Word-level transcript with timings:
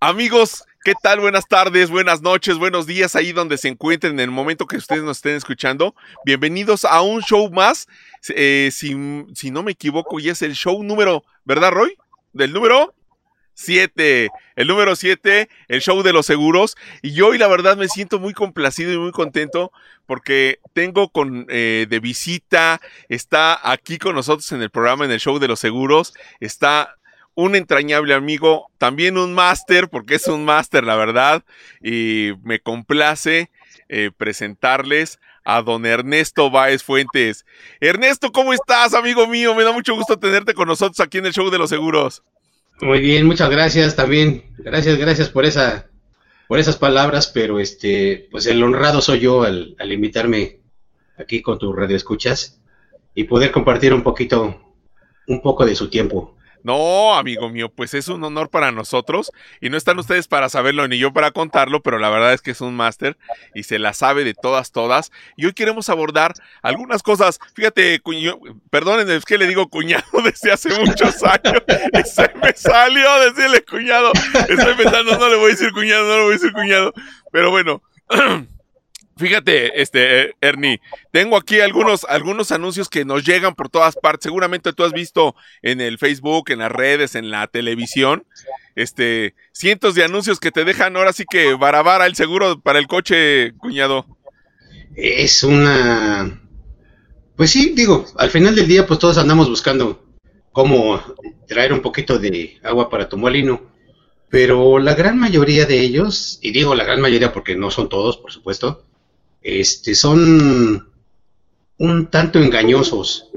Amigos, 0.00 0.64
¿qué 0.84 0.94
tal? 1.02 1.18
Buenas 1.18 1.48
tardes, 1.48 1.90
buenas 1.90 2.22
noches, 2.22 2.56
buenos 2.56 2.86
días 2.86 3.16
ahí 3.16 3.32
donde 3.32 3.58
se 3.58 3.66
encuentren 3.66 4.12
en 4.12 4.20
el 4.20 4.30
momento 4.30 4.68
que 4.68 4.76
ustedes 4.76 5.02
nos 5.02 5.16
estén 5.16 5.34
escuchando. 5.34 5.96
Bienvenidos 6.24 6.84
a 6.84 7.02
un 7.02 7.20
show 7.20 7.50
más. 7.50 7.88
Eh, 8.28 8.70
si, 8.72 8.96
si, 9.34 9.50
no 9.50 9.64
me 9.64 9.72
equivoco, 9.72 10.20
ya 10.20 10.30
es 10.30 10.42
el 10.42 10.54
show 10.54 10.84
número, 10.84 11.24
¿verdad, 11.44 11.72
Roy? 11.72 11.96
Del 12.32 12.52
número 12.52 12.94
7. 13.54 14.28
El 14.54 14.68
número 14.68 14.94
7, 14.94 15.48
el 15.66 15.80
show 15.80 16.00
de 16.04 16.12
los 16.12 16.26
seguros. 16.26 16.76
Y 17.02 17.20
hoy 17.20 17.36
la 17.36 17.48
verdad 17.48 17.76
me 17.76 17.88
siento 17.88 18.20
muy 18.20 18.32
complacido 18.32 18.92
y 18.92 18.98
muy 18.98 19.10
contento 19.10 19.72
porque 20.06 20.60
tengo 20.74 21.08
con 21.08 21.44
eh, 21.48 21.86
de 21.90 21.98
visita, 21.98 22.80
está 23.08 23.58
aquí 23.68 23.98
con 23.98 24.14
nosotros 24.14 24.52
en 24.52 24.62
el 24.62 24.70
programa, 24.70 25.06
en 25.06 25.10
el 25.10 25.18
show 25.18 25.40
de 25.40 25.48
los 25.48 25.58
seguros, 25.58 26.14
está 26.38 26.97
un 27.38 27.54
entrañable 27.54 28.14
amigo, 28.14 28.66
también 28.78 29.16
un 29.16 29.32
máster, 29.32 29.88
porque 29.88 30.16
es 30.16 30.26
un 30.26 30.44
máster, 30.44 30.82
la 30.82 30.96
verdad, 30.96 31.44
y 31.80 32.32
me 32.42 32.58
complace 32.58 33.48
eh, 33.88 34.10
presentarles 34.16 35.20
a 35.44 35.62
don 35.62 35.86
Ernesto 35.86 36.50
Báez 36.50 36.82
Fuentes. 36.82 37.46
Ernesto, 37.78 38.32
¿cómo 38.32 38.52
estás, 38.52 38.92
amigo 38.92 39.28
mío? 39.28 39.54
Me 39.54 39.62
da 39.62 39.70
mucho 39.70 39.94
gusto 39.94 40.18
tenerte 40.18 40.52
con 40.52 40.66
nosotros 40.66 40.98
aquí 40.98 41.18
en 41.18 41.26
el 41.26 41.32
show 41.32 41.48
de 41.48 41.58
los 41.58 41.70
seguros. 41.70 42.24
Muy 42.80 42.98
bien, 42.98 43.24
muchas 43.24 43.50
gracias 43.50 43.94
también. 43.94 44.42
Gracias, 44.58 44.98
gracias 44.98 45.28
por 45.28 45.44
esa, 45.44 45.86
por 46.48 46.58
esas 46.58 46.76
palabras, 46.76 47.28
pero 47.28 47.60
este, 47.60 48.26
pues 48.32 48.46
el 48.46 48.60
honrado 48.64 49.00
soy 49.00 49.20
yo 49.20 49.44
al, 49.44 49.76
al 49.78 49.92
invitarme 49.92 50.58
aquí 51.16 51.40
con 51.40 51.56
tu 51.56 51.72
radio 51.72 51.94
escuchas 51.94 52.60
y 53.14 53.24
poder 53.24 53.52
compartir 53.52 53.94
un 53.94 54.02
poquito, 54.02 54.60
un 55.28 55.40
poco 55.40 55.64
de 55.64 55.76
su 55.76 55.88
tiempo. 55.88 56.34
No, 56.62 57.14
amigo 57.14 57.48
mío, 57.48 57.70
pues 57.70 57.94
es 57.94 58.08
un 58.08 58.22
honor 58.24 58.50
para 58.50 58.72
nosotros 58.72 59.30
y 59.60 59.70
no 59.70 59.76
están 59.76 59.98
ustedes 59.98 60.28
para 60.28 60.48
saberlo 60.48 60.86
ni 60.88 60.98
yo 60.98 61.12
para 61.12 61.30
contarlo, 61.30 61.82
pero 61.82 61.98
la 61.98 62.10
verdad 62.10 62.32
es 62.32 62.42
que 62.42 62.50
es 62.50 62.60
un 62.60 62.76
máster 62.76 63.16
y 63.54 63.62
se 63.62 63.78
la 63.78 63.92
sabe 63.92 64.24
de 64.24 64.34
todas, 64.34 64.72
todas. 64.72 65.10
Y 65.36 65.46
hoy 65.46 65.52
queremos 65.52 65.88
abordar 65.88 66.34
algunas 66.62 67.02
cosas. 67.02 67.38
Fíjate, 67.54 68.00
cuño, 68.00 68.38
perdónenme, 68.70 69.16
es 69.16 69.24
que 69.24 69.38
le 69.38 69.46
digo 69.46 69.68
cuñado 69.68 70.04
desde 70.24 70.52
hace 70.52 70.78
muchos 70.80 71.22
años 71.22 71.62
y 71.68 72.38
me 72.38 72.52
salió 72.54 73.20
decirle 73.20 73.64
cuñado. 73.64 74.12
Estoy 74.48 74.74
pensando, 74.74 75.18
no 75.18 75.28
le 75.28 75.36
voy 75.36 75.46
a 75.46 75.54
decir 75.54 75.72
cuñado, 75.72 76.06
no 76.06 76.16
le 76.16 76.22
voy 76.22 76.30
a 76.30 76.34
decir 76.34 76.52
cuñado, 76.52 76.92
pero 77.32 77.50
bueno. 77.50 77.82
Fíjate, 79.18 79.82
este, 79.82 80.36
Ernie, 80.40 80.80
tengo 81.10 81.36
aquí 81.36 81.60
algunos, 81.60 82.04
algunos 82.08 82.52
anuncios 82.52 82.88
que 82.88 83.04
nos 83.04 83.24
llegan 83.24 83.54
por 83.56 83.68
todas 83.68 83.96
partes. 83.96 84.24
Seguramente 84.24 84.72
tú 84.72 84.84
has 84.84 84.92
visto 84.92 85.34
en 85.62 85.80
el 85.80 85.98
Facebook, 85.98 86.50
en 86.50 86.60
las 86.60 86.70
redes, 86.70 87.16
en 87.16 87.30
la 87.30 87.48
televisión, 87.48 88.24
este, 88.76 89.34
cientos 89.52 89.96
de 89.96 90.04
anuncios 90.04 90.38
que 90.38 90.52
te 90.52 90.64
dejan 90.64 90.96
ahora 90.96 91.12
sí 91.12 91.24
que 91.28 91.54
barabara 91.54 92.06
el 92.06 92.14
seguro 92.14 92.60
para 92.60 92.78
el 92.78 92.86
coche, 92.86 93.52
cuñado. 93.58 94.06
Es 94.94 95.42
una, 95.42 96.40
pues 97.36 97.50
sí, 97.50 97.72
digo, 97.74 98.04
al 98.16 98.30
final 98.30 98.54
del 98.54 98.66
día, 98.66 98.86
pues 98.86 98.98
todos 98.98 99.18
andamos 99.18 99.48
buscando 99.48 100.04
cómo 100.52 101.00
traer 101.46 101.72
un 101.72 101.82
poquito 101.82 102.18
de 102.18 102.58
agua 102.64 102.90
para 102.90 103.08
tu 103.08 103.16
molino. 103.16 103.62
Pero 104.28 104.78
la 104.78 104.94
gran 104.94 105.18
mayoría 105.18 105.64
de 105.64 105.80
ellos, 105.80 106.38
y 106.42 106.50
digo 106.50 106.74
la 106.74 106.84
gran 106.84 107.00
mayoría 107.00 107.32
porque 107.32 107.56
no 107.56 107.70
son 107.70 107.88
todos, 107.88 108.16
por 108.18 108.32
supuesto, 108.32 108.87
este, 109.48 109.94
son 109.94 110.90
un 111.78 112.06
tanto 112.08 112.38
engañosos 112.38 113.30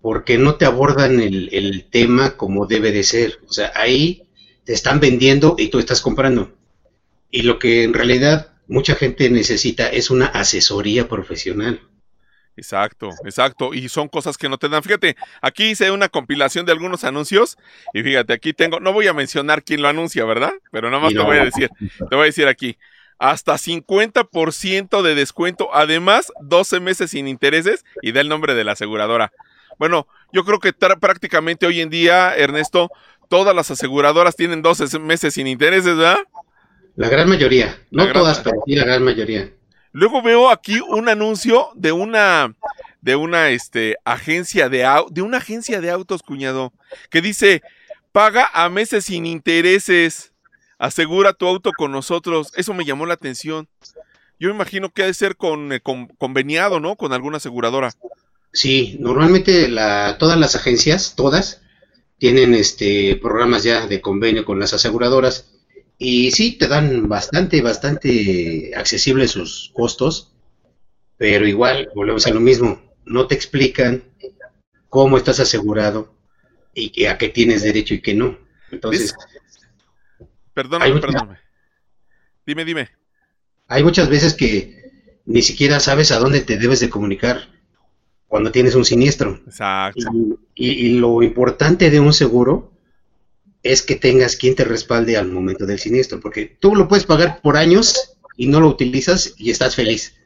porque 0.00 0.38
no 0.38 0.54
te 0.54 0.64
abordan 0.64 1.20
el, 1.20 1.86
tema 1.90 2.36
como 2.36 2.66
debe 2.66 2.92
de 2.92 3.02
ser. 3.02 3.40
O 3.46 3.52
sea, 3.52 3.72
ahí 3.74 4.22
te 4.64 4.72
están 4.72 5.00
vendiendo 5.00 5.56
y 5.58 5.68
tú 5.68 5.78
estás 5.78 6.00
comprando. 6.00 6.52
Y 7.30 7.42
lo 7.42 7.58
que 7.58 7.84
en 7.84 7.92
realidad 7.92 8.54
mucha 8.66 8.94
gente 8.94 9.28
necesita 9.28 9.88
es 9.88 10.10
una 10.10 10.26
asesoría 10.26 11.08
profesional. 11.08 11.80
Exacto, 12.56 13.10
exacto. 13.24 13.74
Y 13.74 13.88
son 13.88 14.08
cosas 14.08 14.38
que 14.38 14.48
no 14.48 14.58
te 14.58 14.68
dan. 14.68 14.82
Fíjate, 14.82 15.16
aquí 15.40 15.70
hice 15.70 15.90
una 15.90 16.08
compilación 16.08 16.66
de 16.66 16.72
algunos 16.72 17.04
anuncios 17.04 17.56
y 17.92 18.02
fíjate, 18.02 18.32
aquí 18.32 18.52
tengo, 18.52 18.80
no 18.80 18.92
voy 18.92 19.06
a 19.06 19.12
mencionar 19.12 19.62
quién 19.62 19.82
lo 19.82 19.88
anuncia, 19.88 20.24
¿verdad? 20.24 20.52
Pero 20.70 20.90
nada 20.90 21.02
más 21.02 21.12
te 21.12 21.20
voy 21.20 21.38
a 21.38 21.44
decir, 21.44 21.70
te 21.78 22.16
voy 22.16 22.22
a 22.22 22.26
decir 22.26 22.48
aquí, 22.48 22.76
hasta 23.20 23.58
50% 23.58 25.02
de 25.02 25.14
descuento, 25.14 25.68
además 25.74 26.32
12 26.40 26.80
meses 26.80 27.10
sin 27.10 27.28
intereses 27.28 27.84
y 28.00 28.12
da 28.12 28.22
el 28.22 28.28
nombre 28.30 28.54
de 28.54 28.64
la 28.64 28.72
aseguradora. 28.72 29.30
Bueno, 29.78 30.08
yo 30.32 30.44
creo 30.44 30.58
que 30.58 30.72
prácticamente 30.72 31.66
hoy 31.66 31.82
en 31.82 31.90
día, 31.90 32.34
Ernesto, 32.34 32.90
todas 33.28 33.54
las 33.54 33.70
aseguradoras 33.70 34.36
tienen 34.36 34.62
12 34.62 34.98
meses 34.98 35.34
sin 35.34 35.46
intereses, 35.46 35.96
¿verdad? 35.96 36.18
La 36.96 37.08
gran 37.10 37.28
mayoría, 37.28 37.78
no 37.90 38.10
todas, 38.10 38.40
pero 38.40 38.62
sí 38.66 38.74
la 38.74 38.84
gran 38.84 39.02
mayoría. 39.02 39.52
Luego 39.92 40.22
veo 40.22 40.50
aquí 40.50 40.80
un 40.80 41.08
anuncio 41.08 41.68
de 41.74 41.92
una 41.92 42.54
de 43.02 43.16
una 43.16 43.50
este 43.50 43.96
agencia 44.04 44.68
de 44.68 44.86
de 45.10 45.22
una 45.22 45.38
agencia 45.38 45.80
de 45.80 45.90
autos, 45.90 46.22
cuñado, 46.22 46.72
que 47.10 47.20
dice, 47.20 47.62
"Paga 48.12 48.48
a 48.52 48.68
meses 48.68 49.06
sin 49.06 49.26
intereses." 49.26 50.29
Asegura 50.80 51.34
tu 51.34 51.46
auto 51.46 51.70
con 51.76 51.92
nosotros. 51.92 52.52
Eso 52.56 52.74
me 52.74 52.84
llamó 52.84 53.06
la 53.06 53.14
atención. 53.14 53.68
Yo 54.40 54.48
me 54.48 54.54
imagino 54.54 54.90
que 54.90 55.02
ha 55.02 55.06
de 55.06 55.14
ser 55.14 55.36
con, 55.36 55.72
eh, 55.72 55.80
conveniado, 56.18 56.80
¿no? 56.80 56.96
Con 56.96 57.12
alguna 57.12 57.36
aseguradora. 57.36 57.92
Sí, 58.52 58.96
normalmente 58.98 59.68
la, 59.68 60.16
todas 60.18 60.38
las 60.38 60.56
agencias, 60.56 61.14
todas, 61.14 61.60
tienen 62.18 62.54
este 62.54 63.16
programas 63.16 63.62
ya 63.62 63.86
de 63.86 64.00
convenio 64.00 64.44
con 64.44 64.58
las 64.58 64.72
aseguradoras 64.72 65.52
y 65.98 66.32
sí 66.32 66.52
te 66.52 66.66
dan 66.66 67.08
bastante, 67.08 67.60
bastante 67.60 68.72
accesibles 68.74 69.32
sus 69.32 69.70
costos, 69.74 70.32
pero 71.16 71.46
igual 71.46 71.90
volvemos 71.94 72.26
a 72.26 72.30
lo 72.30 72.40
mismo, 72.40 72.82
no 73.04 73.26
te 73.26 73.34
explican 73.34 74.02
cómo 74.88 75.18
estás 75.18 75.38
asegurado 75.38 76.12
y 76.74 77.04
a 77.04 77.18
qué 77.18 77.28
tienes 77.28 77.62
derecho 77.62 77.94
y 77.94 78.00
qué 78.00 78.14
no. 78.14 78.38
Entonces, 78.72 79.14
Perdóname, 80.54 81.00
perdóname. 81.00 81.38
Dime, 82.46 82.64
dime. 82.64 82.88
Hay 83.68 83.84
muchas 83.84 84.08
veces 84.08 84.34
que 84.34 84.80
ni 85.26 85.42
siquiera 85.42 85.78
sabes 85.78 86.10
a 86.10 86.18
dónde 86.18 86.40
te 86.40 86.58
debes 86.58 86.80
de 86.80 86.90
comunicar 86.90 87.48
cuando 88.26 88.50
tienes 88.50 88.74
un 88.74 88.84
siniestro. 88.84 89.40
Exacto. 89.46 90.00
Y, 90.54 90.98
lo 90.98 91.22
importante 91.22 91.90
de 91.90 92.00
un 92.00 92.12
seguro 92.12 92.72
es 93.62 93.82
que 93.82 93.96
tengas 93.96 94.36
quien 94.36 94.54
te 94.54 94.64
respalde 94.64 95.16
al 95.16 95.30
momento 95.30 95.66
del 95.66 95.78
siniestro, 95.78 96.20
porque 96.20 96.56
tú 96.58 96.74
lo 96.74 96.88
puedes 96.88 97.04
pagar 97.04 97.40
por 97.42 97.56
años 97.56 98.16
y 98.36 98.46
no 98.46 98.60
lo 98.60 98.68
utilizas 98.68 99.34
y 99.36 99.50
estás 99.50 99.74
feliz. 99.74 100.16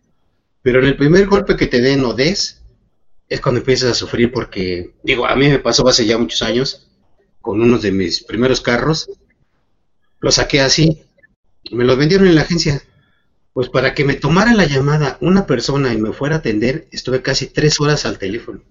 Pero 0.63 0.81
en 0.81 0.87
el 0.87 0.97
primer 0.97 1.27
golpe 1.27 1.57
que 1.57 1.67
te 1.67 1.81
den 1.81 2.05
o 2.05 2.15
des, 2.15 2.63
es 3.29 3.41
cuando 3.41 3.61
empiezas 3.61 3.91
a 3.91 3.95
sufrir 3.95 4.33
porque, 4.33 4.95
digo, 5.03 5.27
a 5.27 5.35
mí 5.35 5.49
me 5.49 5.59
pasó 5.59 5.87
hace 5.89 6.07
ya 6.07 6.17
muchos 6.17 6.43
años 6.43 6.89
con 7.41 7.61
uno 7.61 7.79
de 7.79 7.93
mis 7.93 8.23
primeros 8.23 8.61
carros 8.61 9.11
lo 10.25 10.33
saqué 10.33 10.63
así. 10.63 11.03
Me 11.71 11.85
lo 11.85 11.99
vendieron 11.99 12.27
en 12.27 12.35
la 12.35 12.41
agencia. 12.41 12.83
Pues 13.53 13.69
para 13.69 13.95
que 13.95 14.05
me 14.05 14.15
tomara 14.15 14.55
la 14.55 14.65
llamada 14.65 15.19
una 15.21 15.47
persona 15.47 15.93
y 15.93 15.99
me 15.99 16.13
fuera 16.13 16.37
a 16.37 16.39
atender, 16.39 16.89
estuve 16.91 17.21
casi 17.21 17.47
tres 17.47 17.79
horas 17.79 18.07
al 18.07 18.19
teléfono. 18.19 18.63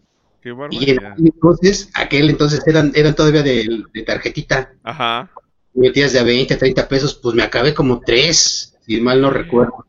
Qué 0.41 0.53
y 0.71 0.97
entonces, 1.25 1.89
aquel 1.93 2.29
entonces 2.31 2.61
eran, 2.65 2.91
eran 2.95 3.15
todavía 3.15 3.43
de, 3.43 3.85
tarjetita. 4.05 4.73
Ajá. 4.83 5.31
Metías 5.75 6.11
de 6.11 6.19
a 6.19 6.23
20, 6.23 6.57
30 6.57 6.87
pesos, 6.89 7.13
pues 7.13 7.35
me 7.35 7.43
acabé 7.43 7.73
como 7.73 8.01
tres, 8.01 8.75
si 8.85 8.99
mal 8.99 9.21
no 9.21 9.29
recuerdo. 9.29 9.85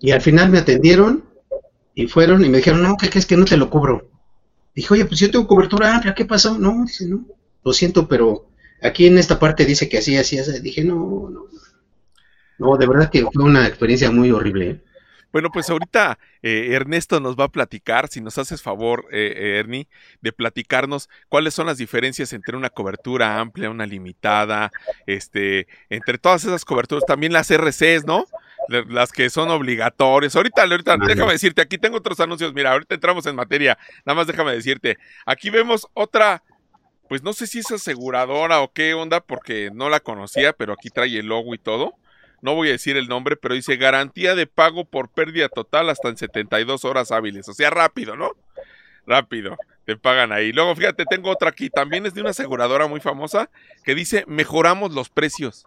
Y 0.00 0.10
al 0.10 0.20
final 0.20 0.50
me 0.50 0.58
atendieron 0.58 1.24
y 1.94 2.08
fueron 2.08 2.44
y 2.44 2.48
me 2.48 2.58
dijeron, 2.58 2.82
no, 2.82 2.96
¿qué 2.96 3.18
es 3.18 3.24
que 3.24 3.36
no 3.36 3.44
te 3.44 3.56
lo 3.56 3.70
cubro? 3.70 4.10
Dije, 4.74 4.94
oye, 4.94 5.04
pues 5.04 5.20
yo 5.20 5.30
tengo 5.30 5.46
cobertura 5.46 5.94
amplia, 5.94 6.14
¿qué 6.14 6.24
pasó? 6.24 6.58
No, 6.58 6.84
dice, 6.84 7.06
no, 7.06 7.24
lo 7.64 7.72
siento, 7.72 8.08
pero 8.08 8.49
Aquí 8.82 9.06
en 9.06 9.18
esta 9.18 9.38
parte 9.38 9.64
dice 9.64 9.88
que 9.88 9.98
así, 9.98 10.16
así, 10.16 10.38
así. 10.38 10.60
Dije, 10.60 10.84
no, 10.84 11.28
no. 11.30 11.46
No, 12.58 12.76
de 12.76 12.86
verdad 12.86 13.10
que 13.10 13.26
fue 13.32 13.44
una 13.44 13.66
experiencia 13.66 14.10
muy 14.10 14.30
horrible. 14.30 14.70
¿eh? 14.70 14.80
Bueno, 15.32 15.50
pues 15.52 15.70
ahorita 15.70 16.18
eh, 16.42 16.70
Ernesto 16.72 17.20
nos 17.20 17.36
va 17.36 17.44
a 17.44 17.48
platicar, 17.48 18.08
si 18.08 18.20
nos 18.20 18.36
haces 18.36 18.62
favor, 18.62 19.06
eh, 19.12 19.58
Ernie, 19.60 19.88
de 20.20 20.32
platicarnos 20.32 21.08
cuáles 21.28 21.54
son 21.54 21.66
las 21.66 21.78
diferencias 21.78 22.32
entre 22.32 22.56
una 22.56 22.68
cobertura 22.68 23.38
amplia, 23.38 23.70
una 23.70 23.86
limitada, 23.86 24.72
este, 25.06 25.68
entre 25.88 26.18
todas 26.18 26.44
esas 26.44 26.64
coberturas, 26.64 27.04
también 27.06 27.32
las 27.32 27.50
RCs, 27.50 28.04
¿no? 28.06 28.26
Las 28.88 29.12
que 29.12 29.30
son 29.30 29.50
obligatorias. 29.50 30.34
Ahorita, 30.34 30.62
ahorita, 30.62 30.96
déjame 30.96 31.32
decirte, 31.32 31.62
aquí 31.62 31.78
tengo 31.78 31.96
otros 31.96 32.18
anuncios, 32.20 32.52
mira, 32.52 32.72
ahorita 32.72 32.94
entramos 32.94 33.24
en 33.26 33.36
materia, 33.36 33.78
nada 34.04 34.16
más 34.16 34.26
déjame 34.26 34.52
decirte, 34.52 34.98
aquí 35.24 35.48
vemos 35.48 35.86
otra 35.94 36.42
pues 37.10 37.24
no 37.24 37.32
sé 37.32 37.48
si 37.48 37.58
es 37.58 37.72
aseguradora 37.72 38.60
o 38.60 38.72
qué 38.72 38.94
onda, 38.94 39.18
porque 39.18 39.72
no 39.74 39.88
la 39.88 39.98
conocía, 39.98 40.52
pero 40.52 40.74
aquí 40.74 40.90
trae 40.90 41.18
el 41.18 41.26
logo 41.26 41.56
y 41.56 41.58
todo. 41.58 41.96
No 42.40 42.54
voy 42.54 42.68
a 42.68 42.70
decir 42.70 42.96
el 42.96 43.08
nombre, 43.08 43.34
pero 43.34 43.56
dice 43.56 43.76
garantía 43.76 44.36
de 44.36 44.46
pago 44.46 44.84
por 44.84 45.08
pérdida 45.08 45.48
total 45.48 45.90
hasta 45.90 46.08
en 46.08 46.16
72 46.16 46.84
horas 46.84 47.10
hábiles. 47.10 47.48
O 47.48 47.52
sea, 47.52 47.68
rápido, 47.68 48.14
¿no? 48.14 48.36
Rápido, 49.08 49.56
te 49.86 49.96
pagan 49.96 50.30
ahí. 50.30 50.52
Luego, 50.52 50.76
fíjate, 50.76 51.04
tengo 51.04 51.30
otra 51.30 51.48
aquí. 51.48 51.68
También 51.68 52.06
es 52.06 52.14
de 52.14 52.20
una 52.20 52.30
aseguradora 52.30 52.86
muy 52.86 53.00
famosa 53.00 53.50
que 53.82 53.96
dice 53.96 54.22
mejoramos 54.28 54.92
los 54.92 55.08
precios. 55.08 55.66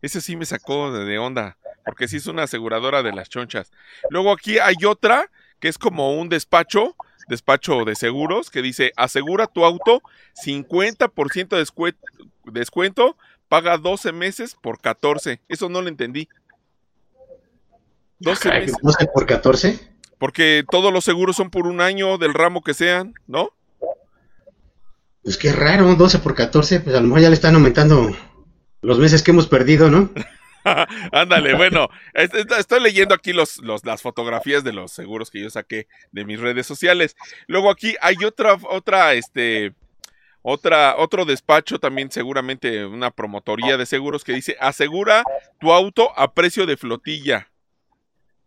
Ese 0.00 0.20
sí 0.20 0.36
me 0.36 0.46
sacó 0.46 0.92
de 0.92 1.18
onda, 1.18 1.56
porque 1.84 2.06
sí 2.06 2.18
es 2.18 2.28
una 2.28 2.44
aseguradora 2.44 3.02
de 3.02 3.12
las 3.12 3.28
chonchas. 3.28 3.72
Luego 4.10 4.30
aquí 4.30 4.60
hay 4.60 4.76
otra 4.86 5.28
que 5.58 5.66
es 5.66 5.76
como 5.76 6.16
un 6.16 6.28
despacho, 6.28 6.94
despacho 7.32 7.84
de 7.84 7.96
seguros, 7.96 8.50
que 8.50 8.62
dice, 8.62 8.92
asegura 8.96 9.48
tu 9.48 9.64
auto 9.64 10.02
50% 10.44 11.48
de 11.56 11.94
descuento, 12.52 13.16
paga 13.48 13.78
12 13.78 14.12
meses 14.12 14.54
por 14.60 14.80
14. 14.80 15.40
Eso 15.48 15.68
no 15.68 15.82
lo 15.82 15.88
entendí. 15.88 16.28
12 18.20 18.48
meses. 18.48 18.76
¿12 18.80 19.10
por 19.12 19.26
14? 19.26 19.80
Porque 20.18 20.64
todos 20.70 20.92
los 20.92 21.04
seguros 21.04 21.34
son 21.34 21.50
por 21.50 21.66
un 21.66 21.80
año 21.80 22.18
del 22.18 22.34
ramo 22.34 22.62
que 22.62 22.74
sean, 22.74 23.14
¿no? 23.26 23.50
Pues 25.24 25.36
qué 25.36 25.52
raro, 25.52 25.94
12 25.96 26.18
por 26.20 26.34
14, 26.34 26.80
pues 26.80 26.94
a 26.94 27.00
lo 27.00 27.08
mejor 27.08 27.22
ya 27.22 27.28
le 27.28 27.34
están 27.34 27.54
aumentando 27.54 28.14
los 28.82 28.98
meses 28.98 29.22
que 29.22 29.30
hemos 29.32 29.48
perdido, 29.48 29.90
¿no? 29.90 30.10
Ándale, 31.12 31.54
bueno, 31.54 31.88
estoy 32.14 32.80
leyendo 32.80 33.14
aquí 33.14 33.32
los, 33.32 33.60
las 33.62 34.02
fotografías 34.02 34.64
de 34.64 34.72
los 34.72 34.92
seguros 34.92 35.30
que 35.30 35.40
yo 35.40 35.50
saqué 35.50 35.88
de 36.12 36.24
mis 36.24 36.40
redes 36.40 36.66
sociales. 36.66 37.16
Luego 37.46 37.70
aquí 37.70 37.96
hay 38.00 38.16
otra, 38.24 38.56
otra, 38.68 39.14
este, 39.14 39.74
otra, 40.42 40.96
otro 40.96 41.24
despacho 41.24 41.78
también 41.78 42.10
seguramente 42.10 42.84
una 42.84 43.10
promotoría 43.10 43.76
de 43.76 43.86
seguros 43.86 44.24
que 44.24 44.32
dice 44.32 44.56
asegura 44.60 45.24
tu 45.58 45.72
auto 45.72 46.16
a 46.18 46.32
precio 46.34 46.66
de 46.66 46.76
flotilla 46.76 47.48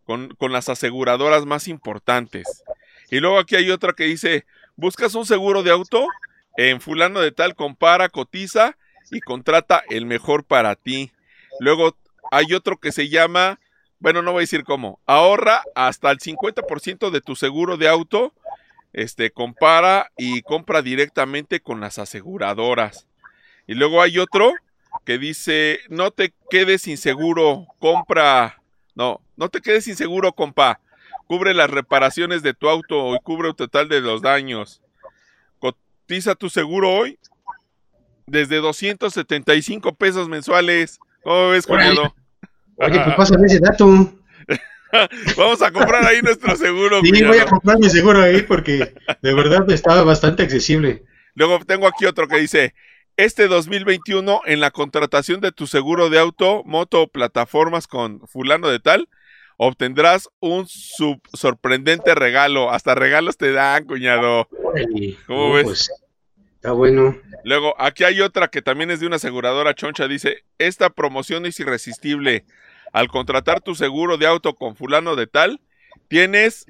con, 0.03 0.29
con 0.35 0.51
las 0.51 0.69
aseguradoras 0.69 1.45
más 1.45 1.67
importantes. 1.67 2.63
Y 3.09 3.19
luego 3.19 3.39
aquí 3.39 3.55
hay 3.55 3.71
otra 3.71 3.93
que 3.93 4.05
dice, 4.05 4.45
¿buscas 4.75 5.15
un 5.15 5.25
seguro 5.25 5.63
de 5.63 5.71
auto? 5.71 6.07
En 6.57 6.79
fulano 6.79 7.19
de 7.19 7.31
tal 7.31 7.55
compara, 7.55 8.09
cotiza 8.09 8.77
y 9.11 9.19
contrata 9.19 9.83
el 9.89 10.05
mejor 10.05 10.45
para 10.45 10.75
ti. 10.75 11.11
Luego 11.59 11.95
hay 12.31 12.53
otro 12.53 12.77
que 12.77 12.91
se 12.91 13.09
llama, 13.09 13.59
bueno, 13.99 14.21
no 14.21 14.31
voy 14.31 14.39
a 14.39 14.41
decir 14.41 14.63
cómo, 14.63 14.99
ahorra 15.05 15.61
hasta 15.75 16.11
el 16.11 16.19
50% 16.19 17.09
de 17.09 17.21
tu 17.21 17.35
seguro 17.35 17.77
de 17.77 17.87
auto, 17.87 18.33
este, 18.93 19.31
compara 19.31 20.11
y 20.17 20.41
compra 20.41 20.81
directamente 20.81 21.59
con 21.59 21.79
las 21.81 21.99
aseguradoras. 21.99 23.07
Y 23.67 23.73
luego 23.73 24.01
hay 24.01 24.19
otro 24.19 24.53
que 25.03 25.17
dice, 25.17 25.79
no 25.89 26.11
te 26.11 26.33
quedes 26.49 26.83
sin 26.83 26.97
seguro, 26.97 27.67
compra, 27.79 28.61
no, 28.95 29.21
no 29.35 29.49
te 29.49 29.61
quedes 29.61 29.83
sin 29.85 29.95
seguro, 29.95 30.33
compa, 30.33 30.79
cubre 31.27 31.53
las 31.53 31.69
reparaciones 31.69 32.43
de 32.43 32.53
tu 32.53 32.69
auto 32.69 33.15
y 33.15 33.19
cubre 33.19 33.49
el 33.49 33.55
total 33.55 33.89
de 33.89 34.01
los 34.01 34.21
daños. 34.21 34.81
Cotiza 35.59 36.35
tu 36.35 36.49
seguro 36.49 36.91
hoy 36.91 37.19
desde 38.27 38.57
275 38.57 39.93
pesos 39.95 40.29
mensuales. 40.29 40.99
¿Cómo 41.25 41.49
ves, 41.49 41.65
cuñado? 41.65 42.13
Oye, 42.75 42.99
pues 43.03 43.15
pásame 43.15 43.47
ese 43.47 43.59
dato. 43.59 43.85
Vamos 45.35 45.59
a 45.63 45.71
comprar 45.71 46.05
ahí 46.05 46.21
nuestro 46.21 46.55
seguro. 46.55 47.01
Sí, 47.01 47.23
voy 47.23 47.39
a 47.39 47.47
comprar 47.47 47.79
mi 47.79 47.89
seguro 47.89 48.21
ahí 48.21 48.43
porque 48.43 48.93
de 49.23 49.33
verdad 49.33 49.67
estaba 49.71 50.03
bastante 50.03 50.43
accesible. 50.43 51.03
Luego 51.33 51.57
tengo 51.65 51.87
aquí 51.87 52.05
otro 52.05 52.27
que 52.27 52.37
dice, 52.37 52.75
este 53.17 53.47
2021 53.47 54.41
en 54.45 54.59
la 54.59 54.69
contratación 54.69 55.41
de 55.41 55.51
tu 55.51 55.65
seguro 55.65 56.11
de 56.11 56.19
auto, 56.19 56.61
moto 56.63 57.01
o 57.01 57.07
plataformas 57.07 57.87
con 57.87 58.21
fulano 58.27 58.69
de 58.69 58.79
tal, 58.79 59.09
obtendrás 59.57 60.29
un 60.41 60.67
sorprendente 60.67 62.13
regalo. 62.13 62.69
Hasta 62.69 62.93
regalos 62.93 63.37
te 63.37 63.51
dan, 63.51 63.85
cuñado. 63.85 64.47
¿Cómo 65.25 65.53
ves? 65.53 65.63
Pues, 65.63 65.91
está 66.65 66.71
bueno. 66.71 67.15
Luego, 67.43 67.75
aquí 67.77 68.03
hay 68.03 68.21
otra 68.21 68.47
que 68.47 68.63
también 68.63 68.89
es 68.89 68.99
de 68.99 69.05
una 69.05 69.17
aseguradora 69.17 69.75
choncha. 69.75 70.07
Dice, 70.07 70.43
esta 70.57 70.89
promoción 70.89 71.45
es 71.45 71.59
irresistible. 71.59 72.43
Al 72.91 73.07
contratar 73.07 73.61
tu 73.61 73.75
seguro 73.75 74.17
de 74.17 74.25
auto 74.25 74.55
con 74.55 74.75
fulano 74.75 75.15
de 75.15 75.27
tal, 75.27 75.61
tienes 76.07 76.65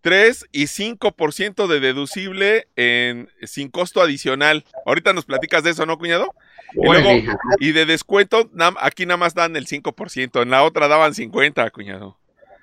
3 0.00 0.46
y 0.50 0.64
5% 0.64 1.68
de 1.68 1.78
deducible 1.78 2.66
en, 2.74 3.30
sin 3.42 3.68
costo 3.68 4.02
adicional. 4.02 4.64
Ahorita 4.86 5.12
nos 5.12 5.24
platicas 5.24 5.62
de 5.62 5.70
eso, 5.70 5.86
¿no, 5.86 5.98
cuñado? 5.98 6.34
Y, 6.74 6.84
luego, 6.84 7.10
y 7.60 7.70
de 7.70 7.86
descuento, 7.86 8.50
aquí 8.80 9.06
nada 9.06 9.18
más 9.18 9.34
dan 9.34 9.54
el 9.54 9.66
5%, 9.66 10.42
en 10.42 10.50
la 10.50 10.64
otra 10.64 10.88
daban 10.88 11.14
50, 11.14 11.70
cuñado. 11.70 12.18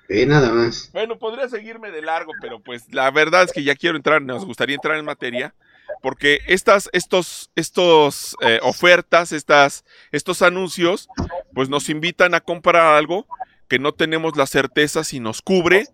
Sí, 0.08 0.26
nada 0.26 0.52
más. 0.52 0.90
Bueno, 0.92 1.18
podría 1.18 1.48
seguirme 1.48 1.90
de 1.90 2.02
largo, 2.02 2.32
pero 2.40 2.60
pues 2.60 2.92
la 2.92 3.10
verdad 3.10 3.44
es 3.44 3.52
que 3.52 3.64
ya 3.64 3.74
quiero 3.74 3.96
entrar, 3.96 4.20
nos 4.20 4.44
gustaría 4.44 4.76
entrar 4.76 4.98
en 4.98 5.04
materia, 5.04 5.54
porque 6.02 6.40
estas 6.46 6.88
estos, 6.92 7.50
estos 7.56 8.36
eh, 8.40 8.60
ofertas, 8.62 9.32
estas, 9.32 9.84
estos 10.12 10.42
anuncios, 10.42 11.08
pues 11.52 11.68
nos 11.68 11.88
invitan 11.88 12.34
a 12.34 12.40
comprar 12.40 12.94
algo 12.96 13.26
que 13.68 13.78
no 13.78 13.92
tenemos 13.92 14.36
la 14.36 14.46
certeza 14.46 15.04
si 15.04 15.20
nos 15.20 15.42
cubre 15.42 15.86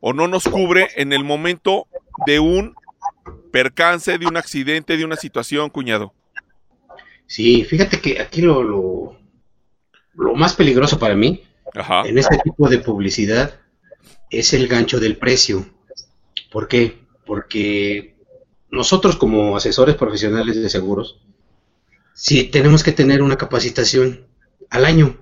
o 0.00 0.12
no 0.12 0.28
nos 0.28 0.44
cubre 0.44 0.88
en 0.96 1.12
el 1.12 1.24
momento 1.24 1.86
de 2.26 2.40
un 2.40 2.74
percance, 3.52 4.18
de 4.18 4.26
un 4.26 4.36
accidente, 4.36 4.96
de 4.96 5.04
una 5.04 5.16
situación, 5.16 5.70
cuñado. 5.70 6.14
Sí, 7.26 7.64
fíjate 7.64 8.00
que 8.00 8.20
aquí 8.20 8.42
lo, 8.42 8.62
lo, 8.62 10.34
más 10.34 10.54
peligroso 10.54 10.98
para 10.98 11.14
mí 11.14 11.44
en 12.04 12.18
este 12.18 12.38
tipo 12.38 12.68
de 12.68 12.78
publicidad 12.78 13.60
es 14.30 14.52
el 14.52 14.66
gancho 14.68 14.98
del 14.98 15.16
precio. 15.16 15.66
¿Por 16.50 16.66
qué? 16.66 16.98
Porque 17.24 18.16
nosotros 18.70 19.16
como 19.16 19.56
asesores 19.56 19.96
profesionales 19.96 20.60
de 20.60 20.68
seguros, 20.68 21.20
sí 22.14 22.44
tenemos 22.44 22.82
que 22.82 22.92
tener 22.92 23.22
una 23.22 23.36
capacitación 23.36 24.26
al 24.68 24.84
año. 24.84 25.16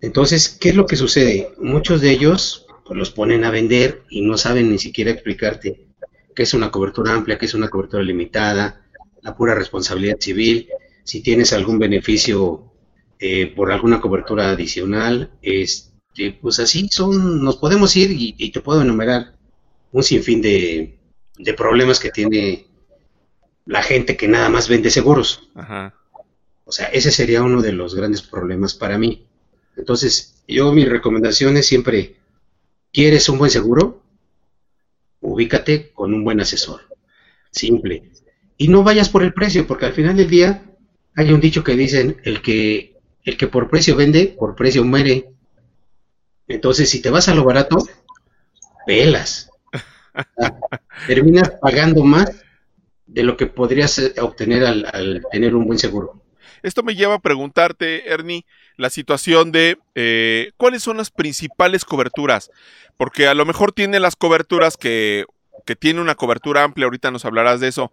Entonces, 0.00 0.48
¿qué 0.48 0.70
es 0.70 0.74
lo 0.74 0.86
que 0.86 0.96
sucede? 0.96 1.52
Muchos 1.58 2.00
de 2.00 2.10
ellos 2.10 2.66
pues, 2.84 2.98
los 2.98 3.10
ponen 3.10 3.44
a 3.44 3.50
vender 3.50 4.02
y 4.10 4.22
no 4.22 4.36
saben 4.36 4.70
ni 4.70 4.78
siquiera 4.78 5.10
explicarte 5.10 5.86
qué 6.34 6.42
es 6.42 6.54
una 6.54 6.70
cobertura 6.70 7.14
amplia, 7.14 7.38
qué 7.38 7.46
es 7.46 7.54
una 7.54 7.68
cobertura 7.68 8.02
limitada, 8.02 8.84
la 9.22 9.36
pura 9.36 9.54
responsabilidad 9.54 10.18
civil, 10.20 10.68
si 11.04 11.22
tienes 11.22 11.52
algún 11.52 11.78
beneficio 11.78 12.72
eh, 13.18 13.46
por 13.54 13.70
alguna 13.70 14.00
cobertura 14.00 14.50
adicional, 14.50 15.30
este, 15.40 16.32
pues 16.40 16.58
así 16.58 16.88
son, 16.90 17.42
nos 17.42 17.56
podemos 17.56 17.94
ir 17.96 18.10
y, 18.10 18.50
te 18.50 18.60
puedo 18.60 18.82
enumerar 18.82 19.36
un 19.92 20.02
sinfín 20.02 20.42
de, 20.42 20.98
de, 21.38 21.54
problemas 21.54 22.00
que 22.00 22.10
tiene 22.10 22.66
la 23.66 23.82
gente 23.82 24.16
que 24.16 24.28
nada 24.28 24.48
más 24.48 24.68
vende 24.68 24.90
seguros. 24.90 25.50
O 26.64 26.72
sea, 26.72 26.86
ese 26.86 27.10
sería 27.10 27.42
uno 27.42 27.62
de 27.62 27.72
los 27.72 27.94
grandes 27.94 28.22
problemas 28.22 28.74
para 28.74 28.98
mí. 28.98 29.26
Entonces, 29.76 30.42
yo 30.48 30.72
mi 30.72 30.84
recomendación 30.84 31.56
es 31.56 31.66
siempre, 31.66 32.16
¿quieres 32.92 33.28
un 33.28 33.38
buen 33.38 33.50
seguro? 33.50 34.02
Ubícate 35.20 35.90
con 35.92 36.14
un 36.14 36.24
buen 36.24 36.40
asesor. 36.40 36.82
Simple. 37.50 38.10
Y 38.56 38.68
no 38.68 38.82
vayas 38.82 39.08
por 39.08 39.22
el 39.22 39.34
precio, 39.34 39.66
porque 39.66 39.86
al 39.86 39.92
final 39.92 40.16
del 40.16 40.30
día 40.30 40.64
hay 41.16 41.32
un 41.32 41.40
dicho 41.40 41.64
que 41.64 41.76
dicen, 41.76 42.20
el 42.24 42.42
que, 42.42 42.96
el 43.24 43.36
que 43.36 43.46
por 43.46 43.68
precio 43.68 43.96
vende, 43.96 44.34
por 44.38 44.54
precio 44.54 44.84
muere. 44.84 45.30
Entonces, 46.48 46.90
si 46.90 47.00
te 47.00 47.10
vas 47.10 47.28
a 47.28 47.34
lo 47.34 47.44
barato, 47.44 47.78
pelas. 48.86 49.50
Terminas 51.06 51.50
pagando 51.60 52.04
más 52.04 52.30
de 53.06 53.22
lo 53.22 53.36
que 53.36 53.46
podrías 53.46 53.98
eh, 53.98 54.14
obtener 54.20 54.64
al, 54.64 55.22
tener 55.30 55.54
un 55.54 55.66
buen 55.66 55.78
seguro. 55.78 56.20
Esto 56.62 56.82
me 56.82 56.94
lleva 56.94 57.14
a 57.14 57.20
preguntarte, 57.20 58.10
Ernie, 58.10 58.46
la 58.76 58.88
situación 58.88 59.52
de 59.52 59.78
eh, 59.94 60.52
cuáles 60.56 60.82
son 60.82 60.96
las 60.96 61.10
principales 61.10 61.84
coberturas, 61.84 62.50
porque 62.96 63.28
a 63.28 63.34
lo 63.34 63.44
mejor 63.44 63.72
tiene 63.72 64.00
las 64.00 64.16
coberturas 64.16 64.76
que 64.78 65.26
que 65.64 65.76
tiene 65.76 66.00
una 66.00 66.14
cobertura 66.14 66.62
amplia, 66.62 66.84
ahorita 66.84 67.10
nos 67.10 67.24
hablarás 67.24 67.60
de 67.60 67.68
eso, 67.68 67.90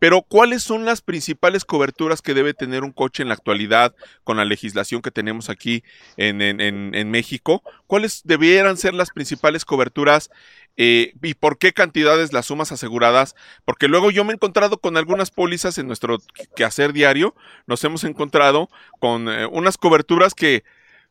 pero 0.00 0.22
¿cuáles 0.22 0.62
son 0.62 0.84
las 0.84 1.02
principales 1.02 1.64
coberturas 1.64 2.22
que 2.22 2.34
debe 2.34 2.54
tener 2.54 2.82
un 2.82 2.92
coche 2.92 3.22
en 3.22 3.28
la 3.28 3.34
actualidad 3.34 3.94
con 4.24 4.36
la 4.36 4.44
legislación 4.44 5.02
que 5.02 5.10
tenemos 5.10 5.48
aquí 5.48 5.84
en, 6.16 6.40
en, 6.42 7.10
México? 7.10 7.62
¿Cuáles 7.86 8.22
debieran 8.24 8.76
ser 8.76 8.94
las 8.94 9.10
principales 9.10 9.64
coberturas 9.64 10.30
eh, 10.76 11.14
y 11.22 11.34
por 11.34 11.58
qué 11.58 11.72
cantidades 11.72 12.32
las 12.32 12.46
sumas 12.46 12.72
aseguradas? 12.72 13.34
Porque 13.64 13.88
luego 13.88 14.10
yo 14.10 14.24
me 14.24 14.32
he 14.32 14.34
encontrado 14.34 14.78
con 14.78 14.96
algunas 14.96 15.30
pólizas 15.30 15.78
en 15.78 15.86
nuestro 15.86 16.18
quehacer 16.56 16.92
diario, 16.92 17.34
nos 17.66 17.82
hemos 17.84 18.04
encontrado 18.04 18.68
con 19.00 19.28
eh, 19.28 19.46
unas 19.46 19.76
coberturas 19.78 20.34
que 20.34 20.64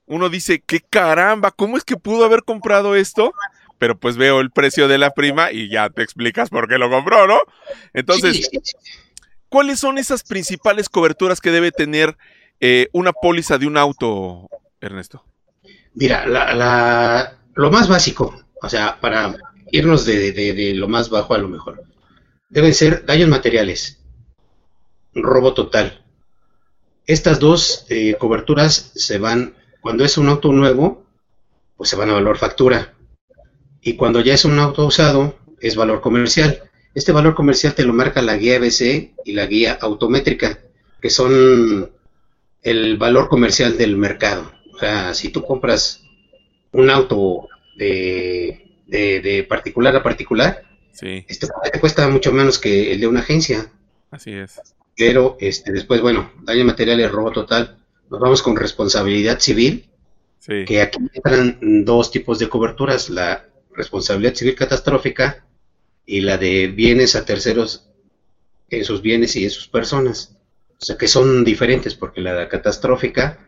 uno 0.05 0.29
dice, 0.29 0.61
qué 0.61 0.81
caramba, 0.81 1.51
¿cómo 1.51 1.77
es 1.77 1.83
que 1.83 1.95
pudo 1.95 2.25
haber 2.25 2.43
comprado 2.43 2.95
esto? 2.95 3.33
pero 3.81 3.97
pues 3.97 4.15
veo 4.15 4.41
el 4.41 4.51
precio 4.51 4.87
de 4.87 4.99
la 4.99 5.09
prima 5.09 5.51
y 5.51 5.67
ya 5.67 5.89
te 5.89 6.03
explicas 6.03 6.51
por 6.51 6.67
qué 6.67 6.77
lo 6.77 6.87
compró, 6.91 7.25
¿no? 7.25 7.39
Entonces, 7.95 8.47
¿cuáles 9.49 9.79
son 9.79 9.97
esas 9.97 10.21
principales 10.21 10.87
coberturas 10.87 11.41
que 11.41 11.49
debe 11.49 11.71
tener 11.71 12.15
eh, 12.59 12.89
una 12.91 13.11
póliza 13.11 13.57
de 13.57 13.65
un 13.65 13.77
auto, 13.77 14.47
Ernesto? 14.81 15.25
Mira, 15.95 16.27
la, 16.27 17.37
lo 17.55 17.71
más 17.71 17.87
básico, 17.87 18.39
o 18.61 18.69
sea, 18.69 18.99
para 19.01 19.35
irnos 19.71 20.05
de, 20.05 20.73
lo 20.75 20.87
más 20.87 21.09
bajo 21.09 21.33
a 21.33 21.37
lo 21.37 21.47
mejor, 21.47 21.83
deben 22.49 22.73
ser 22.73 23.05
daños 23.05 23.29
materiales, 23.29 23.99
robo 25.13 25.53
total. 25.53 26.03
Estas 27.07 27.39
dos 27.39 27.85
eh, 27.89 28.15
coberturas 28.19 28.91
se 28.95 29.17
van, 29.17 29.55
cuando 29.81 30.03
es 30.05 30.17
un 30.17 30.29
auto 30.29 30.51
nuevo, 30.51 31.05
pues 31.75 31.89
se 31.89 31.95
van 31.95 32.09
a 32.09 32.13
valor 32.13 32.37
factura. 32.37 32.93
Y 33.81 33.95
cuando 33.95 34.21
ya 34.21 34.35
es 34.35 34.45
un 34.45 34.59
auto 34.59 34.85
usado, 34.85 35.35
es 35.59 35.75
valor 35.75 36.01
comercial. 36.01 36.63
Este 36.93 37.11
valor 37.11 37.33
comercial 37.33 37.73
te 37.73 37.85
lo 37.85 37.93
marca 37.93 38.21
la 38.21 38.37
guía 38.37 38.57
ABC 38.57 39.13
y 39.25 39.33
la 39.33 39.47
guía 39.47 39.77
autométrica, 39.81 40.59
que 41.01 41.09
son 41.09 41.89
el 42.61 42.97
valor 42.97 43.29
comercial 43.29 43.77
del 43.77 43.97
mercado. 43.97 44.51
O 44.73 44.77
sea, 44.77 45.13
si 45.13 45.29
tú 45.29 45.43
compras 45.43 46.03
un 46.71 46.89
auto 46.89 47.47
de, 47.77 48.70
de, 48.91 49.45
particular 49.47 49.95
a 49.95 50.03
particular, 50.03 50.63
sí. 50.91 51.25
este 51.27 51.47
te 51.71 51.79
cuesta 51.79 52.07
mucho 52.09 52.31
menos 52.31 52.59
que 52.59 52.91
el 52.91 52.99
de 52.99 53.07
una 53.07 53.21
agencia. 53.21 53.71
Así 54.09 54.31
es. 54.31 54.59
Pero 54.95 55.37
este, 55.39 55.71
después, 55.71 56.01
bueno, 56.01 56.31
daño 56.41 56.65
material 56.65 56.99
y 56.99 57.07
robo 57.07 57.31
total. 57.31 57.77
Nos 58.09 58.19
vamos 58.19 58.41
con 58.41 58.55
responsabilidad 58.55 59.39
civil, 59.39 59.89
sí. 60.39 60.65
que 60.65 60.81
aquí 60.81 60.99
entran 61.13 61.85
dos 61.85 62.11
tipos 62.11 62.39
de 62.39 62.49
coberturas, 62.49 63.09
la 63.09 63.45
responsabilidad 63.73 64.35
civil 64.35 64.55
catastrófica 64.55 65.45
y 66.05 66.21
la 66.21 66.37
de 66.37 66.67
bienes 66.67 67.15
a 67.15 67.23
terceros 67.23 67.89
en 68.69 68.83
sus 68.83 69.01
bienes 69.01 69.35
y 69.37 69.45
en 69.45 69.49
sus 69.49 69.67
personas. 69.67 70.37
O 70.79 70.83
sea 70.83 70.97
que 70.97 71.07
son 71.07 71.45
diferentes 71.45 71.95
porque 71.95 72.21
la 72.21 72.49
catastrófica 72.49 73.47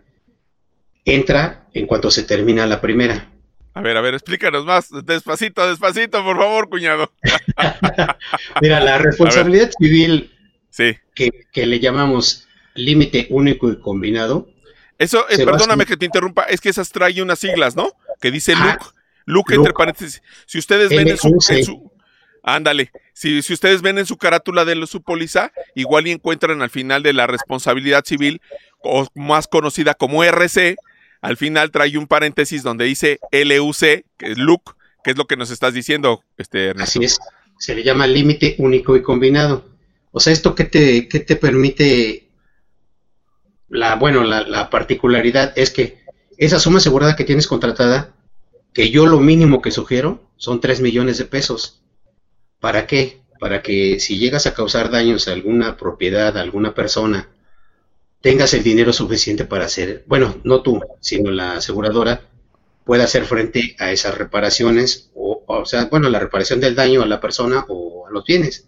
entra 1.04 1.68
en 1.74 1.88
cuanto 1.88 2.10
se 2.12 2.24
termina 2.24 2.66
la 2.66 2.80
primera. 2.80 3.33
A 3.74 3.82
ver, 3.82 3.98
a 3.98 4.02
ver, 4.02 4.14
explícanos 4.14 4.66
más, 4.66 4.90
despacito, 5.04 5.68
despacito, 5.68 6.24
por 6.24 6.38
favor, 6.38 6.70
cuñado. 6.70 7.12
Mira, 8.62 8.80
la 8.80 9.00
responsabilidad 9.00 9.72
civil 9.78 10.32
sí. 10.70 10.96
que, 11.16 11.66
le 11.66 11.80
llamamos 11.80 12.48
límite 12.76 13.28
único 13.32 13.72
y 13.72 13.80
combinado. 13.80 14.48
Eso, 15.00 15.28
es, 15.28 15.40
perdóname 15.44 15.88
que 15.88 15.98
te 15.98 16.06
interrumpa, 16.06 16.44
es 16.44 16.62
que 16.62 16.70
esas 16.70 16.92
trae 16.92 17.20
unas 17.22 17.40
siglas, 17.40 17.76
¿no? 17.76 17.92
Que 18.22 18.30
dice 18.30 18.54
ah, 18.56 18.78
Luke, 19.26 19.56
entre 19.56 19.74
paréntesis. 19.74 20.22
Si 20.46 20.60
ustedes 20.60 20.90
ven 20.90 21.08
en 21.08 21.18
su, 21.18 21.92
Ándale, 22.44 22.92
si, 23.14 23.42
si, 23.42 23.54
ustedes 23.54 23.82
ven 23.82 23.98
en 23.98 24.06
su 24.06 24.18
carátula 24.18 24.66
de 24.66 24.86
su 24.86 25.02
póliza, 25.02 25.52
igual 25.76 26.08
y 26.08 26.12
encuentran 26.12 26.62
al 26.62 26.70
final 26.70 27.02
de 27.02 27.14
la 27.14 27.26
responsabilidad 27.26 28.04
civil, 28.06 28.42
o 28.84 29.08
más 29.16 29.48
conocida 29.48 29.94
como 29.94 30.24
RC, 30.24 30.76
al 31.24 31.38
final 31.38 31.72
trae 31.72 31.98
un 31.98 32.08
paréntesis 32.08 32.62
donde 32.62 32.86
dice 32.86 33.20
LUC, 33.32 34.06
que 34.18 34.32
es 34.32 34.38
LUC, 34.38 34.76
que 35.04 35.12
es 35.12 35.18
lo 35.18 35.26
que 35.26 35.38
nos 35.38 35.50
estás 35.50 35.74
diciendo, 35.74 36.24
este 36.38 36.72
Así 36.78 37.04
es, 37.04 37.20
se 37.58 37.74
le 37.74 37.84
llama 37.84 38.06
límite 38.06 38.56
único 38.60 38.96
y 38.96 39.02
combinado. 39.02 39.66
O 40.12 40.20
sea, 40.20 40.32
¿esto 40.32 40.54
qué 40.54 40.66
te, 40.66 41.08
qué 41.08 41.20
te 41.20 41.36
permite? 41.36 42.30
La, 43.70 43.96
bueno, 43.96 44.24
la, 44.24 44.42
la 44.42 44.70
particularidad 44.70 45.54
es 45.56 45.72
que 45.72 46.04
esa 46.38 46.60
suma 46.60 46.78
asegurada 46.78 47.16
que 47.16 47.24
tienes 47.24 47.48
contratada, 47.48 48.14
que 48.72 48.92
yo 48.92 49.08
lo 49.08 49.20
mínimo 49.20 49.62
que 49.62 49.72
sugiero 49.72 50.22
son 50.38 50.62
3 50.62 50.82
millones 50.82 51.18
de 51.18 51.26
pesos 51.26 51.84
¿Para 52.64 52.88
qué? 52.88 53.20
Para 53.42 53.62
que 53.62 54.00
si 54.00 54.18
llegas 54.18 54.48
a 54.48 54.54
causar 54.54 54.90
daños 54.90 55.28
a 55.28 55.34
alguna 55.34 55.76
propiedad, 55.76 56.38
a 56.38 56.42
alguna 56.42 56.74
persona, 56.74 57.28
tengas 58.24 58.54
el 58.54 58.64
dinero 58.64 58.94
suficiente 58.94 59.44
para 59.44 59.66
hacer, 59.66 60.06
bueno, 60.08 60.38
no 60.46 60.62
tú, 60.62 60.80
sino 61.02 61.30
la 61.30 61.58
aseguradora, 61.58 62.22
pueda 62.86 63.04
hacer 63.04 63.26
frente 63.26 63.76
a 63.80 63.92
esas 63.92 64.18
reparaciones, 64.18 65.12
o, 65.14 65.44
o 65.46 65.66
sea, 65.66 65.86
bueno, 65.92 66.10
la 66.10 66.20
reparación 66.20 66.62
del 66.62 66.74
daño 66.74 67.02
a 67.02 67.06
la 67.06 67.20
persona 67.20 67.66
o 67.68 68.08
a 68.08 68.12
los 68.12 68.24
bienes. 68.24 68.66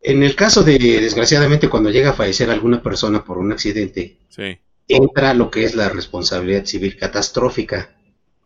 En 0.00 0.22
el 0.22 0.36
caso 0.36 0.62
de, 0.62 0.78
desgraciadamente, 0.78 1.68
cuando 1.68 1.90
llega 1.90 2.10
a 2.10 2.14
fallecer 2.14 2.48
alguna 2.50 2.80
persona 2.80 3.24
por 3.24 3.36
un 3.36 3.50
accidente, 3.50 4.18
entra 4.86 5.34
lo 5.34 5.50
que 5.50 5.64
es 5.64 5.74
la 5.74 5.88
responsabilidad 5.88 6.64
civil 6.66 6.96
catastrófica, 6.96 7.96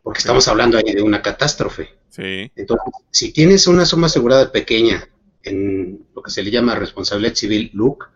porque 0.03 0.21
estamos 0.21 0.49
hablando 0.49 0.79
ahí 0.79 0.95
de 0.95 1.03
una 1.03 1.21
catástrofe. 1.21 1.91
Sí. 2.09 2.50
Entonces, 2.57 2.87
si 3.11 3.33
tienes 3.33 3.67
una 3.67 3.85
suma 3.85 4.07
asegurada 4.07 4.50
pequeña 4.50 5.07
en 5.43 6.07
lo 6.14 6.23
que 6.23 6.31
se 6.31 6.43
le 6.43 6.50
llama 6.50 6.75
responsabilidad 6.75 7.35
civil 7.35 7.71
LUC, 7.75 8.13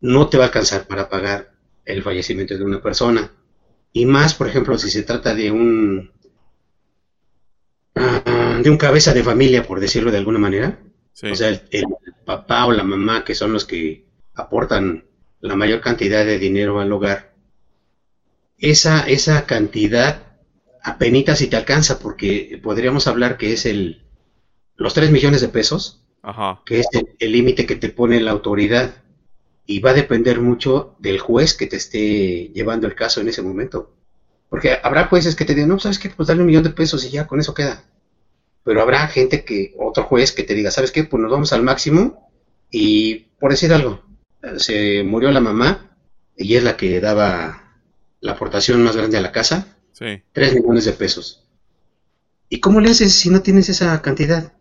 no 0.00 0.28
te 0.28 0.36
va 0.36 0.44
a 0.44 0.46
alcanzar 0.46 0.86
para 0.86 1.08
pagar 1.08 1.52
el 1.84 2.02
fallecimiento 2.02 2.56
de 2.56 2.64
una 2.64 2.80
persona. 2.82 3.32
Y 3.92 4.06
más, 4.06 4.34
por 4.34 4.48
ejemplo, 4.48 4.78
si 4.78 4.90
se 4.90 5.02
trata 5.02 5.34
de 5.34 5.50
un 5.50 6.12
ah, 7.94 8.60
de 8.62 8.70
un 8.70 8.76
cabeza 8.76 9.12
de 9.14 9.24
familia, 9.24 9.64
por 9.64 9.80
decirlo 9.80 10.10
de 10.10 10.18
alguna 10.18 10.38
manera. 10.38 10.78
O 11.22 11.34
sea, 11.34 11.48
el, 11.48 11.62
el, 11.70 11.84
papá 12.24 12.66
o 12.66 12.72
la 12.72 12.84
mamá, 12.84 13.24
que 13.24 13.34
son 13.34 13.52
los 13.52 13.64
que 13.64 14.04
aportan 14.34 15.04
la 15.40 15.56
mayor 15.56 15.80
cantidad 15.80 16.24
de 16.24 16.38
dinero 16.38 16.78
al 16.78 16.92
hogar. 16.92 17.34
Esa, 18.58 19.00
esa 19.08 19.46
cantidad 19.46 20.28
apenas 20.82 21.38
si 21.38 21.48
te 21.48 21.56
alcanza, 21.56 21.98
porque 21.98 22.60
podríamos 22.62 23.06
hablar 23.06 23.38
que 23.38 23.52
es 23.52 23.66
el 23.66 24.02
los 24.76 24.94
3 24.94 25.10
millones 25.10 25.40
de 25.40 25.48
pesos, 25.48 26.04
que 26.64 26.80
es 26.80 26.86
el 27.18 27.32
límite 27.32 27.66
que 27.66 27.76
te 27.76 27.88
pone 27.88 28.20
la 28.20 28.30
autoridad, 28.30 29.02
y 29.68 29.78
va 29.78 29.90
a 29.90 29.94
depender 29.94 30.40
mucho 30.40 30.96
del 30.98 31.20
juez 31.20 31.54
que 31.54 31.66
te 31.68 31.76
esté 31.76 32.50
llevando 32.54 32.88
el 32.88 32.96
caso 32.96 33.20
en 33.20 33.28
ese 33.28 33.42
momento. 33.42 33.94
Porque 34.48 34.78
habrá 34.82 35.06
jueces 35.06 35.36
que 35.36 35.44
te 35.44 35.54
digan, 35.54 35.68
no, 35.68 35.78
¿sabes 35.78 35.98
qué? 36.00 36.08
Pues 36.08 36.26
dale 36.26 36.40
un 36.40 36.46
millón 36.46 36.64
de 36.64 36.70
pesos 36.70 37.04
y 37.04 37.10
ya, 37.10 37.26
con 37.26 37.38
eso 37.38 37.54
queda. 37.54 37.84
Pero 38.64 38.82
habrá 38.82 39.06
gente 39.08 39.44
que, 39.44 39.74
otro 39.78 40.04
juez 40.04 40.32
que 40.32 40.42
te 40.42 40.54
diga, 40.54 40.70
¿sabes 40.70 40.90
qué? 40.90 41.04
Pues 41.04 41.22
nos 41.22 41.30
vamos 41.30 41.52
al 41.52 41.62
máximo 41.62 42.30
y, 42.70 43.26
por 43.38 43.50
decir 43.50 43.72
algo, 43.72 44.02
se 44.56 45.04
murió 45.04 45.30
la 45.30 45.40
mamá 45.40 45.96
y 46.34 46.56
es 46.56 46.64
la 46.64 46.76
que 46.76 46.98
daba 47.00 47.76
la 48.20 48.32
aportación 48.32 48.82
más 48.82 48.96
grande 48.96 49.18
a 49.18 49.20
la 49.20 49.32
casa 49.32 49.78
Sí. 49.98 50.22
3 50.32 50.54
millones 50.54 50.84
de 50.84 50.92
pesos. 50.92 51.44
¿Y 52.48 52.60
cómo 52.60 52.80
le 52.80 52.90
haces 52.90 53.12
si 53.14 53.30
no 53.30 53.42
tienes 53.42 53.68
esa 53.68 54.00
cantidad? 54.00 54.52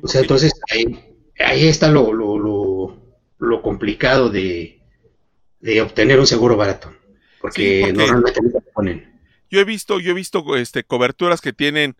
O 0.00 0.06
sea, 0.06 0.20
entonces 0.20 0.52
ahí, 0.70 1.16
ahí 1.40 1.66
está 1.66 1.90
lo, 1.90 2.12
lo, 2.12 2.38
lo, 2.38 2.49
complicado 3.62 4.28
de, 4.28 4.80
de, 5.60 5.80
obtener 5.80 6.18
un 6.18 6.26
seguro 6.26 6.56
barato. 6.56 6.92
Porque, 7.40 7.92
normalmente 7.92 8.40
no 8.42 8.60
ponen. 8.74 9.20
Yo 9.50 9.60
he 9.60 9.64
visto, 9.64 9.98
yo 9.98 10.10
he 10.10 10.14
visto 10.14 10.56
este, 10.56 10.84
coberturas 10.84 11.40
que 11.40 11.52
tienen 11.52 11.96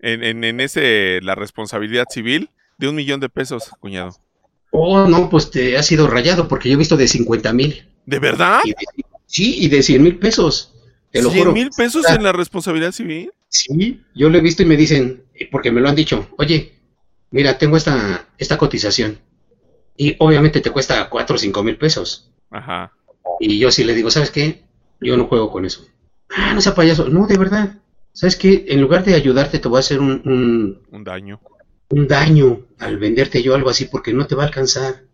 en, 0.00 0.44
en, 0.44 0.60
ese 0.60 1.20
la 1.22 1.34
responsabilidad 1.34 2.04
civil 2.10 2.50
de 2.78 2.88
un 2.88 2.96
millón 2.96 3.20
de 3.20 3.28
pesos, 3.28 3.70
cuñado. 3.80 4.16
Oh, 4.70 5.06
no, 5.06 5.30
pues 5.30 5.50
te 5.50 5.76
ha 5.76 5.82
sido 5.82 6.06
rayado 6.06 6.48
porque 6.48 6.68
yo 6.68 6.74
he 6.74 6.78
visto 6.78 6.96
de 6.96 7.08
50 7.08 7.52
mil. 7.52 7.88
¿De 8.06 8.18
verdad? 8.18 8.60
sí, 9.26 9.56
y 9.64 9.68
de 9.68 9.82
100 9.82 10.02
mil 10.02 10.18
pesos. 10.18 10.74
¿100 11.12 11.52
mil 11.52 11.70
pesos 11.76 12.08
en 12.08 12.22
la 12.22 12.32
responsabilidad 12.32 12.92
civil? 12.92 13.32
Sí, 13.48 14.00
yo 14.14 14.30
lo 14.30 14.38
he 14.38 14.40
visto 14.40 14.62
y 14.62 14.66
me 14.66 14.76
dicen, 14.76 15.24
porque 15.50 15.72
me 15.72 15.80
lo 15.80 15.88
han 15.88 15.96
dicho, 15.96 16.28
oye, 16.38 16.72
mira, 17.30 17.58
tengo 17.58 17.76
esta, 17.76 18.28
esta 18.38 18.56
cotización. 18.58 19.18
Y 20.00 20.16
obviamente 20.18 20.60
te 20.60 20.70
cuesta 20.70 21.08
4 21.10 21.36
o 21.36 21.38
5 21.38 21.62
mil 21.62 21.76
pesos. 21.76 22.30
Ajá. 22.50 22.92
Y 23.38 23.58
yo 23.58 23.70
sí 23.70 23.84
le 23.84 23.94
digo, 23.94 24.10
¿sabes 24.10 24.30
qué? 24.30 24.64
Yo 25.00 25.16
no 25.16 25.26
juego 25.26 25.50
con 25.50 25.66
eso. 25.66 25.86
Ah, 26.30 26.54
no 26.54 26.60
sea 26.60 26.74
payaso. 26.74 27.08
No, 27.08 27.26
de 27.26 27.36
verdad. 27.36 27.78
¿Sabes 28.12 28.36
qué? 28.36 28.64
En 28.68 28.80
lugar 28.80 29.04
de 29.04 29.14
ayudarte, 29.14 29.58
te 29.58 29.68
voy 29.68 29.76
a 29.76 29.80
hacer 29.80 30.00
un, 30.00 30.80
un, 30.90 31.04
daño. 31.04 31.40
Un 31.90 32.08
daño 32.08 32.66
al 32.78 32.98
venderte 32.98 33.42
yo 33.42 33.54
algo 33.54 33.68
así 33.68 33.84
porque 33.84 34.12
no 34.12 34.26
te 34.26 34.34
va 34.34 34.44
a 34.44 34.46
alcanzar. 34.46 35.04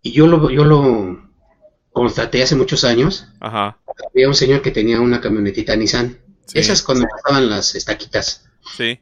Y 0.00 0.12
yo 0.12 0.26
lo, 0.26 0.50
yo 0.50 0.64
lo 0.64 1.30
constaté 1.92 2.42
hace 2.42 2.56
muchos 2.56 2.84
años. 2.84 3.28
Ajá 3.40 3.78
había 4.14 4.28
un 4.28 4.34
señor 4.34 4.62
que 4.62 4.70
tenía 4.70 5.00
una 5.00 5.20
camionetita 5.20 5.76
Nissan. 5.76 6.18
Esas 6.52 6.82
cuando 6.82 7.06
pasaban 7.06 7.48
las 7.48 7.74
estaquitas. 7.74 8.44
Sí. 8.76 9.00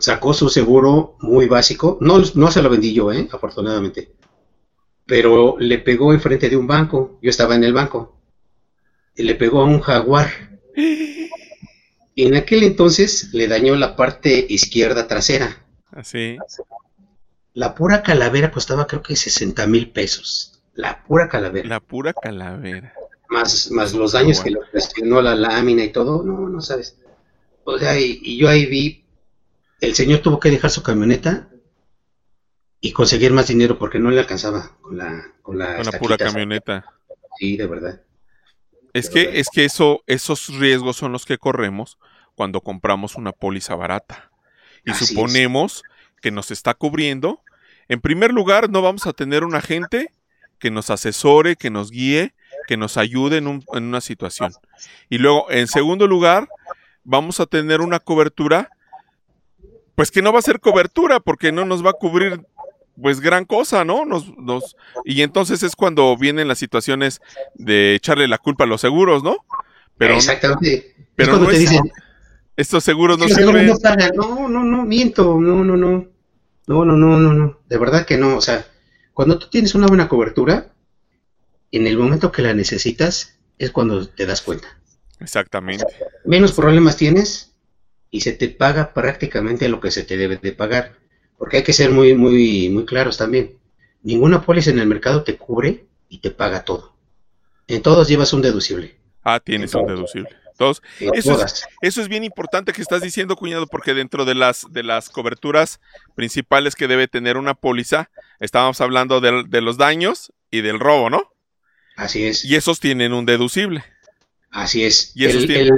Sacó 0.00 0.34
su 0.34 0.48
seguro 0.48 1.16
muy 1.20 1.46
básico. 1.46 1.98
No, 2.00 2.22
no 2.34 2.50
se 2.50 2.62
lo 2.62 2.70
vendí 2.70 2.92
yo, 2.92 3.12
¿eh? 3.12 3.28
afortunadamente. 3.32 4.12
Pero 5.06 5.56
le 5.58 5.78
pegó 5.78 6.12
enfrente 6.12 6.48
de 6.48 6.56
un 6.56 6.66
banco. 6.66 7.18
Yo 7.22 7.30
estaba 7.30 7.54
en 7.54 7.64
el 7.64 7.72
banco. 7.72 8.20
Y 9.14 9.22
le 9.22 9.34
pegó 9.34 9.62
a 9.62 9.64
un 9.64 9.80
jaguar. 9.80 10.28
Y 10.76 12.26
en 12.26 12.36
aquel 12.36 12.64
entonces 12.64 13.32
le 13.32 13.48
dañó 13.48 13.76
la 13.76 13.96
parte 13.96 14.46
izquierda 14.48 15.08
trasera. 15.08 15.64
Así. 15.92 16.36
La 17.54 17.74
pura 17.74 18.02
calavera 18.02 18.50
costaba 18.50 18.86
creo 18.86 19.02
que 19.02 19.16
60 19.16 19.66
mil 19.66 19.90
pesos. 19.90 20.60
La 20.74 21.04
pura 21.04 21.28
calavera. 21.28 21.68
La 21.68 21.80
pura 21.80 22.12
calavera 22.12 22.92
más, 23.28 23.70
más 23.70 23.94
los 23.94 24.12
daños 24.12 24.40
que 24.40 24.50
le 24.50 24.58
ocasionó 24.58 25.20
la 25.22 25.34
lámina 25.34 25.84
y 25.84 25.92
todo, 25.92 26.22
no, 26.22 26.48
no 26.48 26.60
sabes. 26.60 26.98
O 27.64 27.78
sea, 27.78 27.98
y, 27.98 28.38
yo 28.38 28.48
ahí 28.48 28.66
vi, 28.66 29.04
el 29.80 29.94
señor 29.94 30.20
tuvo 30.20 30.40
que 30.40 30.50
dejar 30.50 30.70
su 30.70 30.82
camioneta 30.82 31.48
y 32.80 32.92
conseguir 32.92 33.32
más 33.32 33.48
dinero 33.48 33.78
porque 33.78 33.98
no 33.98 34.10
le 34.10 34.20
alcanzaba 34.20 34.76
con 34.80 34.96
la 34.98 35.24
con 35.42 35.58
la, 35.58 35.82
pura 35.98 36.16
camioneta. 36.18 36.84
Sí, 37.38 37.56
de 37.56 37.66
verdad. 37.66 38.02
Es 38.92 39.10
que 39.10 39.40
es 39.40 39.48
que 39.50 39.64
eso 39.64 40.02
esos 40.06 40.48
riesgos 40.58 40.96
son 40.96 41.12
los 41.12 41.24
que 41.24 41.38
corremos 41.38 41.98
cuando 42.34 42.60
compramos 42.60 43.16
una 43.16 43.32
póliza 43.32 43.74
barata. 43.74 44.30
Y 44.84 44.92
suponemos 44.94 45.82
que 46.22 46.30
nos 46.30 46.50
está 46.50 46.74
cubriendo. 46.74 47.42
En 47.88 48.00
primer 48.00 48.32
lugar, 48.32 48.70
no 48.70 48.80
vamos 48.82 49.06
a 49.06 49.12
tener 49.12 49.44
un 49.44 49.54
agente 49.54 50.14
que 50.58 50.70
nos 50.70 50.90
asesore, 50.90 51.56
que 51.56 51.70
nos 51.70 51.90
guíe, 51.90 52.34
que 52.66 52.76
nos 52.76 52.96
ayude 52.96 53.38
en, 53.38 53.46
un- 53.48 53.64
en 53.74 53.84
una 53.84 54.00
situación. 54.00 54.52
Y 55.08 55.18
luego, 55.18 55.50
en 55.50 55.66
segundo 55.66 56.06
lugar, 56.06 56.48
vamos 57.04 57.40
a 57.40 57.46
tener 57.46 57.80
una 57.80 57.98
cobertura, 58.00 58.70
pues 59.98 60.12
que 60.12 60.22
no 60.22 60.32
va 60.32 60.38
a 60.38 60.42
ser 60.42 60.60
cobertura, 60.60 61.18
porque 61.18 61.50
no 61.50 61.64
nos 61.64 61.84
va 61.84 61.90
a 61.90 61.94
cubrir, 61.94 62.40
pues, 63.02 63.18
gran 63.18 63.44
cosa, 63.44 63.84
¿no? 63.84 64.04
Nos, 64.04 64.32
nos, 64.38 64.76
y 65.04 65.22
entonces 65.22 65.64
es 65.64 65.74
cuando 65.74 66.16
vienen 66.16 66.46
las 66.46 66.58
situaciones 66.58 67.20
de 67.56 67.96
echarle 67.96 68.28
la 68.28 68.38
culpa 68.38 68.62
a 68.62 68.68
los 68.68 68.80
seguros, 68.80 69.24
¿no? 69.24 69.38
Pero 69.96 70.14
Exactamente. 70.14 70.94
pero 71.16 71.32
es 71.32 71.38
cuando 71.38 71.46
no 71.46 71.50
te 71.50 71.56
es- 71.64 71.68
dicen, 71.68 71.90
estos 72.56 72.84
seguros 72.84 73.18
no 73.18 73.24
"Sí, 73.24 73.30
los 73.30 73.38
seguros 73.38 73.60
sirven. 73.60 73.74
no 73.74 73.80
pagan". 73.80 74.12
No, 74.14 74.48
no, 74.48 74.62
no, 74.62 74.84
miento, 74.84 75.36
no, 75.40 75.64
no, 75.64 75.76
no. 75.76 76.06
No, 76.68 76.84
no, 76.84 76.96
no, 76.96 77.16
no, 77.18 77.32
no. 77.34 77.58
De 77.68 77.76
verdad 77.76 78.06
que 78.06 78.18
no. 78.18 78.36
O 78.36 78.40
sea, 78.40 78.64
cuando 79.14 79.36
tú 79.40 79.48
tienes 79.50 79.74
una 79.74 79.88
buena 79.88 80.08
cobertura, 80.08 80.72
en 81.72 81.88
el 81.88 81.98
momento 81.98 82.30
que 82.30 82.42
la 82.42 82.54
necesitas, 82.54 83.36
es 83.58 83.72
cuando 83.72 84.06
te 84.08 84.26
das 84.26 84.42
cuenta. 84.42 84.68
Exactamente. 85.18 85.84
Menos 86.24 86.52
problemas 86.52 86.96
tienes 86.96 87.47
y 88.10 88.20
se 88.20 88.32
te 88.32 88.48
paga 88.48 88.92
prácticamente 88.94 89.68
lo 89.68 89.80
que 89.80 89.90
se 89.90 90.04
te 90.04 90.16
debe 90.16 90.36
de 90.36 90.52
pagar. 90.52 90.96
Porque 91.36 91.58
hay 91.58 91.62
que 91.62 91.72
ser 91.72 91.90
muy, 91.90 92.14
muy, 92.14 92.68
muy 92.68 92.84
claros 92.84 93.16
también. 93.16 93.58
Ninguna 94.02 94.42
póliza 94.42 94.70
en 94.70 94.78
el 94.78 94.86
mercado 94.86 95.22
te 95.22 95.36
cubre 95.36 95.86
y 96.08 96.18
te 96.18 96.30
paga 96.30 96.64
todo. 96.64 96.96
En 97.66 97.82
todos 97.82 98.08
llevas 98.08 98.32
un 98.32 98.42
deducible. 98.42 98.96
Ah, 99.22 99.40
tienes 99.40 99.74
un 99.74 99.86
deducible. 99.86 100.30
En 101.00 101.14
Eso 101.14 101.44
es-. 101.44 101.66
Eso 101.80 102.00
es 102.00 102.08
bien 102.08 102.24
importante 102.24 102.72
que 102.72 102.82
estás 102.82 103.02
diciendo, 103.02 103.36
cuñado, 103.36 103.66
porque 103.66 103.94
dentro 103.94 104.24
de 104.24 104.34
las, 104.34 104.66
de 104.70 104.82
las 104.82 105.08
coberturas 105.08 105.80
principales 106.14 106.74
que 106.74 106.88
debe 106.88 107.06
tener 107.08 107.36
una 107.36 107.54
póliza, 107.54 108.10
estábamos 108.40 108.80
hablando 108.80 109.20
del- 109.20 109.48
de, 109.48 109.60
los 109.60 109.76
daños 109.76 110.32
y 110.50 110.62
del 110.62 110.80
robo, 110.80 111.10
¿no? 111.10 111.32
Así 111.96 112.24
es. 112.24 112.44
Y 112.44 112.56
esos 112.56 112.80
tienen 112.80 113.12
un 113.12 113.24
deducible. 113.26 113.84
Así 114.50 114.84
es. 114.84 115.12
Y 115.14 115.26
esos 115.26 115.42
el, 115.42 115.48
tienen- 115.48 115.74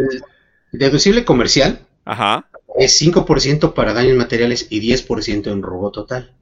el 0.72 0.78
deducible 0.78 1.25
comercial 1.25 1.87
Ajá, 2.04 2.49
es 2.76 3.00
5% 3.00 3.75
para 3.75 3.92
daños 3.92 4.16
materiales 4.16 4.66
y 4.71 4.80
10% 4.80 5.50
en 5.52 5.62
robo 5.62 5.90
total. 5.90 6.35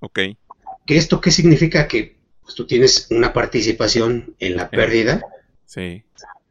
ok. 0.00 0.18
¿Que 0.86 0.96
esto 0.96 1.20
qué 1.20 1.30
significa? 1.30 1.86
Que 1.88 2.16
pues, 2.42 2.54
tú 2.54 2.66
tienes 2.66 3.08
una 3.10 3.32
participación 3.32 4.34
en 4.38 4.56
la 4.56 4.70
pérdida 4.70 5.22
Sí, 5.66 6.02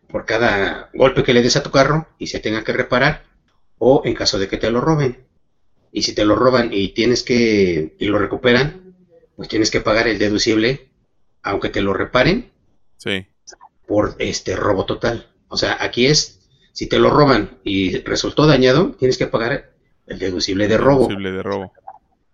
por 0.07 0.25
cada 0.25 0.89
golpe 0.93 1.23
que 1.23 1.33
le 1.33 1.41
des 1.41 1.55
a 1.55 1.63
tu 1.63 1.71
carro 1.71 2.07
y 2.19 2.27
se 2.27 2.39
tenga 2.39 2.63
que 2.63 2.73
reparar 2.73 3.23
o 3.79 4.01
en 4.05 4.13
caso 4.13 4.39
de 4.39 4.47
que 4.47 4.57
te 4.57 4.71
lo 4.71 4.81
roben. 4.81 5.25
Y 5.91 6.03
si 6.03 6.13
te 6.13 6.25
lo 6.25 6.35
roban 6.35 6.69
y 6.71 6.89
tienes 6.89 7.23
que 7.23 7.95
y 7.97 8.05
lo 8.05 8.19
recuperan, 8.19 8.95
pues 9.35 9.49
tienes 9.49 9.71
que 9.71 9.81
pagar 9.81 10.07
el 10.07 10.19
deducible 10.19 10.89
aunque 11.41 11.69
te 11.69 11.81
lo 11.81 11.93
reparen 11.93 12.51
sí, 12.97 13.25
por 13.87 14.15
este 14.19 14.55
robo 14.55 14.85
total. 14.85 15.31
O 15.47 15.57
sea, 15.57 15.77
aquí 15.79 16.07
es, 16.07 16.36
si 16.77 16.85
te 16.85 16.99
lo 16.99 17.09
roban 17.09 17.57
y 17.63 17.97
resultó 18.01 18.45
dañado, 18.45 18.91
tienes 18.99 19.17
que 19.17 19.25
pagar 19.25 19.73
el 20.05 20.19
deducible 20.19 20.67
de 20.67 20.77
robo. 20.77 21.07
deducible 21.07 21.31
de 21.31 21.41
robo. 21.41 21.73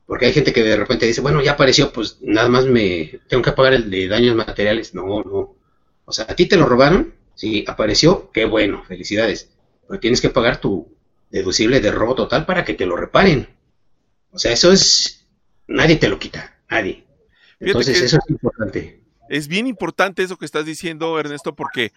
Porque 0.06 0.26
hay 0.26 0.34
gente 0.34 0.52
que 0.52 0.64
de 0.64 0.76
repente 0.76 1.06
dice, 1.06 1.22
bueno, 1.22 1.42
ya 1.42 1.54
apareció, 1.54 1.94
pues 1.94 2.18
nada 2.20 2.50
más 2.50 2.66
me 2.66 3.22
tengo 3.30 3.42
que 3.42 3.54
pagar 3.54 3.74
el 3.74 3.90
de 3.90 4.10
daños 4.10 4.36
materiales. 4.36 4.94
No, 4.94 5.24
no. 5.24 5.56
O 6.04 6.12
sea, 6.12 6.26
a 6.28 6.36
ti 6.36 6.46
te 6.46 6.58
lo 6.58 6.66
robaron, 6.66 7.14
sí, 7.36 7.64
apareció, 7.70 8.32
qué 8.34 8.44
bueno, 8.44 8.84
felicidades. 8.86 9.50
Pero 9.88 10.02
tienes 10.02 10.20
que 10.20 10.30
pagar 10.30 10.60
tu 10.60 10.94
deducible 11.32 11.80
de 11.80 11.92
robo 11.92 12.14
total 12.14 12.46
para 12.46 12.66
que 12.66 12.74
te 12.74 12.86
lo 12.86 12.98
reparen. 12.98 13.48
O 14.32 14.40
sea, 14.40 14.52
eso 14.52 14.74
es, 14.74 15.26
nadie 15.68 15.96
te 15.96 16.10
lo 16.10 16.20
quita, 16.20 16.58
nadie. 16.70 17.06
Entonces, 17.62 18.02
eso 18.02 18.18
es 18.18 18.30
importante. 18.30 19.00
Es 19.30 19.48
bien 19.48 19.68
importante 19.68 20.22
eso 20.22 20.36
que 20.36 20.44
estás 20.44 20.66
diciendo, 20.66 21.18
Ernesto, 21.18 21.56
porque 21.56 21.94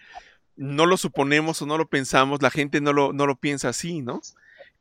no 0.57 0.85
lo 0.85 0.97
suponemos 0.97 1.61
o 1.61 1.65
no 1.65 1.77
lo 1.77 1.87
pensamos, 1.87 2.41
la 2.41 2.49
gente 2.49 2.81
no 2.81 2.93
lo, 2.93 3.13
no 3.13 3.25
lo 3.25 3.35
piensa 3.35 3.69
así, 3.69 4.01
¿no? 4.01 4.21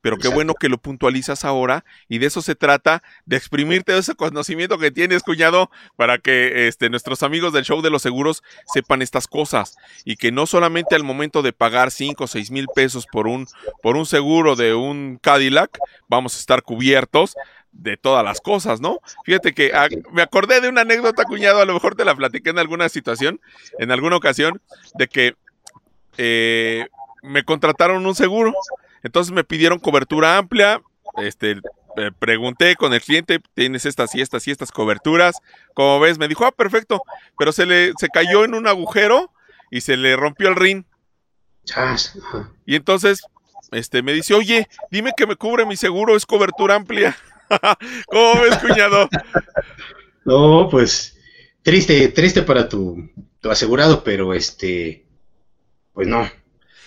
Pero 0.02 0.16
qué 0.16 0.28
Exacto. 0.28 0.34
bueno 0.36 0.54
que 0.54 0.68
lo 0.68 0.78
puntualizas 0.78 1.44
ahora 1.44 1.84
y 2.08 2.18
de 2.18 2.26
eso 2.26 2.40
se 2.40 2.54
trata, 2.54 3.02
de 3.24 3.36
exprimirte 3.36 3.96
ese 3.96 4.14
conocimiento 4.14 4.78
que 4.78 4.90
tienes, 4.90 5.22
cuñado, 5.22 5.70
para 5.96 6.18
que 6.18 6.68
este, 6.68 6.90
nuestros 6.90 7.22
amigos 7.22 7.52
del 7.52 7.64
show 7.64 7.82
de 7.82 7.90
los 7.90 8.02
seguros 8.02 8.42
sepan 8.72 9.02
estas 9.02 9.26
cosas 9.26 9.76
y 10.04 10.16
que 10.16 10.30
no 10.30 10.46
solamente 10.46 10.94
al 10.94 11.02
momento 11.02 11.42
de 11.42 11.52
pagar 11.52 11.90
5 11.90 12.22
o 12.22 12.26
6 12.26 12.50
mil 12.52 12.66
pesos 12.74 13.06
por 13.10 13.26
un, 13.26 13.48
por 13.82 13.96
un 13.96 14.06
seguro 14.06 14.54
de 14.54 14.74
un 14.74 15.18
Cadillac 15.20 15.76
vamos 16.08 16.36
a 16.36 16.38
estar 16.38 16.62
cubiertos 16.62 17.34
de 17.72 17.96
todas 17.96 18.24
las 18.24 18.40
cosas, 18.40 18.80
¿no? 18.80 19.00
Fíjate 19.24 19.52
que 19.54 19.72
ah, 19.74 19.88
me 20.12 20.22
acordé 20.22 20.60
de 20.60 20.68
una 20.68 20.82
anécdota, 20.82 21.24
cuñado, 21.24 21.60
a 21.60 21.66
lo 21.66 21.74
mejor 21.74 21.94
te 21.94 22.04
la 22.04 22.14
platiqué 22.14 22.50
en 22.50 22.58
alguna 22.58 22.88
situación, 22.88 23.40
en 23.78 23.90
alguna 23.90 24.16
ocasión, 24.16 24.62
de 24.94 25.08
que 25.08 25.34
eh, 26.16 26.86
me 27.22 27.44
contrataron 27.44 28.06
un 28.06 28.14
seguro, 28.14 28.54
entonces 29.02 29.32
me 29.32 29.44
pidieron 29.44 29.78
cobertura 29.78 30.38
amplia, 30.38 30.80
este, 31.16 31.60
eh, 31.96 32.10
pregunté 32.18 32.76
con 32.76 32.92
el 32.92 33.00
cliente, 33.00 33.40
tienes 33.54 33.86
estas 33.86 34.14
y 34.14 34.20
estas 34.20 34.46
y 34.46 34.50
estas 34.50 34.72
coberturas, 34.72 35.36
como 35.74 36.00
ves, 36.00 36.18
me 36.18 36.28
dijo, 36.28 36.44
ah, 36.44 36.52
perfecto, 36.52 37.02
pero 37.38 37.52
se 37.52 37.66
le 37.66 37.92
se 37.98 38.08
cayó 38.08 38.44
en 38.44 38.54
un 38.54 38.66
agujero 38.66 39.32
y 39.70 39.80
se 39.80 39.96
le 39.96 40.16
rompió 40.16 40.48
el 40.48 40.56
rin. 40.56 40.86
Chas, 41.64 42.16
ajá. 42.22 42.52
Y 42.64 42.76
entonces, 42.76 43.22
este, 43.72 44.02
me 44.02 44.12
dice, 44.12 44.34
oye, 44.34 44.68
dime 44.90 45.12
que 45.16 45.26
me 45.26 45.36
cubre 45.36 45.66
mi 45.66 45.76
seguro, 45.76 46.16
es 46.16 46.26
cobertura 46.26 46.74
amplia. 46.74 47.16
¿Cómo 48.06 48.40
ves, 48.40 48.58
cuñado? 48.58 49.08
No, 50.24 50.68
pues 50.68 51.16
triste, 51.62 52.08
triste 52.08 52.42
para 52.42 52.68
tu, 52.68 53.08
tu 53.40 53.48
asegurado, 53.48 54.02
pero 54.02 54.34
este, 54.34 55.05
pues 55.96 56.06
no, 56.06 56.30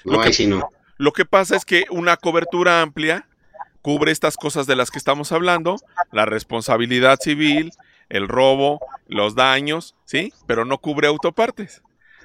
Lo 0.05 0.13
no, 0.13 0.21
que- 0.21 0.27
ahí 0.27 0.33
sí 0.33 0.45
no. 0.47 0.69
Lo 0.97 1.11
que 1.13 1.25
pasa 1.25 1.55
es 1.55 1.65
que 1.65 1.85
una 1.89 2.15
cobertura 2.17 2.81
amplia 2.81 3.27
cubre 3.81 4.11
estas 4.11 4.37
cosas 4.37 4.67
de 4.67 4.75
las 4.75 4.91
que 4.91 4.99
estamos 4.99 5.31
hablando, 5.31 5.77
la 6.11 6.25
responsabilidad 6.25 7.17
civil, 7.19 7.71
el 8.09 8.27
robo, 8.27 8.79
los 9.07 9.33
daños, 9.33 9.95
¿sí? 10.05 10.31
Pero 10.45 10.63
no 10.65 10.77
cubre 10.77 11.07
autopartes. 11.07 11.81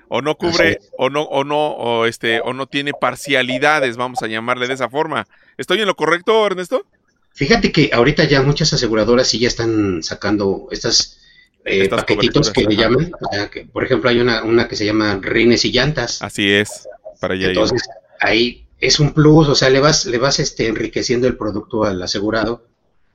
O 0.09 0.21
no 0.21 0.35
cubre, 0.37 0.81
o 0.99 1.09
no, 1.09 1.23
o 1.23 1.45
no, 1.45 1.69
o 1.69 2.05
este, 2.05 2.41
o 2.41 2.53
no 2.53 2.67
tiene 2.67 2.93
parcialidades, 2.93 3.97
vamos 3.97 4.23
a 4.23 4.27
llamarle 4.27 4.69
de 4.69 4.75
esa 4.75 4.91
forma. 4.91 5.27
¿Estoy 5.57 5.81
en 5.81 5.87
lo 5.87 5.95
correcto, 5.97 6.45
Ernesto? 6.47 6.85
Fíjate 7.33 7.73
que 7.73 7.91
ahorita 7.93 8.25
ya 8.25 8.43
muchas 8.43 8.73
aseguradoras 8.75 9.29
sí 9.29 9.39
ya 9.39 9.49
están 9.49 10.03
sacando 10.03 10.69
estas, 10.71 11.21
eh, 11.65 11.89
paquetitos 11.89 12.51
que 12.51 12.65
le 12.65 12.77
llaman. 12.77 13.13
Que, 13.51 13.67
por 13.67 13.85
ejemplo, 13.85 14.11
hay 14.11 14.21
una, 14.21 14.45
una 14.45 14.69
que 14.69 14.77
se 14.77 14.85
llama 14.85 15.19
rines 15.23 15.65
y 15.65 15.73
llantas. 15.73 16.23
Así 16.23 16.51
es, 16.51 16.89
para 17.21 17.35
allá. 17.35 17.49
Entonces, 17.49 17.83
ahí 18.21 18.67
es 18.79 19.01
un 19.01 19.13
plus, 19.13 19.49
o 19.49 19.55
sea, 19.55 19.71
le 19.71 19.81
vas, 19.81 20.07
le 20.07 20.19
vas 20.19 20.39
este, 20.41 20.67
enriqueciendo 20.67 21.27
el 21.27 21.37
producto 21.37 21.85
al 21.85 22.03
asegurado 22.03 22.67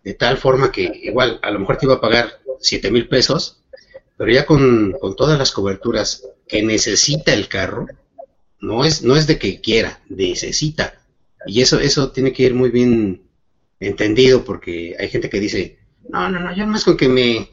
de 0.03 0.13
tal 0.13 0.37
forma 0.37 0.71
que 0.71 0.91
igual 1.03 1.39
a 1.41 1.51
lo 1.51 1.59
mejor 1.59 1.77
te 1.77 1.85
iba 1.85 1.95
a 1.95 2.01
pagar 2.01 2.39
7 2.59 2.91
mil 2.91 3.07
pesos, 3.07 3.61
pero 4.17 4.31
ya 4.31 4.45
con, 4.45 4.93
con 4.93 5.15
todas 5.15 5.37
las 5.37 5.51
coberturas 5.51 6.25
que 6.47 6.63
necesita 6.63 7.33
el 7.33 7.47
carro, 7.47 7.87
no 8.59 8.83
es, 8.83 9.03
no 9.03 9.15
es 9.15 9.27
de 9.27 9.37
que 9.37 9.61
quiera, 9.61 10.01
necesita. 10.09 11.01
Y 11.45 11.61
eso, 11.61 11.79
eso 11.79 12.11
tiene 12.11 12.33
que 12.33 12.43
ir 12.43 12.53
muy 12.53 12.69
bien 12.69 13.21
entendido 13.79 14.43
porque 14.43 14.95
hay 14.99 15.09
gente 15.09 15.29
que 15.29 15.39
dice, 15.39 15.79
no, 16.09 16.29
no, 16.29 16.39
no, 16.39 16.55
yo 16.55 16.65
más 16.67 16.83
con 16.83 16.97
que 16.97 17.07
me 17.07 17.49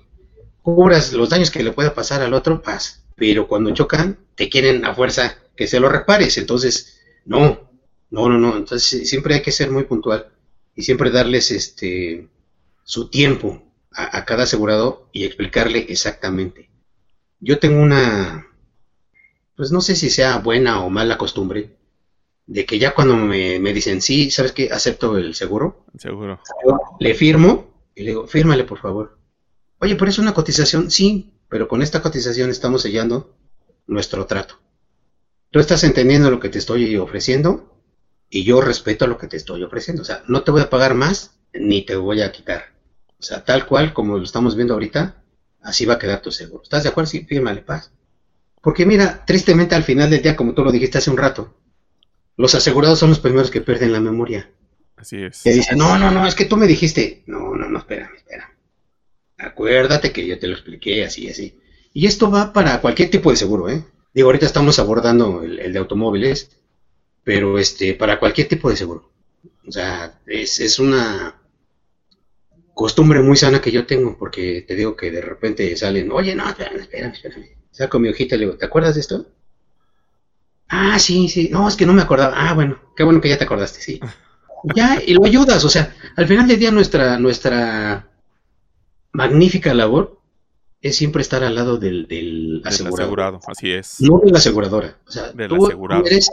cubras 0.66 1.12
los 1.12 1.29
daños 1.31 1.52
que 1.52 1.62
le 1.62 1.70
pueda 1.72 1.94
pasar 1.94 2.22
al 2.22 2.35
otro, 2.35 2.61
paz. 2.61 3.05
Pero 3.14 3.46
cuando 3.46 3.70
chocan, 3.72 4.18
te 4.35 4.48
quieren 4.50 4.85
a 4.85 4.94
fuerza 4.94 5.38
que 5.57 5.68
se 5.68 5.79
lo 5.79 5.88
repares. 5.88 6.37
Entonces, 6.38 6.98
no, 7.24 7.70
no, 8.11 8.29
no, 8.29 8.37
no. 8.38 8.57
Entonces 8.57 9.09
siempre 9.09 9.37
hay 9.37 9.42
que 9.42 9.52
ser 9.52 9.70
muy 9.70 9.85
puntual 9.85 10.33
y 10.74 10.83
siempre 10.83 11.11
darles 11.12 11.52
este 11.52 12.29
su 12.83 13.09
tiempo 13.09 13.62
a, 13.92 14.18
a 14.18 14.24
cada 14.24 14.42
asegurado 14.42 15.09
y 15.12 15.24
explicarle 15.24 15.87
exactamente. 15.88 16.68
Yo 17.40 17.59
tengo 17.61 17.81
una, 17.81 18.48
pues 19.57 19.70
no 19.72 19.81
sé 19.81 19.94
si 19.96 20.11
sea 20.11 20.38
buena 20.38 20.83
o 20.85 20.90
mala 20.90 21.16
costumbre, 21.16 21.76
de 22.46 22.66
que 22.66 22.79
ya 22.79 22.94
cuando 22.94 23.16
me, 23.16 23.59
me 23.61 23.72
dicen, 23.72 24.02
sí, 24.02 24.31
¿sabes 24.31 24.52
qué? 24.52 24.70
Acepto 24.70 25.16
el 25.16 25.35
seguro, 25.35 25.85
Seguro. 25.98 26.40
yo 26.66 26.79
le 27.00 27.14
firmo 27.14 27.66
y 27.94 28.02
le 28.02 28.11
digo, 28.11 28.26
fírmale 28.26 28.64
por 28.64 28.79
favor. 28.79 29.18
Oye, 29.79 29.97
pero 29.97 30.11
es 30.11 30.19
una 30.19 30.35
cotización, 30.35 30.91
sí, 30.91 31.35
pero 31.49 31.69
con 31.69 31.83
esta 31.83 32.03
cotización 32.03 32.51
estamos 32.51 32.83
sellando 32.83 33.37
nuestro 33.87 34.27
trato. 34.27 34.59
Tú 35.51 35.61
estás 35.61 35.85
entendiendo 35.85 36.31
lo 36.31 36.41
que 36.41 36.49
te 36.49 36.59
estoy 36.59 36.97
ofreciendo 36.97 37.83
y 38.29 38.45
yo 38.45 38.61
respeto 38.61 39.07
lo 39.07 39.19
que 39.19 39.29
te 39.29 39.37
estoy 39.37 39.62
ofreciendo. 39.62 40.03
O 40.03 40.05
sea, 40.05 40.23
no 40.29 40.43
te 40.43 40.51
voy 40.51 40.62
a 40.62 40.71
pagar 40.71 40.95
más 40.95 41.39
ni 41.53 41.85
te 41.85 41.97
voy 41.97 42.23
a 42.23 42.33
quitar. 42.33 42.75
O 43.19 43.23
sea, 43.23 43.45
tal 43.45 43.67
cual 43.67 43.93
como 43.93 44.19
lo 44.19 44.25
estamos 44.25 44.57
viendo 44.57 44.75
ahorita, 44.75 45.23
así 45.62 45.87
va 45.87 45.95
a 45.95 45.99
quedar 45.99 46.21
tu 46.21 46.31
seguro. 46.31 46.62
¿Estás 46.62 46.83
de 46.83 46.91
acuerdo? 46.91 47.11
Sí, 47.11 47.25
fírmale, 47.25 47.62
paz. 47.62 47.93
Porque 48.62 48.85
mira, 48.85 49.25
tristemente 49.25 49.75
al 49.75 49.85
final 49.85 50.11
del 50.11 50.23
día, 50.23 50.37
como 50.37 50.55
tú 50.55 50.65
lo 50.65 50.73
dijiste 50.73 50.99
hace 50.99 51.11
un 51.11 51.17
rato, 51.17 51.55
los 52.37 52.55
asegurados 52.55 52.99
son 52.99 53.11
los 53.11 53.21
primeros 53.21 53.51
que 53.51 53.61
pierden 53.61 53.93
la 53.93 54.01
memoria. 54.01 54.51
Así 54.97 55.23
es. 55.23 55.43
Que 55.43 55.53
dice, 55.53 55.77
no, 55.77 55.99
no, 55.99 56.11
no, 56.11 56.27
es 56.27 56.35
que 56.35 56.47
tú 56.47 56.57
me 56.57 56.67
dijiste. 56.67 57.23
No, 57.27 57.55
no, 57.55 57.69
no, 57.69 57.79
espérame, 57.79 58.17
espérame. 58.17 58.56
Acuérdate 59.38 60.12
que 60.12 60.27
yo 60.27 60.38
te 60.38 60.46
lo 60.46 60.55
expliqué 60.55 61.05
así, 61.05 61.29
así. 61.29 61.59
Y 61.92 62.07
esto 62.07 62.31
va 62.31 62.53
para 62.53 62.81
cualquier 62.81 63.11
tipo 63.11 63.31
de 63.31 63.37
seguro, 63.37 63.68
¿eh? 63.68 63.85
Digo, 64.14 64.29
ahorita 64.29 64.46
estamos 64.46 64.79
abordando 64.79 65.42
el, 65.42 65.72
de 65.72 65.79
automóviles, 65.79 66.57
pero 67.22 67.59
este, 67.59 67.94
para 67.94 68.18
cualquier 68.18 68.49
tipo 68.49 68.70
de 68.70 68.77
seguro. 68.77 69.11
O 69.66 69.72
sea, 69.72 70.20
es, 70.27 70.61
es 70.61 70.79
una 70.79 71.40
costumbre 72.75 73.20
muy 73.20 73.37
sana 73.37 73.61
que 73.61 73.72
yo 73.72 73.87
tengo, 73.87 74.16
porque 74.18 74.64
te 74.66 74.75
digo 74.75 74.96
que 74.96 75.11
de 75.11 75.20
repente 75.20 75.75
salen, 75.77 76.12
oye, 76.12 76.35
no, 76.35 76.49
espérame, 76.49 76.81
espérame, 76.81 77.12
espérame. 77.12 77.49
Saco 77.70 77.99
mi 77.99 78.09
hojita 78.09 78.35
y 78.35 78.38
le 78.38 78.44
digo, 78.46 78.57
¿te 78.57 78.66
acuerdas 78.66 78.94
de 78.94 79.01
esto? 79.01 79.27
Ah, 80.68 80.99
sí, 80.99 81.29
sí, 81.29 81.49
no, 81.51 81.68
es 81.68 81.77
que 81.77 81.87
no 81.87 81.92
me 81.92 82.03
acordaba. 82.03 82.35
Ah, 82.37 82.55
bueno, 82.55 82.79
qué 82.96 83.05
bueno 83.05 83.20
que 83.20 83.29
ya 83.29 83.38
te 83.38 83.44
acordaste, 83.44 83.81
sí. 83.81 84.01
Ya, 84.75 85.01
y 85.07 85.12
lo 85.14 85.25
ayudas, 85.25 85.64
o 85.64 85.68
sea, 85.68 85.94
al 86.16 86.27
final 86.27 86.49
del 86.49 86.59
día 86.59 86.72
nuestra, 86.72 87.18
nuestra 87.18 88.09
magnífica 89.16 89.72
labor 89.72 90.20
es 90.83 90.96
siempre 90.96 91.22
estar 91.22 91.42
al 91.42 91.55
lado 91.55 91.79
del, 91.79 92.07
del 92.07 92.62
asegurado. 92.64 93.40
así 93.46 93.72
es. 93.72 93.96
No 94.00 94.20
de 94.22 94.31
la 94.31 94.38
aseguradora. 94.38 94.98
O 95.07 95.11
sea, 95.11 95.33
tú, 95.33 95.68
eres, 96.05 96.31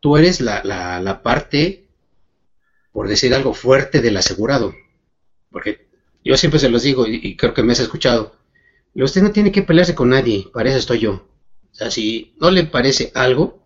tú 0.00 0.16
eres 0.18 0.40
la, 0.42 0.62
la, 0.62 1.00
la, 1.00 1.22
parte, 1.22 1.88
por 2.92 3.08
decir 3.08 3.34
algo, 3.34 3.54
fuerte 3.54 4.02
del 4.02 4.18
asegurado. 4.18 4.74
Porque 5.50 5.88
yo 6.22 6.36
siempre 6.36 6.60
se 6.60 6.68
los 6.68 6.82
digo, 6.82 7.06
y, 7.06 7.34
creo 7.36 7.54
que 7.54 7.62
me 7.62 7.72
has 7.72 7.80
escuchado, 7.80 8.36
usted 8.94 9.22
no 9.22 9.32
tiene 9.32 9.50
que 9.50 9.62
pelearse 9.62 9.94
con 9.94 10.10
nadie, 10.10 10.48
para 10.52 10.68
eso 10.68 10.78
estoy 10.78 10.98
yo. 10.98 11.26
O 11.72 11.74
sea, 11.74 11.90
si 11.90 12.36
no 12.40 12.50
le 12.50 12.64
parece 12.64 13.10
algo, 13.14 13.64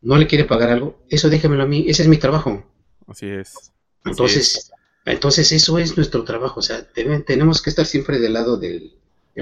no 0.00 0.16
le 0.16 0.26
quiere 0.26 0.44
pagar 0.44 0.70
algo, 0.70 1.04
eso 1.10 1.28
déjemelo 1.28 1.64
a 1.64 1.66
mí, 1.66 1.84
ese 1.86 2.02
es 2.02 2.08
mi 2.08 2.16
trabajo. 2.16 2.64
Así 3.06 3.26
es. 3.26 3.72
entonces, 4.06 4.72
entonces 5.04 5.50
eso 5.52 5.78
es 5.78 5.96
nuestro 5.96 6.24
trabajo, 6.24 6.60
o 6.60 6.62
sea, 6.62 6.86
tenemos 6.92 7.62
que 7.62 7.70
estar 7.70 7.86
siempre 7.86 8.18
del 8.18 8.34
lado 8.34 8.56
del, 8.56 8.92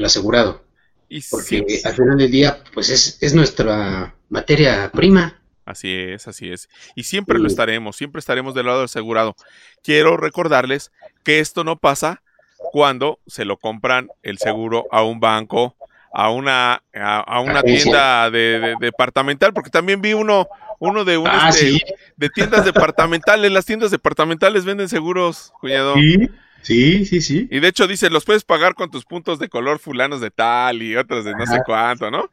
asegurado. 0.05 0.63
Y 1.09 1.23
porque 1.23 1.81
al 1.85 1.95
final 1.95 2.19
del 2.19 2.31
día, 2.31 2.63
pues 2.75 2.91
es, 2.91 3.19
es 3.21 3.35
nuestra 3.35 4.15
materia 4.29 4.91
prima. 4.93 5.41
Así 5.65 5.93
es, 5.93 6.29
así 6.29 6.51
es. 6.51 6.69
Y 6.95 7.05
siempre 7.05 7.39
lo 7.39 7.47
estaremos, 7.47 7.97
siempre 7.97 8.21
estaremos 8.21 8.55
del 8.55 8.67
lado 8.67 8.79
del 8.79 8.87
asegurado. 8.87 9.35
Quiero 9.83 10.17
recordarles 10.17 10.93
que 11.25 11.41
esto 11.41 11.65
no 11.65 11.77
pasa 11.77 12.23
cuando 12.57 13.19
se 13.27 13.45
lo 13.45 13.59
compran 13.59 14.09
el 14.23 14.39
seguro 14.39 14.87
a 14.91 15.03
un 15.03 15.21
banco, 15.21 15.77
a 16.13 16.31
una, 16.31 16.83
a, 16.95 17.41
una 17.41 17.63
tienda 17.63 18.31
de, 18.31 18.77
departamental, 18.81 19.53
porque 19.53 19.71
también 19.71 20.01
vi 20.01 20.15
uno, 20.15 20.47
uno 20.79 21.05
de, 21.05 21.19
un, 21.19 21.29
ah, 21.29 21.51
este, 21.51 21.81
de 22.17 22.31
tiendas 22.31 22.65
departamentales. 22.65 23.51
Las 23.51 23.67
tiendas 23.67 23.91
departamentales 23.91 24.65
venden 24.65 24.89
seguros, 24.89 25.53
cuñado. 25.61 25.95
Sí, 25.95 26.29
sí, 26.63 27.05
sí, 27.05 27.21
sí. 27.21 27.49
Y 27.51 27.61
de 27.61 27.69
hecho 27.69 27.87
dice, 27.87 28.11
los 28.11 28.25
puedes 28.25 28.45
pagar 28.45 28.75
con 28.75 28.91
tus 28.91 29.05
puntos 29.05 29.39
de 29.39 29.49
color 29.49 29.79
fulanos 29.79 30.21
de 30.21 30.31
tal 30.31 30.83
y 30.83 30.97
otros 30.97 31.25
de 31.25 31.33
no 31.33 31.47
sé 31.47 31.61
cuánto, 31.65 32.11
¿no? 32.11 32.31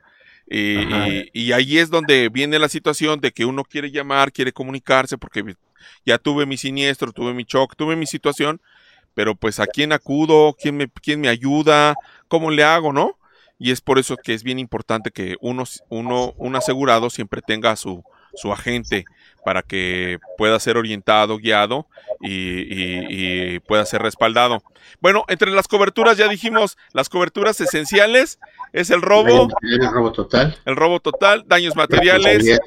Y, 0.48 1.30
y, 1.34 1.54
ahí 1.54 1.80
es 1.80 1.90
donde 1.90 2.30
viene 2.30 2.60
la 2.60 2.70
situación 2.70 3.20
de 3.20 3.32
que 3.32 3.46
uno 3.46 3.64
quiere 3.64 3.90
llamar, 3.90 4.32
quiere 4.32 4.52
comunicarse, 4.52 5.18
porque 5.18 5.56
ya 6.06 6.20
tuve 6.20 6.46
mi 6.46 6.56
siniestro, 6.56 7.12
tuve 7.12 7.34
mi 7.34 7.46
shock, 7.46 7.76
tuve 7.76 7.96
mi 7.96 8.06
situación, 8.06 8.62
pero 9.16 9.34
pues 9.34 9.60
a 9.60 9.66
quién 9.66 9.92
acudo, 9.92 10.56
quién 10.60 10.78
me, 10.78 10.88
quién 10.88 11.20
me 11.20 11.30
ayuda, 11.30 11.96
cómo 12.28 12.52
le 12.52 12.64
hago, 12.64 12.94
¿no? 12.94 13.18
Y 13.58 13.72
es 13.72 13.82
por 13.82 14.00
eso 14.00 14.18
que 14.18 14.34
es 14.34 14.44
bien 14.44 14.60
importante 14.60 15.12
que 15.12 15.38
uno, 15.42 15.64
uno 15.90 16.34
un 16.38 16.56
asegurado 16.56 17.10
siempre 17.10 17.42
tenga 17.42 17.76
su, 17.76 18.04
su 18.36 18.52
agente 18.52 19.06
para 19.44 19.62
que 19.62 20.20
pueda 20.38 20.60
ser 20.60 20.78
orientado, 20.78 21.38
guiado 21.38 21.88
y, 22.22 23.60
pueda 23.62 23.86
ser 23.86 24.02
respaldado. 24.02 24.64
Bueno, 25.02 25.24
entre 25.28 25.52
las 25.52 25.68
coberturas 25.68 26.18
ya 26.18 26.28
dijimos, 26.28 26.78
las 26.94 27.10
coberturas 27.10 27.60
esenciales 27.62 28.40
es 28.74 28.90
el 28.90 29.02
robo, 29.02 29.48
el 29.62 29.92
robo 29.92 30.12
total, 30.12 30.58
el 30.66 30.76
robo 30.76 31.00
total, 31.00 31.46
daños 31.48 31.76
materiales, 31.76 32.60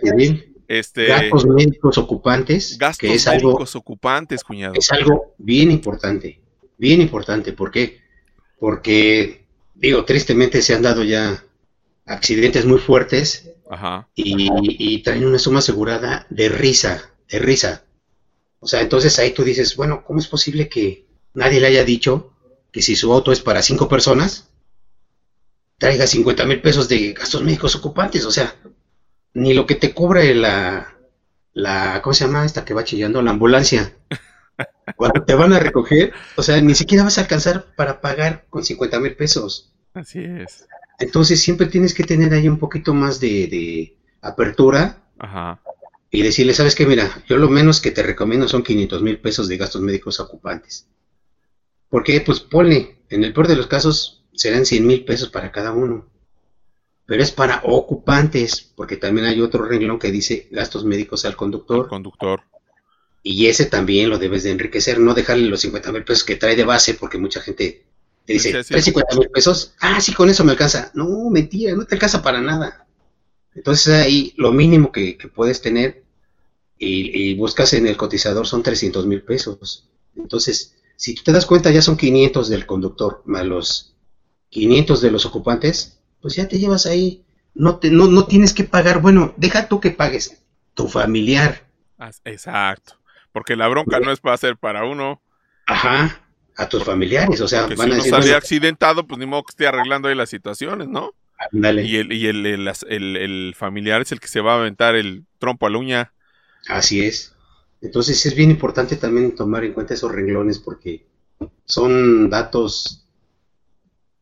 este, 0.69 1.07
gastos 1.07 1.47
médicos 1.47 1.99
ocupantes, 1.99 2.79
gastos 2.79 3.09
que 3.09 3.15
es 3.15 3.27
médicos 3.27 3.75
ocupantes, 3.75 4.45
cuñado. 4.45 4.75
Es 4.77 4.91
algo 4.93 5.35
bien 5.39 5.71
importante, 5.71 6.41
bien 6.77 7.01
importante. 7.01 7.53
¿Por 7.53 7.71
qué? 7.71 8.01
Porque, 8.59 9.47
digo, 9.79 10.05
tristemente 10.05 10.63
se 10.63 10.75
han 10.75 10.83
dado 10.83 11.03
ya 11.03 11.45
accidentes 12.05 12.67
muy 12.67 12.79
fuertes 12.79 13.51
Y, 14.15 15.03
traen 15.03 15.27
una 15.27 15.39
suma 15.39 15.59
asegurada 15.59 16.27
de 16.31 16.49
risa, 16.49 17.11
de 17.29 17.39
risa. 17.39 17.85
O 18.61 18.67
sea, 18.67 18.81
entonces 18.81 19.19
ahí 19.19 19.33
tú 19.33 19.45
dices, 19.45 19.77
bueno, 19.77 20.05
¿cómo 20.05 20.19
es 20.19 20.27
posible 20.27 20.69
que 20.69 21.07
nadie 21.35 21.61
le 21.61 21.69
haya 21.69 21.85
dicho 21.85 22.33
que 22.73 22.83
si 22.83 22.97
su 22.97 23.13
auto 23.13 23.31
es 23.31 23.41
para 23.41 23.63
cinco 23.63 23.89
personas, 23.89 24.49
traiga 25.79 26.07
50 26.07 26.45
mil 26.47 26.61
pesos 26.61 26.89
de 26.89 27.13
gastos 27.13 27.43
médicos 27.43 27.77
ocupantes? 27.77 28.25
O 28.25 28.31
sea, 28.31 28.57
ni 29.35 29.55
lo 29.55 29.67
que 29.67 29.77
te 29.77 29.93
cubre 29.93 30.35
la, 30.35 30.97
la, 31.53 32.01
¿cómo 32.03 32.15
se 32.15 32.25
llama 32.25 32.45
esta 32.45 32.65
que 32.65 32.75
va 32.75 32.85
chillando? 32.85 33.23
La 33.23 33.31
ambulancia. 33.31 33.95
Cuando 34.97 35.25
te 35.25 35.35
van 35.35 35.53
a 35.53 35.59
recoger, 35.59 36.13
o 36.37 36.43
sea, 36.43 36.61
ni 36.61 36.75
siquiera 36.75 37.05
vas 37.05 37.19
a 37.19 37.23
alcanzar 37.23 37.75
para 37.77 38.01
pagar 38.01 38.47
con 38.51 38.65
50 38.65 39.01
mil 39.01 39.17
pesos. 39.17 39.73
Así 39.95 40.21
es. 40.21 40.67
Entonces 40.99 41.41
siempre 41.41 41.67
tienes 41.67 41.95
que 41.95 42.05
tener 42.05 42.33
ahí 42.33 42.49
un 42.49 42.59
poquito 42.59 42.95
más 42.95 43.21
de, 43.21 43.47
de 43.47 43.97
apertura 44.21 45.03
Ajá. 45.19 45.61
y 46.11 46.23
decirle, 46.23 46.55
sabes 46.55 46.75
qué, 46.75 46.87
mira, 46.87 47.23
yo 47.27 47.37
lo 47.37 47.49
menos 47.49 47.81
que 47.81 47.91
te 47.91 48.03
recomiendo 48.03 48.49
son 48.49 48.63
500 48.63 49.03
mil 49.03 49.19
pesos 49.19 49.49
de 49.49 49.57
gastos 49.57 49.83
médicos 49.83 50.21
ocupantes. 50.21 50.89
Porque, 51.89 52.21
pues 52.21 52.41
ponle, 52.41 53.03
en 53.09 53.25
el 53.25 53.33
peor 53.33 53.49
de 53.49 53.57
los 53.57 53.67
casos 53.67 54.25
serán 54.35 54.67
100 54.67 54.87
mil 54.87 55.05
pesos 55.05 55.31
para 55.31 55.53
cada 55.53 55.73
uno 55.73 56.07
pero 57.09 57.23
es 57.23 57.33
para 57.33 57.63
ocupantes, 57.65 58.71
porque 58.77 58.99
también 58.99 59.27
hay 59.27 59.41
otro 59.41 59.65
renglón 59.65 59.99
que 59.99 60.13
dice 60.13 60.47
gastos 60.51 60.85
médicos 60.85 61.25
al 61.25 61.37
conductor. 61.37 61.89
conductor. 61.89 62.43
Y 63.23 63.47
ese 63.47 63.67
también 63.67 64.11
lo 64.11 64.19
debes 64.19 64.43
de 64.43 64.51
enriquecer, 64.51 65.01
no 65.01 65.15
dejarle 65.15 65.49
los 65.49 65.61
50 65.61 65.93
mil 65.93 66.05
pesos 66.05 66.25
que 66.25 66.37
trae 66.37 66.57
de 66.57 66.65
base, 66.65 66.95
porque 66.95 67.19
mucha 67.19 67.41
gente 67.41 67.85
te 68.25 68.33
dice, 68.33 68.63
¿trae 68.63 68.83
50 68.83 69.17
mil 69.17 69.31
pesos? 69.31 69.75
Ah, 69.81 70.01
sí, 70.01 70.13
con 70.13 70.31
eso 70.31 70.45
me 70.45 70.53
alcanza. 70.53 70.91
No, 70.95 71.31
mentira, 71.31 71.75
no 71.75 71.85
te 71.85 71.95
alcanza 71.95 72.23
para 72.23 72.41
nada. 72.41 72.87
Entonces 73.55 73.89
ahí 73.89 74.35
lo 74.37 74.53
mínimo 74.53 74.93
que, 74.93 75.19
puedes 75.35 75.61
tener 75.61 76.05
y, 76.79 77.35
buscas 77.35 77.73
en 77.73 77.87
el 77.87 77.97
cotizador 77.97 78.47
son 78.47 78.63
300 78.63 79.05
mil 79.07 79.23
pesos. 79.23 79.89
Entonces, 80.15 80.77
si 80.95 81.15
tú 81.15 81.23
te 81.25 81.33
das 81.33 81.45
cuenta, 81.45 81.71
ya 81.71 81.83
son 81.83 81.97
500 81.97 82.49
del 82.49 82.67
conductor, 82.67 83.23
más 83.25 83.45
los 83.45 83.95
500 84.51 85.01
de 85.01 85.11
los 85.11 85.27
ocupantes, 85.27 85.99
pues 86.21 86.37
ya 86.37 86.47
te 86.47 86.59
llevas 86.59 86.87
ahí. 86.87 87.25
No, 87.55 87.79
te, 87.79 87.91
no, 87.91 88.07
no 88.07 88.27
tienes 88.27 88.53
que 88.53 88.65
pagar, 88.65 89.03
bueno, 89.03 89.35
deja 89.37 89.69
tú 89.69 89.81
que 89.81 89.91
pagues, 89.91 90.39
tu 90.75 90.87
familiar. 90.87 91.67
Exacto, 92.25 92.95
porque 93.39 93.55
la 93.55 93.69
bronca 93.69 94.01
no 94.01 94.11
es 94.11 94.19
para 94.19 94.35
hacer 94.35 94.57
para 94.57 94.85
uno. 94.85 95.23
Ajá, 95.65 96.21
a 96.57 96.69
tus 96.69 96.83
familiares, 96.83 97.41
o 97.41 97.47
sea, 97.47 97.69
van 97.69 98.01
si 98.03 98.09
uno 98.09 98.35
accidentado, 98.35 99.07
pues 99.07 99.17
ni 99.21 99.27
modo 99.27 99.45
que 99.45 99.53
esté 99.53 99.69
arreglando 99.69 100.09
ahí 100.09 100.17
las 100.17 100.29
situaciones, 100.29 100.89
¿no? 100.89 101.15
Dale. 101.53 101.85
Y, 101.85 101.99
el, 101.99 102.13
y 102.13 102.27
el, 102.27 102.45
el, 102.45 103.17
el, 103.17 103.55
familiar 103.57 104.03
es 104.03 104.11
el 104.11 104.19
que 104.19 104.27
se 104.27 104.41
va 104.41 104.55
a 104.55 104.59
aventar 104.59 104.97
el 104.97 105.25
trompo 105.39 105.69
a 105.69 105.71
la 105.71 105.79
uña. 105.79 106.13
Así 106.67 107.05
es. 107.05 107.33
Entonces 107.81 108.27
es 108.27 108.35
bien 108.35 108.51
importante 108.51 108.97
también 108.97 109.37
tomar 109.37 109.63
en 109.63 109.73
cuenta 109.73 109.95
esos 109.95 110.11
renglones 110.11 110.59
porque 110.59 111.07
son 111.65 112.29
datos 112.29 113.07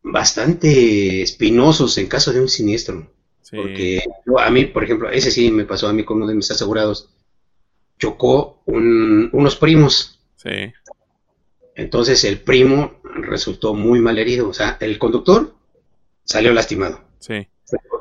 bastante 0.03 1.23
espinosos 1.23 1.97
en 1.97 2.05
caso 2.05 2.31
de 2.33 2.41
un 2.41 2.49
siniestro. 2.49 3.11
Porque 3.49 4.03
a 4.37 4.51
mí, 4.51 4.65
por 4.65 4.83
ejemplo, 4.83 5.09
ese 5.09 5.31
sí 5.31 5.49
me 5.49 5.65
pasó 5.65 5.87
a 5.87 5.93
mí 5.93 6.05
con 6.05 6.17
uno 6.17 6.27
de 6.27 6.35
mis 6.35 6.51
asegurados. 6.51 7.09
Chocó 7.97 8.61
unos 8.65 9.55
primos. 9.55 10.19
Sí. 10.35 10.73
Entonces 11.75 12.23
el 12.23 12.39
primo 12.39 12.99
resultó 13.03 13.73
muy 13.73 13.99
mal 13.99 14.17
herido. 14.19 14.49
O 14.49 14.53
sea, 14.53 14.77
el 14.79 14.97
conductor 14.99 15.55
salió 16.23 16.53
lastimado. 16.53 17.01
Sí. 17.19 17.47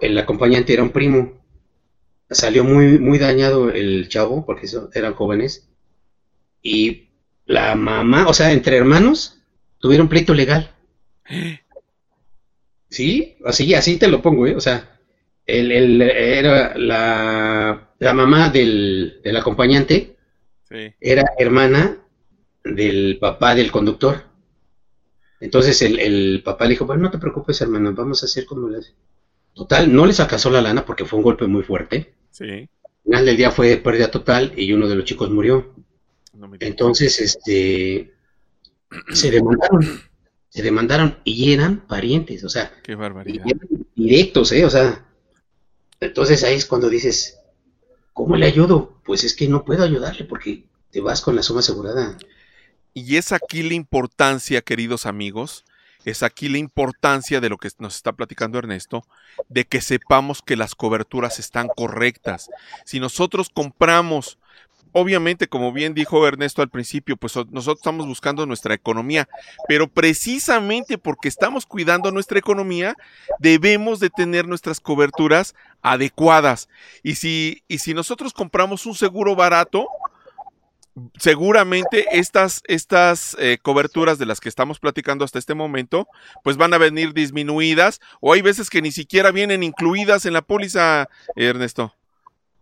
El 0.01 0.19
acompañante 0.19 0.73
era 0.73 0.83
un 0.83 0.91
primo. 0.91 1.41
Salió 2.31 2.65
muy, 2.65 2.99
muy 2.99 3.19
dañado 3.19 3.71
el 3.71 4.09
chavo, 4.09 4.45
porque 4.45 4.69
eran 4.95 5.15
jóvenes. 5.15 5.69
Y 6.61 7.09
la 7.45 7.75
mamá, 7.77 8.27
o 8.27 8.35
sea, 8.35 8.53
entre 8.53 8.77
hermanos, 8.77 9.41
tuvieron 9.79 10.09
pleito 10.09 10.35
legal. 10.35 10.75
Sí, 12.89 13.37
así, 13.45 13.75
así 13.75 13.99
te 13.99 14.07
lo 14.07 14.23
pongo, 14.23 14.47
¿eh? 14.47 14.55
O 14.55 14.61
sea, 14.61 14.96
el, 15.47 15.73
el, 15.73 16.03
era 16.03 16.77
la, 16.77 17.91
la 17.99 18.15
mamá 18.15 18.51
del, 18.51 19.21
del 19.23 19.37
acompañante, 19.37 20.17
era 21.01 21.25
hermana 21.39 21.99
del 22.65 23.19
papá 23.21 23.55
del 23.55 23.71
conductor. 23.71 24.25
Entonces 25.41 25.81
el, 25.83 25.99
el, 26.01 26.43
papá 26.45 26.65
le 26.65 26.71
dijo, 26.71 26.87
bueno, 26.87 27.05
no 27.05 27.11
te 27.11 27.19
preocupes, 27.19 27.61
hermano, 27.61 27.93
vamos 27.93 28.23
a 28.23 28.27
hacer 28.27 28.47
como 28.47 28.69
les... 28.69 28.95
Total, 29.55 29.93
no 29.93 30.05
les 30.05 30.21
alcanzó 30.21 30.51
la 30.51 30.61
lana 30.61 30.85
porque 30.85 31.05
fue 31.05 31.19
un 31.19 31.23
golpe 31.23 31.47
muy 31.47 31.63
fuerte. 31.63 32.15
Sí. 32.31 32.69
Al 32.85 33.03
final 33.05 33.27
del 33.27 33.37
día 33.37 33.51
fue 33.51 33.77
pérdida 33.77 34.11
total 34.11 34.53
y 34.57 34.73
uno 34.73 34.89
de 34.89 34.97
los 34.97 35.05
chicos 35.05 35.31
murió. 35.31 35.75
Entonces, 36.61 37.21
este, 37.21 38.13
se 39.13 39.31
demandaron 39.31 40.01
se 40.57 40.63
demandaron 40.63 41.19
y 41.23 41.53
eran 41.53 41.87
parientes, 41.87 42.43
o 42.43 42.49
sea, 42.49 42.73
Qué 42.83 42.95
barbaridad. 42.95 43.45
directos, 43.95 44.53
¿eh? 44.53 44.65
O 44.65 44.71
sea, 44.71 45.06
entonces 46.01 46.45
ahí 46.45 46.55
es 46.55 46.67
cuando 46.67 46.89
dices, 46.89 47.39
¿cómo 48.13 48.37
le 48.37 48.47
ayudo? 48.47 49.01
Pues 49.05 49.25
es 49.25 49.35
que 49.35 49.49
no 49.49 49.65
puedo 49.65 49.85
ayudarle 49.85 50.25
porque 50.25 50.65
te 50.91 51.01
vas 51.01 51.21
con 51.21 51.37
la 51.37 51.43
suma 51.43 51.61
asegurada. 51.61 52.17
Y 52.95 53.17
es 53.17 53.33
aquí 53.33 53.63
la 53.63 53.75
importancia, 53.75 54.63
queridos 54.63 55.07
amigos, 55.07 55.65
es 56.07 56.23
aquí 56.23 56.49
la 56.49 56.59
importancia 56.59 57.41
de 57.41 57.49
lo 57.49 57.59
que 57.59 57.69
nos 57.79 57.97
está 57.97 58.13
platicando 58.13 58.59
Ernesto, 58.59 59.05
de 59.49 59.65
que 59.65 59.81
sepamos 59.81 60.41
que 60.41 60.57
las 60.57 60.75
coberturas 60.75 61.39
están 61.39 61.69
correctas. 61.69 62.49
Si 62.85 63.01
nosotros 63.01 63.51
compramos 63.53 64.39
obviamente, 64.99 65.47
como 65.47 65.75
bien 65.75 65.93
dijo 65.93 66.27
Ernesto 66.27 66.63
al 66.63 66.71
principio, 66.71 67.19
pues 67.19 67.37
nosotros 67.37 67.81
estamos 67.81 68.07
buscando 68.07 68.47
nuestra 68.47 68.73
economía, 68.73 69.29
pero 69.69 69.89
precisamente 69.89 70.97
porque 70.97 71.29
estamos 71.29 71.67
cuidando 71.67 72.11
nuestra 72.13 72.39
economía, 72.39 72.95
debemos 73.39 74.01
de 74.01 74.09
tener 74.09 74.49
nuestras 74.49 74.81
coberturas 74.81 75.55
adecuadas. 75.83 76.71
Y 77.03 77.17
si, 77.17 77.63
y 77.69 77.79
si 77.79 77.93
nosotros 77.93 78.33
compramos 78.33 78.87
un 78.87 78.95
seguro 78.95 79.37
barato, 79.37 79.87
seguramente 81.19 82.07
estas, 82.13 82.63
estas 82.67 83.37
eh, 83.39 83.59
coberturas 83.61 84.19
de 84.19 84.25
las 84.25 84.41
que 84.41 84.49
estamos 84.49 84.79
platicando 84.81 85.27
hasta 85.27 85.39
este 85.39 85.53
momento, 85.53 86.09
pues 86.43 86.57
van 86.57 86.73
a 86.73 86.79
venir 86.79 87.13
disminuidas 87.13 88.01
o 88.23 88.33
hay 88.33 88.41
veces 88.41 88.71
que 88.71 88.81
ni 88.81 88.93
siquiera 88.93 89.31
vienen 89.31 89.63
incluidas 89.63 90.25
en 90.25 90.33
la 90.33 90.41
póliza, 90.41 91.11
Ernesto. 91.35 91.95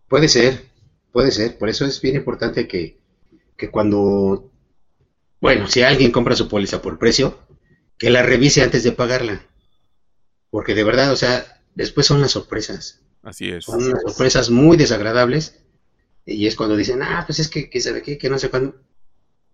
Puede 0.09 0.27
ser, 0.27 0.74
Puede 1.15 1.31
ser, 1.31 1.57
por 1.57 1.69
eso 1.69 1.85
es 1.85 2.01
bien 2.01 2.17
importante 2.17 2.67
que, 2.67 2.99
cuando, 3.71 4.51
bueno, 5.39 5.65
si 5.65 5.81
alguien 5.81 6.11
compra 6.11 6.35
su 6.35 6.49
póliza 6.49 6.81
por 6.81 6.99
precio, 6.99 7.39
que 7.97 8.09
la 8.09 8.21
revise 8.21 8.61
antes 8.61 8.83
de 8.83 8.91
pagarla. 8.91 9.47
Porque 10.49 10.75
de 10.75 10.83
verdad, 10.83 11.13
o 11.13 11.15
sea, 11.15 11.61
después 11.73 12.05
son 12.05 12.19
las 12.19 12.31
sorpresas. 12.31 12.99
Así 13.23 13.49
es. 13.49 13.63
Son 13.63 13.81
unas 13.81 14.01
sorpresas 14.01 14.49
muy 14.49 14.75
desagradables. 14.75 15.63
Y 16.25 16.47
es 16.47 16.57
cuando 16.57 16.75
dicen, 16.75 17.01
ah, 17.01 17.23
pues 17.25 17.39
es 17.39 17.47
que, 17.47 17.69
que 17.69 17.79
sabe 17.79 18.01
qué, 18.01 18.17
que 18.17 18.29
no 18.29 18.37
sé 18.37 18.49
cuándo. 18.49 18.75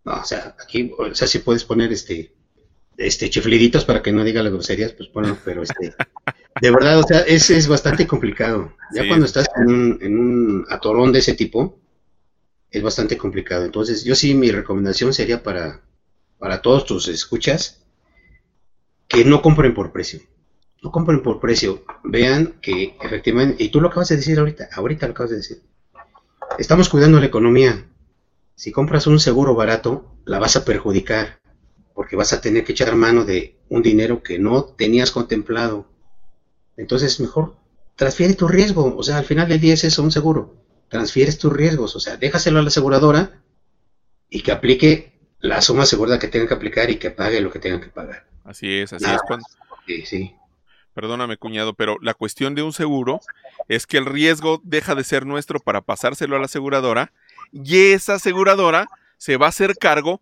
No, 0.03 0.13
o 0.13 0.25
sea, 0.25 0.55
aquí, 0.59 0.91
o 0.97 1.13
sea, 1.13 1.27
si 1.27 1.37
puedes 1.37 1.63
poner 1.63 1.93
este, 1.93 2.33
este, 2.97 3.29
chifliditos 3.29 3.85
para 3.85 4.01
que 4.01 4.11
no 4.11 4.23
diga 4.23 4.43
las 4.43 4.53
groserías, 4.53 4.93
pues 4.93 5.11
bueno, 5.11 5.37
pero 5.43 5.63
este, 5.63 5.93
de 6.61 6.71
verdad, 6.71 6.99
o 6.99 7.03
sea, 7.03 7.19
es, 7.21 7.49
es 7.49 7.67
bastante 7.67 8.05
complicado. 8.07 8.73
Ya 8.93 9.07
cuando 9.07 9.25
estás 9.25 9.47
en 9.55 9.67
un, 9.67 9.99
en 10.01 10.19
un 10.19 10.65
atorón 10.69 11.11
de 11.11 11.19
ese 11.19 11.33
tipo, 11.33 11.79
es 12.69 12.81
bastante 12.81 13.17
complicado. 13.17 13.65
Entonces, 13.65 14.03
yo 14.03 14.15
sí, 14.15 14.33
mi 14.33 14.51
recomendación 14.51 15.13
sería 15.13 15.43
para, 15.43 15.81
para 16.37 16.61
todos 16.61 16.85
tus 16.85 17.07
escuchas, 17.07 17.83
que 19.07 19.25
no 19.25 19.41
compren 19.41 19.73
por 19.73 19.91
precio. 19.91 20.21
No 20.81 20.91
compren 20.91 21.21
por 21.21 21.39
precio. 21.39 21.83
Vean 22.03 22.55
que 22.61 22.95
efectivamente, 23.01 23.63
y 23.63 23.69
tú 23.69 23.81
lo 23.81 23.89
acabas 23.89 24.09
de 24.09 24.15
decir 24.15 24.39
ahorita, 24.39 24.69
ahorita 24.73 25.05
lo 25.07 25.11
acabas 25.11 25.31
de 25.31 25.37
decir. 25.37 25.61
Estamos 26.57 26.89
cuidando 26.89 27.19
la 27.19 27.25
economía. 27.25 27.85
Si 28.55 28.71
compras 28.71 29.07
un 29.07 29.19
seguro 29.19 29.53
barato, 29.53 30.15
la 30.25 30.39
vas 30.39 30.55
a 30.55 30.65
perjudicar 30.65 31.40
porque 31.93 32.15
vas 32.15 32.33
a 32.33 32.41
tener 32.41 32.63
que 32.63 32.71
echar 32.71 32.95
mano 32.95 33.25
de 33.25 33.57
un 33.69 33.81
dinero 33.81 34.23
que 34.23 34.39
no 34.39 34.63
tenías 34.63 35.11
contemplado. 35.11 35.87
Entonces, 36.77 37.19
mejor 37.19 37.55
transfiere 37.95 38.33
tu 38.33 38.47
riesgo. 38.47 38.95
O 38.95 39.03
sea, 39.03 39.17
al 39.17 39.25
final 39.25 39.47
del 39.47 39.59
día 39.59 39.73
es 39.73 39.83
eso, 39.83 40.03
un 40.03 40.11
seguro. 40.11 40.55
Transfieres 40.89 41.37
tus 41.37 41.53
riesgos. 41.53 41.95
O 41.95 41.99
sea, 41.99 42.17
déjaselo 42.17 42.59
a 42.59 42.61
la 42.61 42.69
aseguradora 42.69 43.41
y 44.29 44.41
que 44.41 44.51
aplique 44.51 45.19
la 45.39 45.61
suma 45.61 45.83
asegurada 45.83 46.19
que 46.19 46.27
tenga 46.27 46.47
que 46.47 46.53
aplicar 46.53 46.89
y 46.89 46.97
que 46.97 47.11
pague 47.11 47.41
lo 47.41 47.51
que 47.51 47.59
tenga 47.59 47.81
que 47.81 47.89
pagar. 47.89 48.27
Así 48.43 48.79
es, 48.79 48.93
así 48.93 49.05
es. 49.05 49.21
Cuando... 49.27 49.45
Sí, 49.85 50.05
sí. 50.05 50.35
Perdóname, 50.93 51.37
cuñado, 51.37 51.73
pero 51.73 51.97
la 52.01 52.13
cuestión 52.13 52.53
de 52.53 52.63
un 52.63 52.73
seguro 52.73 53.21
es 53.69 53.87
que 53.87 53.97
el 53.97 54.05
riesgo 54.05 54.61
deja 54.63 54.93
de 54.93 55.03
ser 55.03 55.25
nuestro 55.25 55.59
para 55.59 55.81
pasárselo 55.81 56.35
a 56.35 56.39
la 56.39 56.45
aseguradora 56.45 57.13
y 57.51 57.91
esa 57.93 58.15
aseguradora 58.15 58.87
se 59.17 59.37
va 59.37 59.45
a 59.45 59.49
hacer 59.49 59.77
cargo 59.77 60.21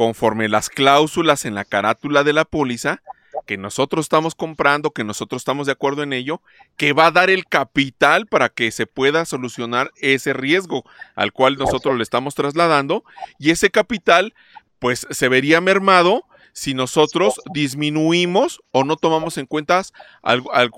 conforme 0.00 0.48
las 0.48 0.70
cláusulas 0.70 1.44
en 1.44 1.54
la 1.54 1.66
carátula 1.66 2.24
de 2.24 2.32
la 2.32 2.46
póliza 2.46 3.02
que 3.44 3.58
nosotros 3.58 4.06
estamos 4.06 4.34
comprando, 4.34 4.92
que 4.92 5.04
nosotros 5.04 5.42
estamos 5.42 5.66
de 5.66 5.72
acuerdo 5.72 6.02
en 6.02 6.14
ello, 6.14 6.40
que 6.78 6.94
va 6.94 7.08
a 7.08 7.10
dar 7.10 7.28
el 7.28 7.44
capital 7.44 8.26
para 8.26 8.48
que 8.48 8.70
se 8.70 8.86
pueda 8.86 9.26
solucionar 9.26 9.90
ese 9.96 10.32
riesgo 10.32 10.84
al 11.16 11.34
cual 11.34 11.58
nosotros 11.58 11.98
le 11.98 12.02
estamos 12.02 12.34
trasladando 12.34 13.04
y 13.38 13.50
ese 13.50 13.68
capital 13.68 14.32
pues 14.78 15.06
se 15.10 15.28
vería 15.28 15.60
mermado 15.60 16.24
si 16.54 16.72
nosotros 16.72 17.34
disminuimos 17.52 18.62
o 18.70 18.84
no 18.84 18.96
tomamos 18.96 19.36
en 19.36 19.44
cuenta, 19.44 19.82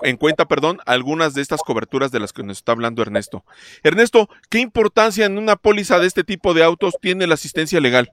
en 0.03 0.17
cuenta 0.17 0.49
perdón, 0.49 0.79
algunas 0.85 1.33
de 1.33 1.41
estas 1.41 1.61
coberturas 1.61 2.11
de 2.11 2.19
las 2.19 2.33
que 2.33 2.43
nos 2.43 2.57
está 2.57 2.73
hablando 2.73 3.01
Ernesto. 3.01 3.45
Ernesto, 3.83 4.27
¿qué 4.49 4.59
importancia 4.59 5.25
en 5.25 5.37
una 5.37 5.55
póliza 5.55 5.97
de 5.99 6.07
este 6.07 6.25
tipo 6.25 6.53
de 6.53 6.65
autos 6.65 6.95
tiene 6.99 7.25
la 7.25 7.35
asistencia 7.35 7.79
legal? 7.79 8.11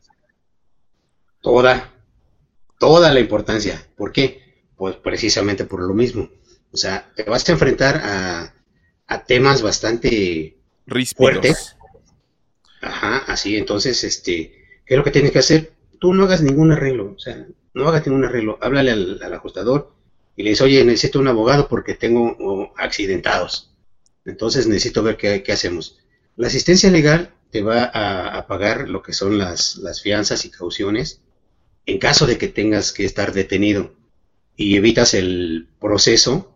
Toda, 1.40 1.92
toda 2.78 3.12
la 3.12 3.20
importancia. 3.20 3.86
¿Por 3.96 4.12
qué? 4.12 4.64
Pues 4.76 4.96
precisamente 4.96 5.64
por 5.64 5.82
lo 5.82 5.94
mismo. 5.94 6.30
O 6.72 6.76
sea, 6.76 7.10
te 7.14 7.24
vas 7.24 7.48
a 7.48 7.52
enfrentar 7.52 8.00
a, 8.02 8.54
a 9.06 9.24
temas 9.24 9.62
bastante 9.62 10.58
fuertes. 11.16 11.76
Ajá, 12.80 13.18
así, 13.26 13.56
entonces, 13.56 14.04
este, 14.04 14.82
¿qué 14.86 14.94
es 14.94 14.96
lo 14.96 15.04
que 15.04 15.10
tienes 15.10 15.32
que 15.32 15.40
hacer? 15.40 15.72
Tú 15.98 16.14
no 16.14 16.24
hagas 16.24 16.42
ningún 16.42 16.72
arreglo, 16.72 17.12
o 17.14 17.18
sea, 17.18 17.46
no 17.74 17.88
hagas 17.88 18.06
ningún 18.06 18.24
arreglo. 18.24 18.58
Háblale 18.62 18.92
al, 18.92 19.34
ajustador 19.34 19.94
y 20.36 20.44
le 20.44 20.50
dices, 20.50 20.64
oye, 20.64 20.84
necesito 20.84 21.18
un 21.18 21.28
abogado 21.28 21.68
porque 21.68 21.94
tengo 21.94 22.72
accidentados. 22.76 23.74
Entonces 24.24 24.66
necesito 24.66 25.02
ver 25.02 25.16
qué, 25.16 25.42
qué 25.42 25.52
hacemos. 25.52 25.98
La 26.36 26.46
asistencia 26.46 26.90
legal 26.90 27.34
te 27.50 27.62
va 27.62 27.90
a, 27.92 28.38
a, 28.38 28.46
pagar 28.46 28.88
lo 28.88 29.02
que 29.02 29.12
son 29.12 29.38
las, 29.38 29.76
las 29.76 30.00
fianzas 30.00 30.44
y 30.44 30.50
cauciones 30.50 31.20
en 31.90 31.98
caso 31.98 32.26
de 32.26 32.38
que 32.38 32.48
tengas 32.48 32.92
que 32.92 33.04
estar 33.04 33.32
detenido 33.32 33.94
y 34.56 34.76
evitas 34.76 35.14
el 35.14 35.68
proceso 35.80 36.54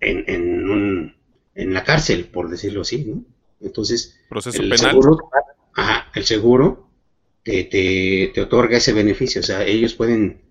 en, 0.00 1.14
en, 1.54 1.74
la 1.74 1.82
cárcel, 1.82 2.26
por 2.26 2.48
decirlo 2.48 2.82
así, 2.82 3.04
¿no? 3.04 3.24
Entonces, 3.60 4.20
¿Proceso 4.28 4.62
el, 4.62 4.68
penal? 4.68 4.90
Seguro, 4.90 5.30
el 6.14 6.24
seguro 6.24 6.88
te, 7.42 7.64
te, 7.64 8.40
otorga 8.40 8.76
ese 8.76 8.92
beneficio, 8.92 9.40
o 9.40 9.44
sea, 9.44 9.64
ellos 9.64 9.94
pueden 9.94 10.42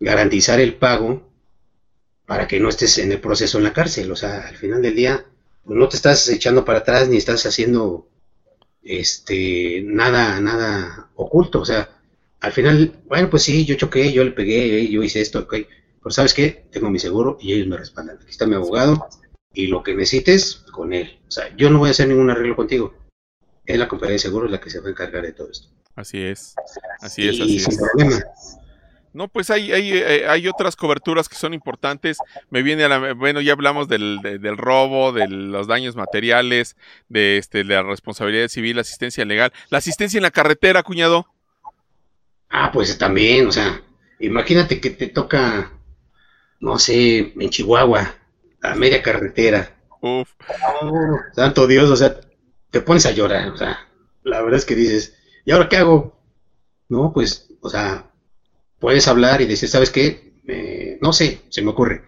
garantizar 0.00 0.60
el 0.60 0.74
pago 0.74 1.28
para 2.26 2.46
que 2.46 2.60
no 2.60 2.68
estés 2.68 2.98
en 2.98 3.12
el 3.12 3.20
proceso 3.20 3.58
en 3.58 3.64
la 3.64 3.72
cárcel, 3.72 4.10
o 4.10 4.16
sea, 4.16 4.48
al 4.48 4.56
final 4.56 4.80
del 4.80 4.94
día 4.94 5.26
pues, 5.64 5.78
no 5.78 5.88
te 5.88 5.96
estás 5.96 6.28
echando 6.28 6.64
para 6.64 6.78
atrás 6.78 7.08
ni 7.08 7.16
estás 7.16 7.44
haciendo 7.44 8.08
este 8.82 9.82
nada 9.84 10.40
nada 10.40 11.10
oculto, 11.14 11.60
o 11.60 11.64
sea, 11.64 11.93
al 12.44 12.52
final, 12.52 12.92
bueno, 13.06 13.30
pues 13.30 13.42
sí, 13.42 13.64
yo 13.64 13.74
choqué, 13.74 14.12
yo 14.12 14.22
le 14.22 14.32
pegué, 14.32 14.86
yo 14.88 15.02
hice 15.02 15.22
esto, 15.22 15.40
ok. 15.40 15.54
Pero 16.02 16.10
¿sabes 16.10 16.34
qué? 16.34 16.66
Tengo 16.70 16.90
mi 16.90 16.98
seguro 16.98 17.38
y 17.40 17.54
ellos 17.54 17.68
me 17.68 17.78
respaldan. 17.78 18.18
Aquí 18.20 18.30
está 18.30 18.46
mi 18.46 18.54
abogado 18.54 19.08
y 19.54 19.68
lo 19.68 19.82
que 19.82 19.94
necesites, 19.94 20.56
con 20.70 20.92
él. 20.92 21.18
O 21.26 21.30
sea, 21.30 21.56
yo 21.56 21.70
no 21.70 21.78
voy 21.78 21.88
a 21.88 21.92
hacer 21.92 22.06
ningún 22.06 22.28
arreglo 22.28 22.54
contigo. 22.54 22.94
Es 23.64 23.78
la 23.78 23.88
compañía 23.88 24.12
de 24.12 24.18
seguros 24.18 24.50
la 24.50 24.60
que 24.60 24.68
se 24.68 24.80
va 24.80 24.88
a 24.88 24.90
encargar 24.90 25.22
de 25.22 25.32
todo 25.32 25.50
esto. 25.50 25.68
Así 25.96 26.20
es. 26.20 26.54
Así 27.00 27.26
es, 27.26 27.40
así 27.40 27.58
sin 27.58 27.78
Problema. 27.78 28.22
No, 29.14 29.28
pues 29.28 29.48
hay, 29.48 29.72
hay, 29.72 29.92
eh, 29.92 30.26
hay, 30.28 30.46
otras 30.48 30.76
coberturas 30.76 31.28
que 31.28 31.36
son 31.36 31.54
importantes. 31.54 32.18
Me 32.50 32.62
viene 32.62 32.84
a 32.84 32.88
la, 32.88 33.14
bueno, 33.14 33.40
ya 33.40 33.52
hablamos 33.52 33.88
del, 33.88 34.18
del 34.20 34.58
robo, 34.58 35.12
de 35.12 35.28
los 35.28 35.66
daños 35.66 35.96
materiales, 35.96 36.76
de, 37.08 37.38
este, 37.38 37.58
de 37.58 37.64
la 37.64 37.84
responsabilidad 37.84 38.48
civil, 38.48 38.78
asistencia 38.78 39.24
legal. 39.24 39.52
La 39.70 39.78
asistencia 39.78 40.18
en 40.18 40.24
la 40.24 40.32
carretera, 40.32 40.82
cuñado. 40.82 41.33
Ah, 42.56 42.70
pues 42.72 42.96
también, 42.96 43.48
o 43.48 43.52
sea, 43.52 43.82
imagínate 44.20 44.80
que 44.80 44.90
te 44.90 45.08
toca, 45.08 45.72
no 46.60 46.78
sé, 46.78 47.32
en 47.36 47.50
Chihuahua, 47.50 48.14
a 48.62 48.74
media 48.76 49.02
carretera. 49.02 49.74
Uf. 50.00 50.30
santo 51.32 51.66
Dios, 51.66 51.90
o 51.90 51.96
sea, 51.96 52.20
te 52.70 52.80
pones 52.80 53.06
a 53.06 53.10
llorar, 53.10 53.48
o 53.48 53.56
sea, 53.56 53.88
la 54.22 54.40
verdad 54.40 54.58
es 54.58 54.64
que 54.64 54.76
dices, 54.76 55.16
¿y 55.44 55.50
ahora 55.50 55.68
qué 55.68 55.78
hago? 55.78 56.16
No, 56.88 57.12
pues, 57.12 57.48
o 57.60 57.68
sea, 57.68 58.12
puedes 58.78 59.08
hablar 59.08 59.40
y 59.40 59.46
decir, 59.46 59.68
¿sabes 59.68 59.90
qué? 59.90 60.32
no 61.00 61.12
sé, 61.12 61.40
se 61.48 61.60
me 61.60 61.70
ocurre. 61.70 62.04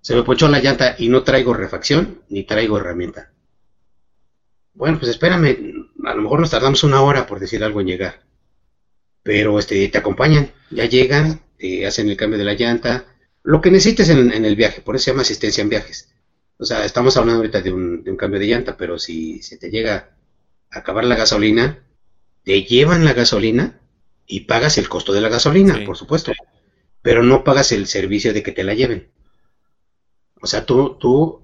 Se 0.00 0.16
me 0.16 0.24
pochó 0.24 0.48
la 0.48 0.58
llanta 0.58 0.96
y 0.98 1.08
no 1.08 1.22
traigo 1.22 1.54
refacción 1.54 2.22
ni 2.30 2.42
traigo 2.42 2.78
herramienta. 2.78 3.32
Bueno, 4.72 4.98
pues 4.98 5.10
espérame, 5.10 5.86
a 6.04 6.14
lo 6.14 6.22
mejor 6.22 6.40
nos 6.40 6.50
tardamos 6.50 6.82
una 6.82 7.00
hora 7.00 7.28
por 7.28 7.38
decir 7.38 7.62
algo 7.62 7.80
en 7.80 7.86
llegar 7.86 8.23
pero 9.24 9.58
este, 9.58 9.88
te 9.88 9.98
acompañan, 9.98 10.52
ya 10.70 10.84
llegan, 10.84 11.40
te 11.58 11.86
hacen 11.86 12.08
el 12.08 12.16
cambio 12.16 12.38
de 12.38 12.44
la 12.44 12.54
llanta, 12.54 13.06
lo 13.42 13.60
que 13.60 13.70
necesites 13.70 14.10
en, 14.10 14.30
el 14.32 14.54
viaje, 14.54 14.82
por 14.82 14.94
eso 14.94 15.06
se 15.06 15.10
llama 15.10 15.22
asistencia 15.22 15.62
en 15.62 15.70
viajes. 15.70 16.10
O 16.58 16.64
sea, 16.64 16.84
estamos 16.84 17.16
hablando 17.16 17.38
ahorita 17.38 17.62
de 17.62 17.72
un, 17.72 18.04
de 18.04 18.10
un 18.10 18.16
cambio 18.16 18.38
de 18.38 18.46
llanta, 18.46 18.76
pero 18.76 18.98
si 18.98 19.42
se 19.42 19.56
te 19.56 19.70
llega 19.70 20.16
a 20.70 20.78
acabar 20.78 21.04
la 21.04 21.16
gasolina, 21.16 21.82
te 22.44 22.62
llevan 22.64 23.04
la 23.04 23.14
gasolina 23.14 23.80
y 24.26 24.40
pagas 24.40 24.76
el 24.76 24.90
costo 24.90 25.12
de 25.14 25.22
la 25.22 25.30
gasolina, 25.30 25.82
por 25.86 25.96
supuesto, 25.96 26.32
pero 27.00 27.22
no 27.22 27.44
pagas 27.44 27.72
el 27.72 27.86
servicio 27.86 28.34
de 28.34 28.42
que 28.42 28.52
te 28.52 28.62
la 28.62 28.74
lleven. 28.74 29.08
O 30.40 30.46
sea, 30.46 30.66
tú, 30.66 30.98
tú 31.00 31.42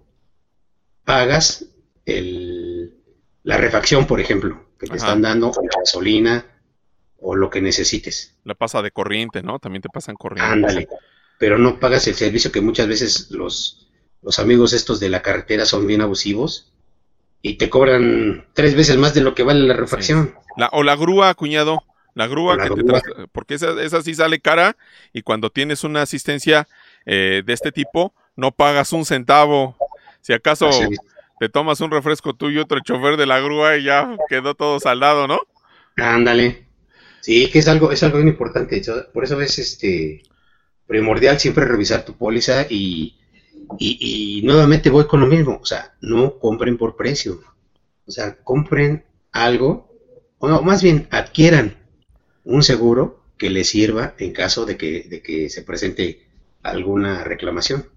pagas 1.05 1.65
el, 2.05 2.95
la 3.43 3.57
refacción, 3.57 4.07
por 4.07 4.21
ejemplo, 4.21 4.67
que 4.79 4.87
te 4.87 4.97
están 4.97 5.23
dando, 5.23 5.51
gasolina 5.79 6.50
o 7.21 7.37
lo 7.37 7.51
que 7.51 7.61
necesites. 7.61 8.35
La 8.45 8.55
pasa 8.55 8.83
de 8.83 8.91
corriente, 8.91 9.43
¿no? 9.43 9.59
También 9.59 9.83
te 9.83 9.89
pasan 9.89 10.17
corriente. 10.17 10.53
Ándale. 10.53 10.89
Pero 11.39 11.59
no 11.59 11.79
pagas 11.79 12.07
el 12.07 12.15
servicio 12.15 12.53
que 12.53 12.61
muchas 12.61 12.89
veces 12.89 13.31
los, 13.31 13.89
los 14.23 14.39
amigos 14.39 14.73
estos 14.73 15.01
de 15.01 15.09
la 15.09 15.23
carretera 15.23 15.65
son 15.65 15.87
bien 15.87 16.01
abusivos 16.01 16.73
y 17.43 17.55
te 17.55 17.71
cobran 17.71 18.47
tres 18.53 18.75
veces 18.75 18.97
más 18.97 19.15
de 19.15 19.23
lo 19.23 19.35
que 19.35 19.43
vale 19.43 19.61
la 19.61 19.75
refacción. 19.75 20.35
La, 20.57 20.69
o 20.73 20.83
la 20.83 20.97
grúa, 20.97 21.35
cuñado. 21.35 21.83
La 22.15 22.27
grúa 22.27 22.59
que 22.59 22.71
te 22.71 22.83
trae, 22.83 23.03
porque 23.31 23.55
esa, 23.55 23.81
esa, 23.81 24.03
sí 24.03 24.15
sale 24.17 24.41
cara 24.41 24.77
y 25.13 25.23
cuando 25.23 25.49
tienes 25.49 25.85
una 25.85 26.03
asistencia 26.03 26.67
eh, 27.07 27.43
de 27.47 27.53
este 27.53 27.71
tipo, 27.71 28.13
no 28.35 28.51
pagas 28.51 28.93
un 28.93 29.05
centavo. 29.05 29.77
Si 30.21 30.33
acaso 30.33 30.69
te 31.39 31.49
tomas 31.49 31.81
un 31.81 31.91
refresco 31.93 32.35
tú 32.35 32.51
y 32.51 32.59
otro 32.59 32.81
chofer 32.81 33.17
de 33.17 33.27
la 33.27 33.39
grúa 33.39 33.77
y 33.77 33.85
ya 33.85 34.17
quedó 34.29 34.55
todo 34.55 34.81
saldado, 34.81 35.29
¿no? 35.29 35.39
Ándale. 35.97 36.70
Sí, 37.21 37.51
que 37.51 37.59
es 37.59 37.69
algo, 37.69 37.93
es 37.93 38.03
algo 38.03 38.19
muy 38.19 38.29
importante. 38.29 38.83
Por 39.13 39.25
eso 39.25 39.41
es 39.41 39.59
este 39.59 40.23
primordial 40.87 41.39
siempre 41.39 41.67
revisar 41.67 42.05
tu 42.05 42.17
póliza 42.17 42.67
y, 42.69 43.17
y, 43.79 44.41
nuevamente 44.43 44.91
voy 44.91 45.07
con 45.07 45.21
lo 45.21 45.27
mismo. 45.27 45.59
O 45.63 45.67
sea, 45.67 45.95
no 46.01 46.39
compren 46.39 46.77
por 46.77 46.97
precio. 46.97 47.41
O 48.07 48.11
sea, 48.11 48.37
compren 48.43 49.05
algo, 49.33 49.95
o 50.39 50.49
no, 50.49 50.63
más 50.63 50.83
bien 50.83 51.07
adquieran 51.11 51.77
un 52.45 52.63
seguro 52.63 53.23
que 53.39 53.51
les 53.51 53.69
sirva 53.69 54.15
en 54.19 54.33
caso 54.33 54.67
de 54.67 54.77
que, 54.77 55.05
de 55.09 55.23
que 55.23 55.49
se 55.49 55.63
presente 55.63 56.27
alguna 56.63 57.23
reclamación. 57.25 57.89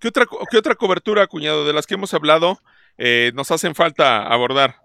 ¿Qué 0.00 0.08
otra, 0.08 0.26
qué 0.50 0.58
otra 0.58 0.74
cobertura, 0.74 1.26
cuñado, 1.26 1.64
de 1.64 1.72
las 1.72 1.86
que 1.86 1.94
hemos 1.94 2.12
hablado, 2.12 2.60
eh, 2.98 3.32
nos 3.34 3.50
hacen 3.50 3.74
falta 3.74 4.26
abordar? 4.26 4.76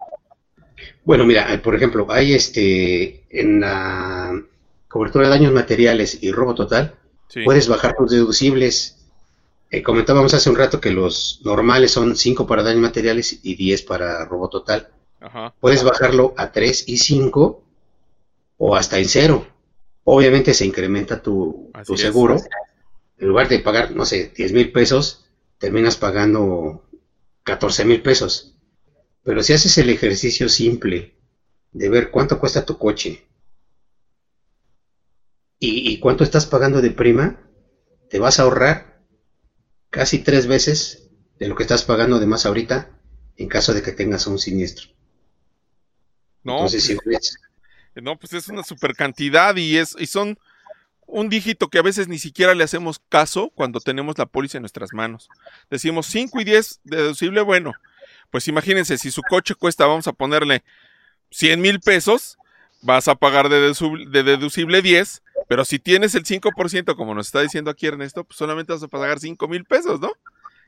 Bueno, 1.04 1.26
mira, 1.26 1.62
por 1.64 1.76
ejemplo, 1.76 2.08
hay 2.10 2.34
este 2.34 3.24
en 3.30 3.62
la 3.62 4.42
cobertura 4.88 5.26
de 5.26 5.32
daños 5.32 5.54
materiales 5.54 6.18
y 6.22 6.32
robo 6.32 6.54
total, 6.54 6.96
puedes 7.46 7.68
bajar 7.68 7.96
tus 7.96 8.12
deducibles. 8.12 8.98
Eh, 9.70 9.82
comentábamos 9.84 10.34
hace 10.34 10.50
un 10.50 10.58
rato 10.58 10.82
que 10.82 10.92
los 10.92 11.40
normales 11.46 11.92
son 11.92 12.18
5 12.18 12.46
para 12.46 12.62
daños 12.62 12.82
materiales 12.82 13.40
y 13.42 13.56
10 13.56 13.84
para 13.84 14.26
robo 14.26 14.50
total. 14.50 14.90
Puedes 15.60 15.84
bajarlo 15.84 16.34
a 16.36 16.52
3 16.52 16.86
y 16.88 16.98
5 16.98 17.64
o 18.58 18.76
hasta 18.76 19.00
en 19.00 19.08
cero. 19.08 19.48
Obviamente 20.04 20.54
se 20.54 20.66
incrementa 20.66 21.22
tu, 21.22 21.72
seguro. 21.96 22.38
En 23.18 23.28
lugar 23.28 23.48
de 23.48 23.60
pagar, 23.60 23.92
no 23.96 24.06
sé, 24.06 24.32
10 24.36 24.54
mil 24.54 24.72
pesos, 24.72 25.26
terminas 25.58 25.96
pagando 25.96 26.84
14 27.44 27.86
mil 27.86 28.02
pesos. 28.02 28.56
Pero 29.24 29.44
si 29.44 29.54
haces 29.54 29.78
el 29.78 29.90
ejercicio 29.90 30.50
simple 30.50 31.16
de 31.72 31.90
ver 31.90 32.12
cuánto 32.12 32.40
cuesta 32.40 32.66
tu 32.66 32.78
coche 32.78 33.28
y, 35.60 36.00
cuánto 36.00 36.24
estás 36.24 36.48
pagando 36.48 36.82
de 36.82 36.90
prima, 36.90 37.40
te 38.10 38.18
vas 38.18 38.40
a 38.40 38.44
ahorrar 38.44 39.04
casi 39.92 40.20
tres 40.20 40.48
veces 40.48 41.10
de 41.38 41.48
lo 41.48 41.56
que 41.56 41.64
estás 41.64 41.84
pagando 41.84 42.20
de 42.20 42.26
más 42.26 42.48
ahorita 42.48 42.98
en 43.38 43.48
caso 43.48 43.74
de 43.74 43.84
que 43.84 43.92
tengas 43.92 44.26
un 44.26 44.40
siniestro. 44.40 44.90
No, 46.44 46.54
Entonces, 46.54 46.84
si 46.84 46.96
pues, 46.96 47.38
no, 47.96 48.18
pues 48.18 48.34
es 48.34 48.48
una 48.48 48.64
super 48.64 48.96
cantidad 48.96 49.56
y, 49.56 49.78
es, 49.78 49.96
y 50.00 50.08
son 50.08 50.40
un 51.06 51.30
dígito 51.30 51.70
que 51.70 51.78
a 51.78 51.84
veces 51.84 52.08
ni 52.08 52.18
siquiera 52.18 52.56
le 52.56 52.64
hacemos 52.64 53.00
caso 53.10 53.52
cuando 53.54 53.80
tenemos 53.80 54.18
la 54.18 54.26
póliza 54.26 54.58
en 54.58 54.64
nuestras 54.64 54.94
manos. 54.94 55.30
Decimos 55.70 56.08
5 56.08 56.42
y 56.42 56.44
10 56.46 56.80
deducible, 56.84 57.42
bueno, 57.42 57.74
pues 58.32 58.48
imagínense, 58.48 58.98
si 58.98 59.12
su 59.12 59.22
coche 59.22 59.56
cuesta, 59.56 59.86
vamos 59.86 60.08
a 60.08 60.14
ponerle 60.14 60.64
100 61.32 61.62
mil 61.62 61.80
pesos, 61.80 62.38
vas 62.82 63.08
a 63.08 63.16
pagar 63.16 63.50
de, 63.50 63.60
deducible 64.24 64.82
10, 64.82 65.22
pero 65.48 65.66
si 65.66 65.80
tienes 65.80 66.16
el 66.16 66.24
5%, 66.24 66.96
como 66.96 67.14
nos 67.14 67.28
está 67.28 67.42
diciendo 67.42 67.70
aquí 67.70 67.88
Ernesto, 67.88 68.24
pues 68.24 68.38
solamente 68.38 68.74
vas 68.74 68.84
a 68.84 68.88
pagar 68.88 69.20
5 69.20 69.48
mil 69.48 69.66
pesos, 69.66 70.00
¿no? 70.00 70.12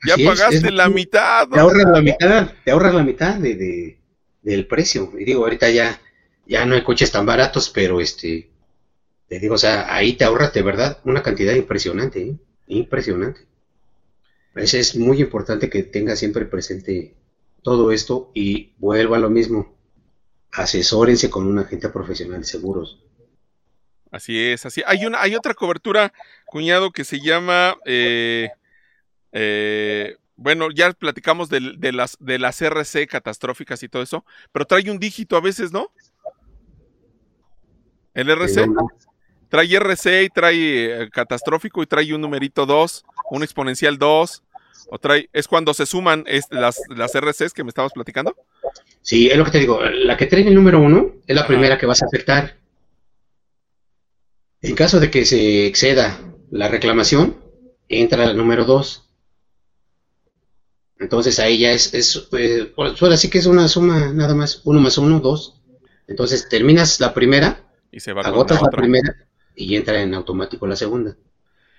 Ya 0.06 0.16
pagaste 0.18 0.70
la 0.72 0.90
mitad. 0.90 1.48
¿no? 1.48 1.56
Te 1.56 1.60
ahorras 1.62 1.86
la 1.86 2.02
mitad, 2.02 2.52
te 2.66 2.72
ahorras 2.72 2.94
la 2.94 3.04
mitad 3.04 3.36
de, 3.36 3.98
del 4.42 4.68
precio. 4.68 5.14
Y 5.18 5.24
digo, 5.24 5.44
ahorita 5.44 5.70
ya 5.70 6.00
ya 6.46 6.66
no 6.66 6.76
hay 6.76 6.84
coches 6.84 7.12
tan 7.12 7.26
baratos, 7.26 7.70
pero 7.70 8.02
este, 8.02 8.50
te 9.28 9.40
digo, 9.40 9.56
o 9.56 9.58
sea, 9.58 9.94
ahí 9.94 10.14
te 10.14 10.26
ahorras 10.26 10.54
de 10.54 10.62
verdad 10.62 11.00
una 11.06 11.24
cantidad 11.24 11.54
impresionante, 11.54 12.22
¿eh? 12.22 12.36
impresionante. 12.68 13.42
Pues 14.54 14.74
es 14.74 14.96
muy 14.96 15.22
importante 15.22 15.70
que 15.70 15.84
tengas 15.84 16.20
siempre 16.20 16.46
presente 16.46 17.16
todo 17.64 17.92
esto 17.92 18.32
y 18.34 18.74
vuelva 18.78 19.18
a 19.18 19.20
lo 19.20 19.30
mismo. 19.30 19.76
Asesórense 20.52 21.30
con 21.30 21.48
un 21.48 21.60
agente 21.60 21.90
profesional 21.90 22.42
de 22.42 22.46
seguros. 22.46 23.04
Así 24.12 24.40
es, 24.40 24.66
así. 24.66 24.84
Hay 24.86 25.06
una, 25.06 25.22
hay 25.22 25.36
otra 25.36 25.56
cobertura, 25.56 26.14
cuñado, 26.46 26.92
que 26.92 27.04
se 27.04 27.20
llama 27.20 27.76
eh, 27.86 28.50
eh, 29.32 30.16
bueno, 30.36 30.70
ya 30.72 30.92
platicamos 30.94 31.50
de, 31.50 31.74
de, 31.78 31.92
las 31.92 32.18
de 32.20 32.40
las 32.40 32.62
RC 32.62 33.08
catastróficas 33.08 33.82
y 33.84 33.90
todo 33.90 34.04
eso, 34.04 34.26
pero 34.52 34.66
trae 34.66 34.90
un 34.90 35.00
dígito 35.00 35.36
a 35.36 35.42
veces, 35.42 35.72
¿no? 35.72 35.92
El 38.14 38.30
RC. 38.30 38.68
Trae 39.50 39.76
RC 39.76 40.24
y 40.24 40.30
trae 40.30 41.04
eh, 41.04 41.10
catastrófico 41.12 41.84
y 41.84 41.86
trae 41.88 42.14
un 42.14 42.22
numerito 42.22 42.66
2, 42.66 43.06
un 43.32 43.44
exponencial 43.44 43.98
2. 43.98 44.44
O 44.90 45.00
trae, 45.00 45.30
es 45.34 45.48
cuando 45.48 45.74
se 45.74 45.86
suman 45.86 46.26
las, 46.50 46.80
las 46.90 47.16
RCs 47.16 47.54
que 47.54 47.64
me 47.64 47.70
estabas 47.70 47.94
platicando. 47.94 48.36
Sí, 49.02 49.30
es 49.30 49.38
lo 49.38 49.46
que 49.46 49.52
te 49.52 49.60
digo. 49.60 49.82
La 49.84 50.18
que 50.18 50.28
trae 50.28 50.48
el 50.48 50.56
número 50.56 50.80
1 50.80 51.16
es 51.28 51.36
la 51.36 51.48
primera 51.48 51.78
que 51.78 51.86
vas 51.86 52.02
a 52.02 52.06
afectar. 52.06 52.58
En 54.62 54.76
caso 54.76 55.00
de 55.00 55.12
que 55.12 55.26
se 55.26 55.68
exceda 55.68 56.20
la 56.50 56.70
reclamación, 56.70 57.38
entra 57.90 58.24
el 58.24 58.38
número 58.38 58.64
2. 58.64 59.10
Entonces 61.00 61.38
ahí 61.40 61.60
ya 61.60 61.72
es, 61.74 61.94
es 61.94 62.30
eh, 62.32 62.72
pues, 62.74 63.02
así 63.04 63.30
que 63.30 63.40
es 63.40 63.46
una 63.46 63.68
suma 63.68 64.14
nada 64.14 64.34
más, 64.36 64.62
1 64.64 64.80
más 64.80 64.98
1, 64.98 65.20
2. 65.20 65.62
Entonces 66.08 66.48
terminas 66.48 67.00
la 67.00 67.14
primera 67.14 67.64
y 67.92 68.00
se 68.00 68.14
va 68.14 68.22
Agotas 68.22 68.62
la, 68.62 68.70
primera 68.70 69.28
y 69.56 69.76
entra 69.76 70.02
en 70.02 70.14
automático 70.14 70.66
la 70.66 70.76
segunda. 70.76 71.18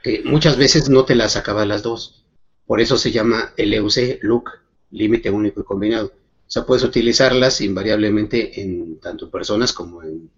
Que 0.03 0.23
muchas 0.25 0.57
veces 0.57 0.91
no 0.91 1.05
te 1.05 1.15
las 1.15 1.37
acaba 1.37 1.65
las 1.65 1.83
dos. 1.83 2.24
Por 2.67 2.81
eso 2.81 2.97
se 2.97 3.11
llama 3.11 3.53
LUC, 3.57 4.23
LUC, 4.23 4.51
límite 4.91 5.31
único 5.31 5.61
y 5.61 5.65
combinado. 5.65 6.07
O 6.47 6.51
sea, 6.51 6.65
puedes 6.65 6.85
utilizarlas 6.85 7.61
invariablemente 7.61 8.61
en 8.61 9.01
tanto 9.01 9.31
personas 9.31 9.73
como 9.73 10.03
en, 10.03 10.31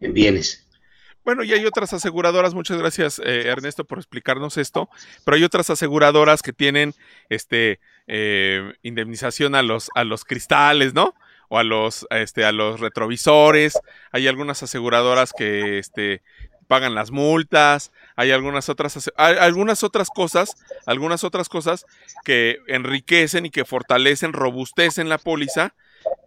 bienes. 0.00 0.66
Bueno, 1.24 1.44
y 1.44 1.52
hay 1.52 1.64
otras 1.64 1.92
aseguradoras, 1.92 2.52
muchas 2.52 2.76
gracias 2.76 3.20
eh, 3.20 3.46
Ernesto 3.46 3.84
por 3.84 3.98
explicarnos 3.98 4.56
esto, 4.56 4.88
pero 5.24 5.36
hay 5.36 5.44
otras 5.44 5.70
aseguradoras 5.70 6.42
que 6.42 6.52
tienen 6.52 6.94
este 7.28 7.78
eh, 8.08 8.72
indemnización 8.82 9.54
a 9.54 9.62
los, 9.62 9.88
a 9.94 10.02
los 10.02 10.24
cristales, 10.24 10.94
¿no? 10.94 11.14
o 11.52 11.58
a 11.58 11.64
los, 11.64 12.06
este, 12.08 12.46
a 12.46 12.50
los 12.50 12.80
retrovisores. 12.80 13.78
Hay 14.10 14.26
algunas 14.26 14.62
aseguradoras 14.62 15.34
que 15.36 15.78
este, 15.78 16.22
pagan 16.72 16.94
las 16.94 17.10
multas. 17.10 17.92
Hay 18.16 18.30
algunas 18.30 18.70
otras, 18.70 19.12
algunas 19.16 19.84
otras 19.84 20.08
cosas, 20.08 20.56
algunas 20.86 21.22
otras 21.22 21.50
cosas 21.50 21.84
que 22.24 22.60
enriquecen 22.66 23.44
y 23.44 23.50
que 23.50 23.66
fortalecen, 23.66 24.32
robustecen 24.32 25.10
la 25.10 25.18
póliza, 25.18 25.74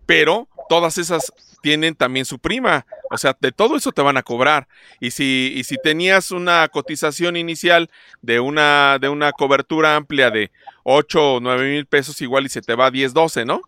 pero 0.05 0.47
todas 0.69 0.99
esas 0.99 1.33
tienen 1.63 1.95
también 1.95 2.25
su 2.25 2.37
prima. 2.37 2.85
O 3.09 3.17
sea, 3.17 3.35
de 3.41 3.51
todo 3.51 3.75
eso 3.75 3.91
te 3.91 4.03
van 4.03 4.17
a 4.17 4.21
cobrar. 4.21 4.67
Y 4.99 5.09
si, 5.09 5.51
y 5.55 5.63
si 5.63 5.77
tenías 5.77 6.29
una 6.29 6.67
cotización 6.67 7.37
inicial 7.37 7.89
de 8.21 8.39
una, 8.39 8.99
de 9.01 9.09
una 9.09 9.31
cobertura 9.31 9.95
amplia 9.95 10.29
de 10.29 10.51
8 10.83 11.33
o 11.33 11.39
9 11.39 11.71
mil 11.71 11.87
pesos, 11.87 12.21
igual 12.21 12.45
y 12.45 12.49
se 12.49 12.61
te 12.61 12.75
va 12.75 12.85
a 12.85 12.91
10, 12.91 13.15
12, 13.15 13.45
¿no? 13.45 13.61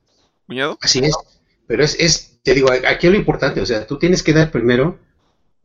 ¿Cuñado? 0.45 0.77
Así 0.79 0.99
es. 0.99 1.17
Pero 1.65 1.83
es, 1.83 1.95
es, 1.99 2.39
te 2.43 2.53
digo, 2.53 2.69
aquí 2.71 3.07
es 3.07 3.13
lo 3.13 3.17
importante, 3.17 3.61
o 3.61 3.65
sea, 3.65 3.87
tú 3.87 3.97
tienes 3.97 4.21
que 4.21 4.33
dar 4.33 4.51
primero, 4.51 4.99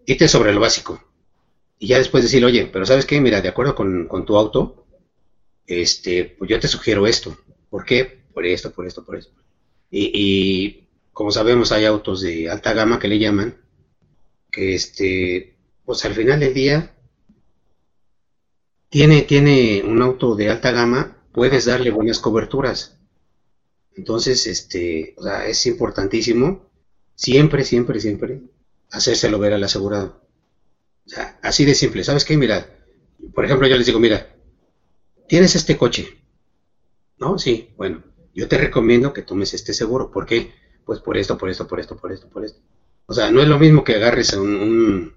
irte 0.07 0.29
sobre 0.29 0.53
lo 0.53 0.61
básico. 0.61 1.03
Y 1.79 1.89
ya 1.89 1.99
después 1.99 2.23
decir, 2.23 2.45
oye, 2.45 2.69
pero 2.73 2.87
¿sabes 2.87 3.07
qué? 3.07 3.21
Mira, 3.21 3.41
de 3.41 3.49
acuerdo 3.49 3.75
con, 3.75 4.25
tu 4.25 4.37
auto, 4.37 4.87
este, 5.67 6.25
pues 6.39 6.51
yo 6.51 6.61
te 6.61 6.69
sugiero 6.69 7.07
esto. 7.07 7.37
¿Por 7.71 7.85
qué? 7.85 8.23
Por 8.33 8.47
esto, 8.47 8.73
por 8.73 8.87
esto, 8.87 9.05
por 9.05 9.17
esto. 9.17 9.33
Y, 9.91 10.11
y 10.15 10.89
como 11.13 11.31
sabemos, 11.31 11.73
hay 11.73 11.85
autos 11.85 12.21
de 12.21 12.49
alta 12.49 12.73
gama 12.73 12.99
que 12.99 13.09
le 13.09 13.19
llaman, 13.19 13.57
que 14.51 14.75
este, 14.75 15.57
pues 15.85 16.05
al 16.05 16.15
final 16.15 16.41
del 16.41 16.55
día, 16.55 16.95
tiene, 18.89 19.23
tiene 19.23 19.83
un 19.85 20.03
auto 20.03 20.37
de 20.37 20.51
alta 20.51 20.71
gama, 20.71 21.17
puedes 21.33 21.65
darle 21.65 21.91
buenas 21.91 22.19
coberturas. 22.19 22.99
Entonces, 23.97 24.47
este, 24.47 25.15
o 25.17 25.23
sea, 25.23 25.47
es 25.47 25.67
importantísimo 25.67 26.71
siempre, 27.15 27.65
siempre, 27.65 28.01
siempre 28.01 28.41
hacérselo 28.93 29.39
ver 29.39 29.55
al 29.55 29.65
asegurado. 29.65 30.21
O 31.07 31.09
sea, 31.09 31.39
así 31.43 31.65
de 31.65 31.75
simple. 31.75 32.05
¿Sabes 32.05 32.25
qué? 32.25 32.37
Mira, 32.37 32.67
por 33.35 33.45
ejemplo, 33.45 33.67
yo 33.67 33.77
les 33.77 33.87
digo, 33.87 33.99
mira, 33.99 34.29
tienes 35.27 35.57
este 35.57 35.77
coche, 35.77 36.09
¿no? 37.19 37.39
Sí, 37.39 37.71
bueno, 37.77 38.05
yo 38.35 38.47
te 38.49 38.59
recomiendo 38.59 39.13
que 39.13 39.23
tomes 39.23 39.55
este 39.55 39.75
seguro. 39.75 40.11
¿Por 40.11 40.27
qué? 40.27 40.53
Pues 40.85 41.01
por 41.01 41.17
esto, 41.17 41.37
por 41.39 41.51
esto, 41.51 41.67
por 41.67 41.81
esto, 41.81 41.97
por 41.97 42.13
esto, 42.13 42.29
por 42.29 42.45
esto. 42.45 42.61
O 43.07 43.15
sea, 43.15 43.31
no 43.31 43.43
es 43.43 43.49
lo 43.49 43.59
mismo 43.59 43.83
que 43.83 43.97
agarres 43.97 44.33
un, 44.35 44.55
un, 44.55 45.15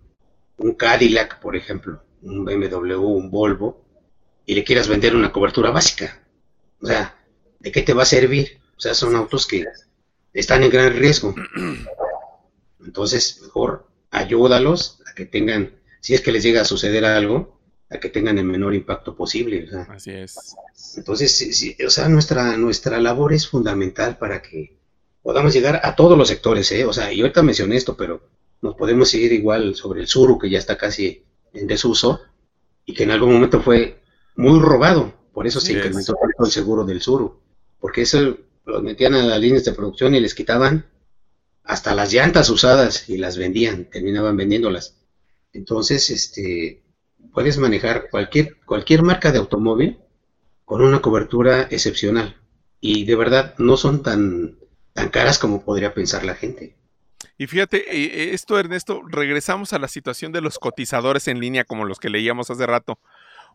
un 0.57 0.73
Cadillac, 0.73 1.39
por 1.39 1.55
ejemplo, 1.55 2.01
un 2.21 2.45
BMW, 2.45 2.95
un 2.95 3.29
Volvo, 3.29 3.85
y 4.45 4.55
le 4.55 4.63
quieras 4.63 4.87
vender 4.87 5.15
una 5.15 5.31
cobertura 5.31 5.71
básica. 5.71 6.23
O 6.81 6.87
sea, 6.87 7.17
¿de 7.59 7.71
qué 7.71 7.81
te 7.81 7.93
va 7.93 8.03
a 8.03 8.07
servir? 8.07 8.59
O 8.77 8.79
sea, 8.79 8.93
son 8.93 9.15
autos 9.15 9.47
que 9.47 9.65
están 10.33 10.63
en 10.63 10.69
gran 10.69 10.93
riesgo. 10.95 11.35
Entonces, 12.85 13.41
mejor 13.41 13.87
ayúdalos 14.11 15.01
a 15.09 15.13
que 15.13 15.25
tengan, 15.25 15.73
si 15.99 16.13
es 16.13 16.21
que 16.21 16.31
les 16.31 16.43
llega 16.43 16.61
a 16.61 16.65
suceder 16.65 17.03
algo, 17.05 17.59
a 17.89 17.99
que 17.99 18.09
tengan 18.09 18.37
el 18.37 18.45
menor 18.45 18.73
impacto 18.73 19.15
posible. 19.15 19.69
Así 19.89 20.11
es. 20.11 20.55
Entonces, 20.97 21.35
sí, 21.35 21.75
o 21.85 21.89
sea, 21.89 22.07
nuestra, 22.07 22.55
nuestra 22.57 22.99
labor 22.99 23.33
es 23.33 23.47
fundamental 23.47 24.17
para 24.17 24.41
que 24.41 24.77
podamos 25.21 25.53
llegar 25.53 25.81
a 25.83 25.95
todos 25.95 26.17
los 26.17 26.27
sectores, 26.27 26.71
¿eh? 26.71 26.85
O 26.85 26.93
sea, 26.93 27.11
y 27.11 27.21
ahorita 27.21 27.43
mencioné 27.43 27.75
esto, 27.75 27.97
pero 27.97 28.29
nos 28.61 28.75
podemos 28.75 29.09
seguir 29.09 29.33
igual 29.33 29.75
sobre 29.75 30.01
el 30.01 30.07
suru, 30.07 30.39
que 30.39 30.49
ya 30.49 30.59
está 30.59 30.77
casi 30.77 31.23
en 31.53 31.67
desuso, 31.67 32.21
y 32.85 32.93
que 32.93 33.03
en 33.03 33.11
algún 33.11 33.33
momento 33.33 33.61
fue 33.61 34.01
muy 34.35 34.59
robado. 34.59 35.13
Por 35.33 35.47
eso 35.47 35.59
se 35.59 35.73
incrementó 35.73 36.15
el 36.39 36.51
seguro 36.51 36.85
del 36.85 37.01
suru. 37.01 37.41
Porque 37.79 38.03
eso 38.03 38.37
los 38.65 38.83
metían 38.83 39.15
a 39.15 39.23
las 39.23 39.39
líneas 39.39 39.65
de 39.65 39.73
producción 39.73 40.15
y 40.15 40.19
les 40.19 40.33
quitaban 40.33 40.85
hasta 41.65 41.95
las 41.95 42.13
llantas 42.13 42.49
usadas 42.49 43.09
y 43.09 43.17
las 43.17 43.37
vendían, 43.37 43.85
terminaban 43.85 44.37
vendiéndolas. 44.37 44.97
Entonces, 45.51 46.09
este, 46.09 46.83
puedes 47.33 47.57
manejar 47.57 48.09
cualquier, 48.09 48.57
cualquier 48.65 49.01
marca 49.01 49.31
de 49.31 49.39
automóvil 49.39 49.97
con 50.63 50.81
una 50.81 51.01
cobertura 51.01 51.63
excepcional. 51.63 52.35
Y 52.79 53.05
de 53.05 53.15
verdad 53.15 53.55
no 53.57 53.77
son 53.77 54.03
tan, 54.03 54.57
tan 54.93 55.09
caras 55.09 55.39
como 55.39 55.63
podría 55.63 55.93
pensar 55.93 56.23
la 56.23 56.35
gente. 56.35 56.75
Y 57.37 57.47
fíjate, 57.47 57.83
eh, 57.89 58.33
esto 58.33 58.59
Ernesto, 58.59 59.01
regresamos 59.07 59.73
a 59.73 59.79
la 59.79 59.87
situación 59.87 60.31
de 60.31 60.41
los 60.41 60.59
cotizadores 60.59 61.27
en 61.27 61.39
línea 61.39 61.65
como 61.65 61.85
los 61.85 61.99
que 61.99 62.09
leíamos 62.09 62.49
hace 62.49 62.65
rato. 62.65 62.99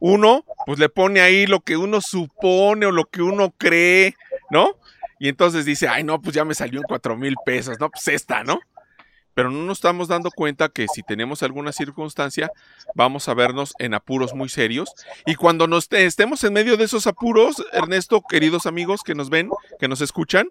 Uno, 0.00 0.44
pues 0.66 0.78
le 0.78 0.88
pone 0.88 1.20
ahí 1.20 1.46
lo 1.46 1.60
que 1.60 1.76
uno 1.76 2.00
supone 2.00 2.86
o 2.86 2.90
lo 2.90 3.04
que 3.04 3.22
uno 3.22 3.54
cree, 3.56 4.16
¿no? 4.50 4.76
Y 5.20 5.28
entonces 5.28 5.66
dice, 5.66 5.86
ay, 5.86 6.02
no, 6.02 6.20
pues 6.20 6.34
ya 6.34 6.46
me 6.46 6.54
salió 6.54 6.80
en 6.80 6.86
cuatro 6.88 7.14
mil 7.14 7.36
pesos, 7.44 7.78
no, 7.78 7.90
pues 7.90 8.08
esta, 8.08 8.42
¿no? 8.42 8.58
Pero 9.34 9.50
no 9.50 9.62
nos 9.64 9.78
estamos 9.78 10.08
dando 10.08 10.30
cuenta 10.30 10.70
que 10.70 10.86
si 10.88 11.02
tenemos 11.02 11.42
alguna 11.42 11.72
circunstancia, 11.72 12.50
vamos 12.94 13.28
a 13.28 13.34
vernos 13.34 13.74
en 13.78 13.92
apuros 13.92 14.34
muy 14.34 14.48
serios. 14.48 14.92
Y 15.26 15.34
cuando 15.34 15.66
nos 15.66 15.92
estemos 15.92 16.42
en 16.42 16.54
medio 16.54 16.78
de 16.78 16.84
esos 16.84 17.06
apuros, 17.06 17.62
Ernesto, 17.72 18.22
queridos 18.26 18.64
amigos 18.64 19.02
que 19.02 19.14
nos 19.14 19.28
ven, 19.28 19.50
que 19.78 19.88
nos 19.88 20.00
escuchan, 20.00 20.48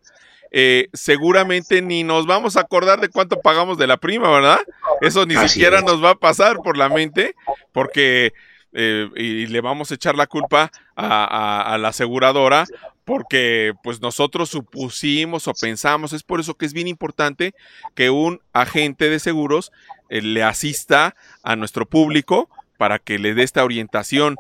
eh, 0.52 0.88
seguramente 0.94 1.82
ni 1.82 2.04
nos 2.04 2.28
vamos 2.28 2.56
a 2.56 2.62
acordar 2.62 3.02
de 3.02 3.10
cuánto 3.10 3.42
pagamos 3.42 3.80
de 3.80 3.88
la 3.88 3.98
prima, 3.98 4.30
¿verdad? 4.30 4.60
Eso 5.02 5.26
ni 5.26 5.36
siquiera 5.36 5.82
nos 5.82 6.04
va 6.04 6.12
a 6.12 6.16
pasar 6.16 6.58
por 6.58 6.78
la 6.78 6.90
mente, 6.90 7.36
porque 7.72 8.34
eh, 8.72 9.10
y 9.16 9.48
le 9.48 9.62
vamos 9.62 9.90
a 9.90 9.96
echar 9.96 10.16
la 10.16 10.28
culpa 10.28 10.72
a, 10.96 11.78
la 11.80 11.88
aseguradora 11.88 12.66
porque 13.10 13.74
pues 13.82 14.02
nosotros 14.02 14.52
supusimos 14.52 15.48
o 15.48 15.54
pensamos, 15.56 16.14
es 16.14 16.22
por 16.22 16.40
eso 16.40 16.54
que 16.54 16.68
es 16.68 16.74
bien 16.74 16.88
importante 16.88 17.56
que 17.96 18.12
un 18.12 18.40
agente 18.54 19.10
de 19.10 19.18
seguros 19.18 19.72
eh, 20.10 20.22
le 20.22 20.44
asista 20.44 21.16
a 21.42 21.56
nuestro 21.56 21.88
público 21.88 22.52
para 22.78 23.00
que 23.00 23.18
le 23.18 23.34
dé 23.34 23.42
esta 23.42 23.64
orientación. 23.64 24.36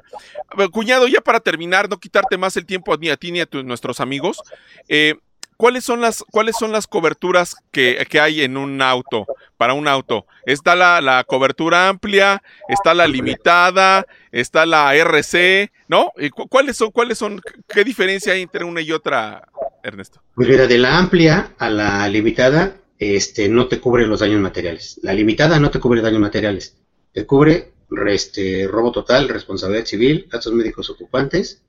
Cuñado, 0.71 1.07
ya 1.07 1.19
para 1.19 1.39
terminar, 1.39 1.89
no 1.89 1.97
quitarte 1.97 2.37
más 2.37 2.57
el 2.57 2.67
tiempo 2.67 2.95
ni 2.97 3.09
a 3.09 3.17
ti 3.17 3.31
ni 3.31 3.39
a 3.41 3.47
nuestros 3.63 3.99
amigos, 3.99 4.39
eh, 4.87 5.15
¿cuáles 5.59 5.83
son 5.83 5.99
las, 5.99 6.23
cuáles 6.31 6.55
son 6.57 6.71
las 6.71 6.87
coberturas 6.87 7.57
que, 7.71 8.07
hay 8.21 8.41
en 8.41 8.55
un 8.55 8.81
auto, 8.81 9.25
para 9.57 9.73
un 9.73 9.89
auto? 9.89 10.25
Está 10.45 10.73
la, 10.73 11.23
cobertura 11.27 11.89
amplia, 11.89 12.41
está 12.69 12.93
la 12.93 13.07
limitada, 13.07 14.07
está 14.31 14.65
la 14.65 14.95
RC, 14.95 15.69
¿no? 15.89 16.13
¿Cuáles 16.49 16.77
son, 16.77 16.91
cuáles 16.91 17.17
son, 17.17 17.41
qué 17.67 17.83
diferencia 17.83 18.31
hay 18.31 18.43
entre 18.43 18.63
una 18.63 18.79
y 18.79 18.93
otra, 18.93 19.49
Ernesto? 19.83 20.21
Pues 20.33 20.47
mira, 20.47 20.65
de 20.65 20.77
la 20.77 20.97
amplia 20.97 21.53
a 21.57 21.69
la 21.69 22.07
limitada, 22.07 22.77
este, 22.97 23.49
no 23.49 23.67
te 23.67 23.81
cubre 23.81 24.07
los 24.07 24.21
daños 24.21 24.39
materiales. 24.39 25.01
La 25.03 25.13
limitada 25.13 25.59
no 25.59 25.69
te 25.69 25.81
cubre 25.81 26.01
daños 26.01 26.21
materiales. 26.21 26.77
Te 27.11 27.25
cubre 27.25 27.73
este, 28.07 28.65
robo 28.65 28.93
total, 28.93 29.27
responsabilidad 29.27 29.85
civil, 29.85 30.25
gastos 30.31 30.53
médicos 30.53 30.89
ocupantes 30.89 31.61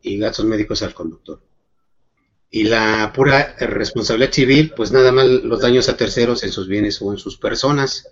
y 0.00 0.16
gastos 0.16 0.46
médicos 0.46 0.82
al 0.82 0.94
conductor 0.94 1.38
y 2.50 2.64
la 2.64 3.12
pura 3.14 3.56
responsabilidad 3.58 4.32
civil, 4.32 4.72
pues 4.76 4.92
nada 4.92 5.12
más 5.12 5.26
los 5.26 5.60
daños 5.60 5.88
a 5.88 5.96
terceros 5.96 6.44
en 6.44 6.52
sus 6.52 6.68
bienes 6.68 7.00
o 7.02 7.12
en 7.12 7.18
sus 7.18 7.36
personas. 7.36 8.08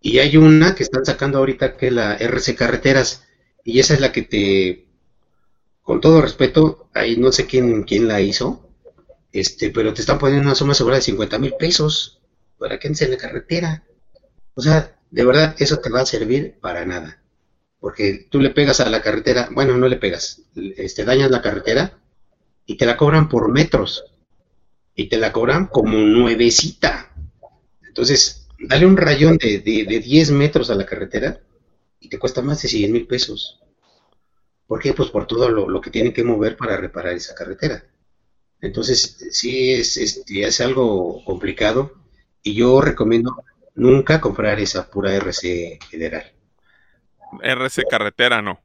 Y 0.00 0.18
hay 0.18 0.36
una 0.36 0.74
que 0.74 0.82
están 0.82 1.04
sacando 1.04 1.38
ahorita 1.38 1.76
que 1.76 1.88
es 1.88 1.92
la 1.92 2.16
RC 2.16 2.54
Carreteras, 2.54 3.24
y 3.64 3.80
esa 3.80 3.94
es 3.94 4.00
la 4.00 4.12
que 4.12 4.22
te, 4.22 4.86
con 5.82 6.00
todo 6.00 6.22
respeto, 6.22 6.88
ahí 6.94 7.16
no 7.16 7.32
sé 7.32 7.46
quién, 7.46 7.82
quién 7.82 8.08
la 8.08 8.20
hizo, 8.20 8.68
este, 9.32 9.70
pero 9.70 9.92
te 9.92 10.00
están 10.00 10.18
poniendo 10.18 10.46
una 10.46 10.54
suma 10.54 10.74
segura 10.74 10.96
de 10.96 11.02
50 11.02 11.38
mil 11.38 11.54
pesos 11.58 12.20
para 12.58 12.78
que 12.78 12.88
en 12.88 13.10
la 13.10 13.16
carretera. 13.16 13.84
O 14.54 14.62
sea, 14.62 14.96
de 15.10 15.24
verdad, 15.24 15.54
eso 15.58 15.78
te 15.78 15.90
va 15.90 16.00
a 16.00 16.06
servir 16.06 16.58
para 16.60 16.84
nada. 16.84 17.22
Porque 17.80 18.26
tú 18.30 18.40
le 18.40 18.50
pegas 18.50 18.80
a 18.80 18.90
la 18.90 19.02
carretera, 19.02 19.48
bueno, 19.52 19.76
no 19.76 19.88
le 19.88 19.96
pegas, 19.96 20.42
este, 20.76 21.04
dañas 21.04 21.30
la 21.30 21.42
carretera 21.42 21.98
y 22.70 22.76
te 22.76 22.86
la 22.86 22.96
cobran 22.96 23.28
por 23.28 23.50
metros 23.50 24.04
y 24.94 25.08
te 25.08 25.18
la 25.18 25.32
cobran 25.32 25.66
como 25.66 25.98
nuevecita. 25.98 27.12
Entonces, 27.82 28.46
dale 28.60 28.86
un 28.86 28.96
rayón 28.96 29.38
de, 29.38 29.58
de, 29.58 29.98
10 29.98 30.30
metros 30.30 30.70
a 30.70 30.76
la 30.76 30.86
carretera 30.86 31.40
y 31.98 32.08
te 32.08 32.16
cuesta 32.16 32.42
más 32.42 32.62
de 32.62 32.68
100 32.68 32.92
mil 32.92 33.08
pesos. 33.08 33.60
¿Por 34.68 34.78
qué? 34.78 34.94
Pues 34.94 35.10
por 35.10 35.26
todo 35.26 35.48
lo, 35.48 35.80
que 35.80 35.90
tienen 35.90 36.12
que 36.12 36.22
mover 36.22 36.56
para 36.56 36.76
reparar 36.76 37.14
esa 37.14 37.34
carretera. 37.34 37.82
Entonces, 38.60 39.18
sí 39.32 39.72
es, 39.72 39.96
es, 39.96 40.22
es 40.28 40.60
algo 40.60 41.24
complicado 41.24 41.94
y 42.40 42.54
yo 42.54 42.80
recomiendo 42.80 43.42
nunca 43.74 44.20
comprar 44.20 44.60
esa 44.60 44.88
pura 44.88 45.12
RC 45.16 45.80
federal. 45.90 46.32
RC 47.42 47.82
carretera 47.90 48.40
no. 48.40 48.60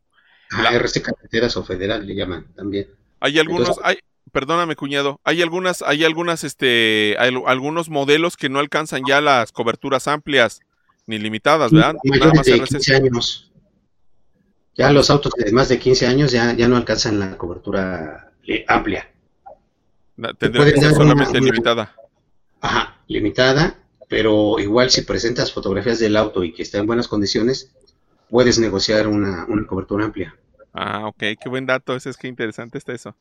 Ah, 0.51 0.75
RC 0.75 1.01
carreteras 1.01 1.57
o 1.57 1.63
federal 1.63 2.05
le 2.05 2.13
llaman 2.13 2.53
también. 2.53 2.87
Hay 3.25 3.39
algunos, 3.39 3.79
hay, 3.83 3.97
perdóname 4.31 4.75
cuñado, 4.75 5.19
hay 5.23 5.41
algunas, 5.41 5.81
hay 5.81 6.03
algunas, 6.03 6.43
este, 6.43 7.15
hay 7.17 7.33
algunos 7.47 7.89
modelos 7.89 8.37
que 8.37 8.49
no 8.49 8.59
alcanzan 8.59 9.01
ya 9.07 9.19
las 9.19 9.51
coberturas 9.51 10.07
amplias 10.07 10.61
ni 11.07 11.17
limitadas, 11.17 11.71
¿verdad? 11.71 11.95
Nada 12.03 12.33
más 12.35 12.45
de 12.45 12.61
15 12.61 12.95
años. 12.95 13.51
Ya 14.75 14.91
los 14.91 15.09
autos 15.09 15.33
de 15.33 15.51
más 15.51 15.69
de 15.69 15.79
15 15.79 16.05
años 16.05 16.31
ya, 16.31 16.53
ya 16.53 16.67
no 16.67 16.77
alcanzan 16.77 17.19
la 17.19 17.35
cobertura 17.35 18.31
eh, 18.45 18.63
amplia. 18.67 19.11
Tendría 20.37 20.71
que 20.71 20.79
ser 20.79 20.93
solamente 20.93 21.41
limitada. 21.41 21.95
Ajá, 22.61 22.99
limitada, 23.07 23.79
pero 24.07 24.59
igual 24.59 24.91
si 24.91 25.01
presentas 25.01 25.51
fotografías 25.51 25.97
del 25.97 26.15
auto 26.15 26.43
y 26.43 26.53
que 26.53 26.61
está 26.61 26.77
en 26.77 26.85
buenas 26.85 27.07
condiciones, 27.07 27.73
puedes 28.29 28.59
negociar 28.59 29.07
una, 29.07 29.45
una 29.49 29.65
cobertura 29.65 30.05
amplia. 30.05 30.35
Ah, 30.77 31.07
ok, 31.07 31.23
qué 31.41 31.47
buen 31.47 31.65
dato, 31.65 31.95
ese 31.95 32.09
es 32.09 32.17
que 32.17 32.27
interesante 32.27 32.77
está 32.77 32.91
eso. 32.91 33.15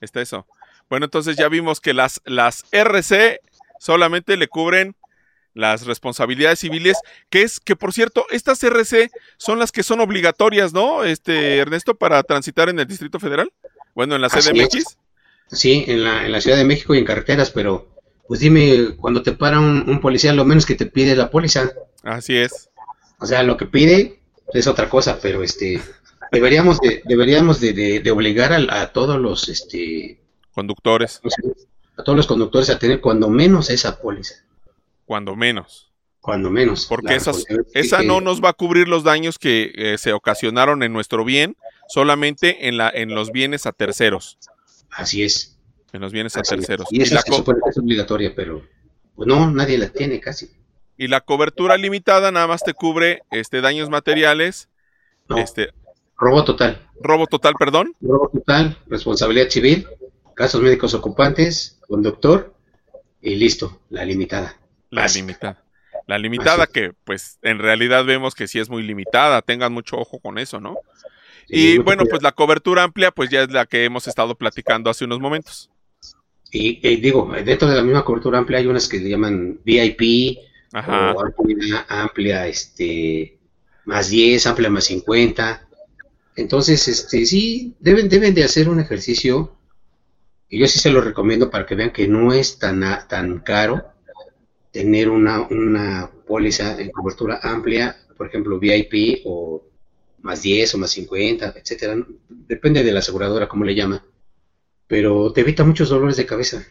Está 0.00 0.20
eso. 0.20 0.46
Bueno, 0.90 1.06
entonces 1.06 1.36
ya 1.36 1.48
vimos 1.48 1.80
que 1.80 1.94
las, 1.94 2.20
las 2.26 2.64
RC 2.70 3.40
solamente 3.80 4.36
le 4.36 4.46
cubren 4.46 4.94
las 5.54 5.86
responsabilidades 5.86 6.58
civiles, 6.60 6.98
que 7.30 7.42
es 7.42 7.60
que 7.60 7.76
por 7.76 7.94
cierto, 7.94 8.26
estas 8.30 8.62
RC 8.62 9.10
son 9.38 9.58
las 9.58 9.72
que 9.72 9.82
son 9.82 10.00
obligatorias, 10.00 10.74
¿no? 10.74 11.02
Este 11.02 11.56
Ernesto 11.56 11.94
para 11.94 12.22
transitar 12.22 12.68
en 12.68 12.78
el 12.78 12.86
Distrito 12.86 13.18
Federal. 13.18 13.50
Bueno, 13.94 14.14
en 14.14 14.20
la 14.20 14.28
CDMX. 14.28 14.98
Sí, 15.50 15.84
en 15.88 16.04
la, 16.04 16.26
en 16.26 16.32
la 16.32 16.42
Ciudad 16.42 16.58
de 16.58 16.64
México 16.64 16.94
y 16.94 16.98
en 16.98 17.06
carreteras, 17.06 17.50
pero 17.50 17.88
pues 18.28 18.40
dime, 18.40 18.96
cuando 19.00 19.22
te 19.22 19.32
para 19.32 19.58
un, 19.58 19.88
un 19.88 20.00
policía, 20.00 20.34
lo 20.34 20.44
menos 20.44 20.66
que 20.66 20.74
te 20.74 20.84
pide 20.84 21.16
la 21.16 21.30
póliza. 21.30 21.72
Así 22.02 22.36
es. 22.36 22.68
O 23.18 23.26
sea, 23.26 23.42
lo 23.42 23.56
que 23.56 23.64
pide 23.64 24.20
es 24.52 24.66
otra 24.66 24.88
cosa, 24.90 25.18
pero 25.20 25.42
este, 25.42 25.80
deberíamos 26.30 26.80
de, 26.80 27.02
deberíamos 27.04 27.60
de, 27.60 28.00
de, 28.00 28.10
obligar 28.10 28.52
a, 28.52 28.92
todos 28.92 29.20
los 29.20 29.48
este 29.48 30.20
conductores. 30.52 31.20
a 31.96 32.02
todos 32.02 32.16
los 32.16 32.26
conductores 32.26 32.70
a 32.70 32.78
tener 32.78 33.00
cuando 33.00 33.28
menos 33.28 33.70
esa 33.70 34.00
póliza. 34.00 34.34
Cuando 35.04 35.34
menos. 35.36 35.86
Cuando 36.20 36.50
menos 36.50 36.86
porque 36.86 37.14
esas, 37.14 37.44
esa 37.72 38.02
no 38.02 38.20
nos 38.20 38.42
va 38.42 38.50
a 38.50 38.52
cubrir 38.52 38.88
los 38.88 39.02
daños 39.02 39.38
que 39.38 39.72
eh, 39.74 39.98
se 39.98 40.12
ocasionaron 40.12 40.82
en 40.82 40.92
nuestro 40.92 41.24
bien 41.24 41.56
solamente 41.88 42.68
en 42.68 42.76
la 42.76 42.90
en 42.90 43.14
los 43.14 43.30
bienes 43.30 43.64
a 43.66 43.72
terceros. 43.72 44.36
Así 44.90 45.22
es. 45.22 45.58
En 45.92 46.02
los 46.02 46.12
bienes 46.12 46.36
a 46.36 46.42
terceros. 46.42 46.88
Y 46.90 47.02
esa 47.02 47.20
es 47.20 47.78
obligatoria 47.78 48.34
pero 48.34 48.62
pues 49.14 49.26
no 49.26 49.50
nadie 49.50 49.78
la 49.78 49.88
tiene 49.88 50.20
casi. 50.20 50.50
Y 50.98 51.06
la 51.06 51.20
cobertura 51.20 51.78
limitada 51.78 52.30
nada 52.30 52.48
más 52.48 52.62
te 52.62 52.74
cubre 52.74 53.22
este 53.30 53.60
daños 53.60 53.88
materiales 53.88 54.68
este 55.36 55.72
Robo 56.18 56.44
total. 56.44 56.86
Robo 57.00 57.26
total, 57.26 57.54
perdón. 57.58 57.94
Robo 58.00 58.28
total, 58.32 58.76
responsabilidad 58.88 59.48
civil, 59.48 59.86
casos 60.34 60.60
médicos 60.60 60.94
ocupantes, 60.94 61.78
conductor 61.86 62.54
y 63.22 63.36
listo, 63.36 63.80
la 63.88 64.04
limitada. 64.04 64.56
La 64.90 65.06
limitada. 65.06 65.62
La 66.06 66.18
limitada 66.18 66.66
que 66.66 66.92
pues 67.04 67.38
en 67.42 67.58
realidad 67.58 68.04
vemos 68.04 68.34
que 68.34 68.48
sí 68.48 68.58
es 68.58 68.68
muy 68.68 68.82
limitada, 68.82 69.42
tengan 69.42 69.72
mucho 69.72 69.96
ojo 69.96 70.18
con 70.18 70.38
eso, 70.38 70.60
¿no? 70.60 70.76
y 71.50 71.78
bueno, 71.78 72.04
pues 72.04 72.22
la 72.22 72.32
cobertura 72.32 72.82
amplia 72.82 73.10
pues 73.10 73.30
ya 73.30 73.42
es 73.42 73.50
la 73.50 73.64
que 73.64 73.84
hemos 73.84 74.06
estado 74.06 74.34
platicando 74.34 74.90
hace 74.90 75.04
unos 75.04 75.20
momentos. 75.20 75.70
Y, 76.50 76.96
digo, 76.96 77.30
dentro 77.44 77.68
de 77.68 77.76
la 77.76 77.82
misma 77.82 78.04
cobertura 78.04 78.38
amplia 78.38 78.58
hay 78.58 78.66
unas 78.66 78.88
que 78.88 78.98
le 78.98 79.10
llaman 79.10 79.60
VIP 79.64 80.38
Ajá. 80.72 81.12
o 81.12 81.24
amplia, 81.24 81.86
amplia, 81.88 82.46
este, 82.46 83.38
más 83.84 84.08
10, 84.08 84.46
amplia 84.46 84.70
más 84.70 84.84
50. 84.84 85.67
Entonces, 86.38 86.86
este, 86.86 87.26
sí, 87.26 87.74
deben, 87.80 88.08
deben 88.08 88.32
de 88.32 88.44
hacer 88.44 88.68
un 88.68 88.78
ejercicio 88.78 89.56
y 90.48 90.60
yo 90.60 90.68
sí 90.68 90.78
se 90.78 90.90
lo 90.90 91.00
recomiendo 91.00 91.50
para 91.50 91.66
que 91.66 91.74
vean 91.74 91.92
que 91.92 92.06
no 92.06 92.32
es 92.32 92.60
tan, 92.60 92.80
tan 93.08 93.40
caro 93.40 93.84
tener 94.70 95.10
una, 95.10 95.40
una 95.48 96.08
póliza 96.28 96.80
en 96.80 96.92
cobertura 96.92 97.40
amplia, 97.42 97.96
por 98.16 98.28
ejemplo, 98.28 98.60
VIP 98.60 99.22
o 99.24 99.64
más 100.20 100.40
10 100.42 100.76
o 100.76 100.78
más 100.78 100.92
50, 100.92 101.54
etcétera. 101.56 101.96
Depende 102.28 102.84
de 102.84 102.92
la 102.92 103.00
aseguradora, 103.00 103.48
como 103.48 103.64
le 103.64 103.74
llama. 103.74 104.04
Pero 104.86 105.32
te 105.32 105.40
evita 105.40 105.64
muchos 105.64 105.88
dolores 105.88 106.16
de 106.16 106.26
cabeza. 106.26 106.64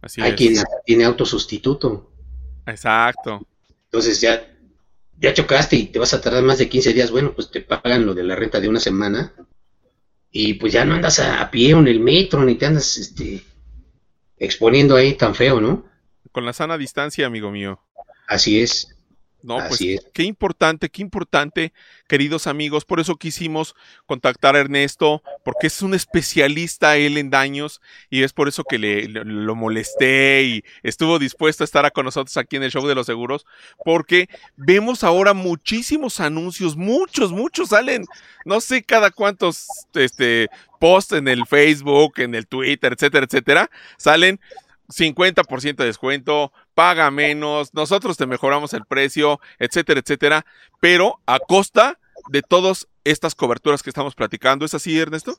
Así 0.00 0.22
Hay 0.22 0.32
quien 0.32 0.54
tiene 0.86 1.04
autosustituto. 1.04 2.10
Exacto. 2.64 3.46
Entonces 3.84 4.18
ya, 4.18 4.50
ya 5.20 5.34
chocaste 5.34 5.76
y 5.76 5.86
te 5.86 5.98
vas 5.98 6.14
a 6.14 6.20
tardar 6.20 6.42
más 6.42 6.58
de 6.58 6.68
15 6.68 6.92
días. 6.92 7.10
Bueno, 7.10 7.32
pues 7.34 7.50
te 7.50 7.60
pagan 7.60 8.06
lo 8.06 8.14
de 8.14 8.24
la 8.24 8.36
renta 8.36 8.60
de 8.60 8.68
una 8.68 8.80
semana. 8.80 9.34
Y 10.30 10.54
pues 10.54 10.72
ya 10.72 10.84
no 10.84 10.94
andas 10.94 11.20
a, 11.20 11.50
pie 11.50 11.74
o 11.74 11.78
en 11.78 11.88
el 11.88 12.00
metro, 12.00 12.44
ni 12.44 12.54
te 12.56 12.66
andas 12.66 12.96
este, 12.98 13.42
exponiendo 14.36 14.94
ahí 14.94 15.14
tan 15.14 15.34
feo, 15.34 15.60
¿no? 15.60 15.86
Con 16.32 16.44
la 16.44 16.52
sana 16.52 16.76
distancia, 16.76 17.26
amigo 17.26 17.50
mío. 17.50 17.80
Así 18.26 18.60
es. 18.60 18.97
No, 19.42 19.58
pues 19.68 19.80
qué 20.12 20.24
importante, 20.24 20.88
qué 20.88 21.00
importante, 21.00 21.72
queridos 22.08 22.48
amigos. 22.48 22.84
Por 22.84 22.98
eso 22.98 23.16
quisimos 23.16 23.76
contactar 24.06 24.56
a 24.56 24.60
Ernesto, 24.60 25.22
porque 25.44 25.68
es 25.68 25.80
un 25.80 25.94
especialista 25.94 26.96
él 26.96 27.16
en 27.18 27.30
daños 27.30 27.80
y 28.10 28.24
es 28.24 28.32
por 28.32 28.48
eso 28.48 28.64
que 28.64 28.78
le, 28.78 29.06
lo 29.06 29.54
molesté 29.54 30.42
y 30.42 30.64
estuvo 30.82 31.20
dispuesto 31.20 31.62
a 31.62 31.66
estar 31.66 31.90
con 31.92 32.04
nosotros 32.04 32.36
aquí 32.36 32.56
en 32.56 32.64
el 32.64 32.72
show 32.72 32.86
de 32.86 32.96
los 32.96 33.06
seguros, 33.06 33.46
porque 33.84 34.28
vemos 34.56 35.04
ahora 35.04 35.34
muchísimos 35.34 36.18
anuncios, 36.18 36.76
muchos, 36.76 37.30
muchos 37.30 37.68
salen, 37.68 38.06
no 38.44 38.60
sé 38.60 38.82
cada 38.82 39.10
cuántos 39.12 39.68
este, 39.94 40.48
posts 40.80 41.12
en 41.12 41.28
el 41.28 41.46
Facebook, 41.46 42.14
en 42.16 42.34
el 42.34 42.48
Twitter, 42.48 42.92
etcétera, 42.92 43.26
etcétera, 43.26 43.70
salen 43.96 44.40
50% 44.88 45.76
de 45.76 45.84
descuento, 45.84 46.52
paga 46.74 47.10
menos, 47.10 47.74
nosotros 47.74 48.16
te 48.16 48.26
mejoramos 48.26 48.72
el 48.72 48.84
precio, 48.84 49.40
etcétera, 49.58 50.00
etcétera, 50.00 50.46
pero 50.80 51.20
a 51.26 51.38
costa 51.38 51.98
de 52.30 52.42
todas 52.42 52.88
estas 53.04 53.34
coberturas 53.34 53.82
que 53.82 53.90
estamos 53.90 54.14
platicando. 54.14 54.64
¿Es 54.64 54.74
así, 54.74 54.98
Ernesto? 54.98 55.36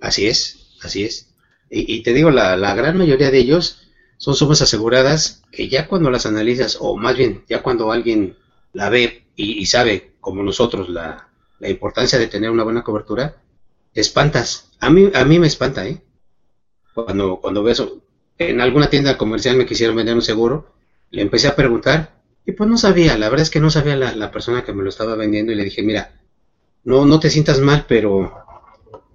Así 0.00 0.26
es, 0.26 0.76
así 0.82 1.04
es. 1.04 1.34
Y, 1.70 2.02
te 2.02 2.12
digo, 2.12 2.30
la, 2.30 2.74
gran 2.74 2.96
mayoría 2.96 3.30
de 3.30 3.38
ellos 3.38 3.88
son 4.18 4.36
sumas 4.36 4.62
aseguradas 4.62 5.42
que 5.50 5.68
ya 5.68 5.88
cuando 5.88 6.10
las 6.10 6.24
analizas, 6.26 6.76
o 6.80 6.96
más 6.96 7.16
bien, 7.16 7.44
ya 7.48 7.62
cuando 7.62 7.90
alguien 7.90 8.36
la 8.72 8.90
ve 8.90 9.26
y, 9.34 9.66
sabe, 9.66 10.12
como 10.20 10.42
nosotros, 10.42 10.88
la, 10.88 11.28
la, 11.58 11.68
importancia 11.68 12.18
de 12.18 12.28
tener 12.28 12.50
una 12.50 12.62
buena 12.62 12.84
cobertura, 12.84 13.42
te 13.92 14.00
espantas. 14.00 14.70
A 14.78 14.90
mí, 14.90 15.10
a 15.14 15.24
mí 15.24 15.38
me 15.40 15.48
espanta, 15.48 15.86
¿eh? 15.86 16.00
Cuando, 16.94 17.40
cuando 17.40 17.64
ves, 17.64 17.82
en 18.38 18.60
alguna 18.60 18.90
tienda 18.90 19.16
comercial 19.16 19.56
me 19.56 19.66
quisieron 19.66 19.96
vender 19.96 20.14
un 20.14 20.22
seguro, 20.22 20.74
le 21.10 21.22
empecé 21.22 21.48
a 21.48 21.56
preguntar 21.56 22.20
y 22.46 22.52
pues 22.52 22.68
no 22.68 22.76
sabía, 22.76 23.16
la 23.16 23.28
verdad 23.28 23.42
es 23.42 23.50
que 23.50 23.60
no 23.60 23.70
sabía 23.70 23.96
la, 23.96 24.30
persona 24.30 24.64
que 24.64 24.72
me 24.72 24.82
lo 24.82 24.88
estaba 24.88 25.14
vendiendo 25.14 25.52
y 25.52 25.54
le 25.54 25.64
dije, 25.64 25.82
mira, 25.82 26.20
no, 26.84 27.06
no 27.06 27.20
te 27.20 27.30
sientas 27.30 27.60
mal, 27.60 27.86
pero 27.88 28.32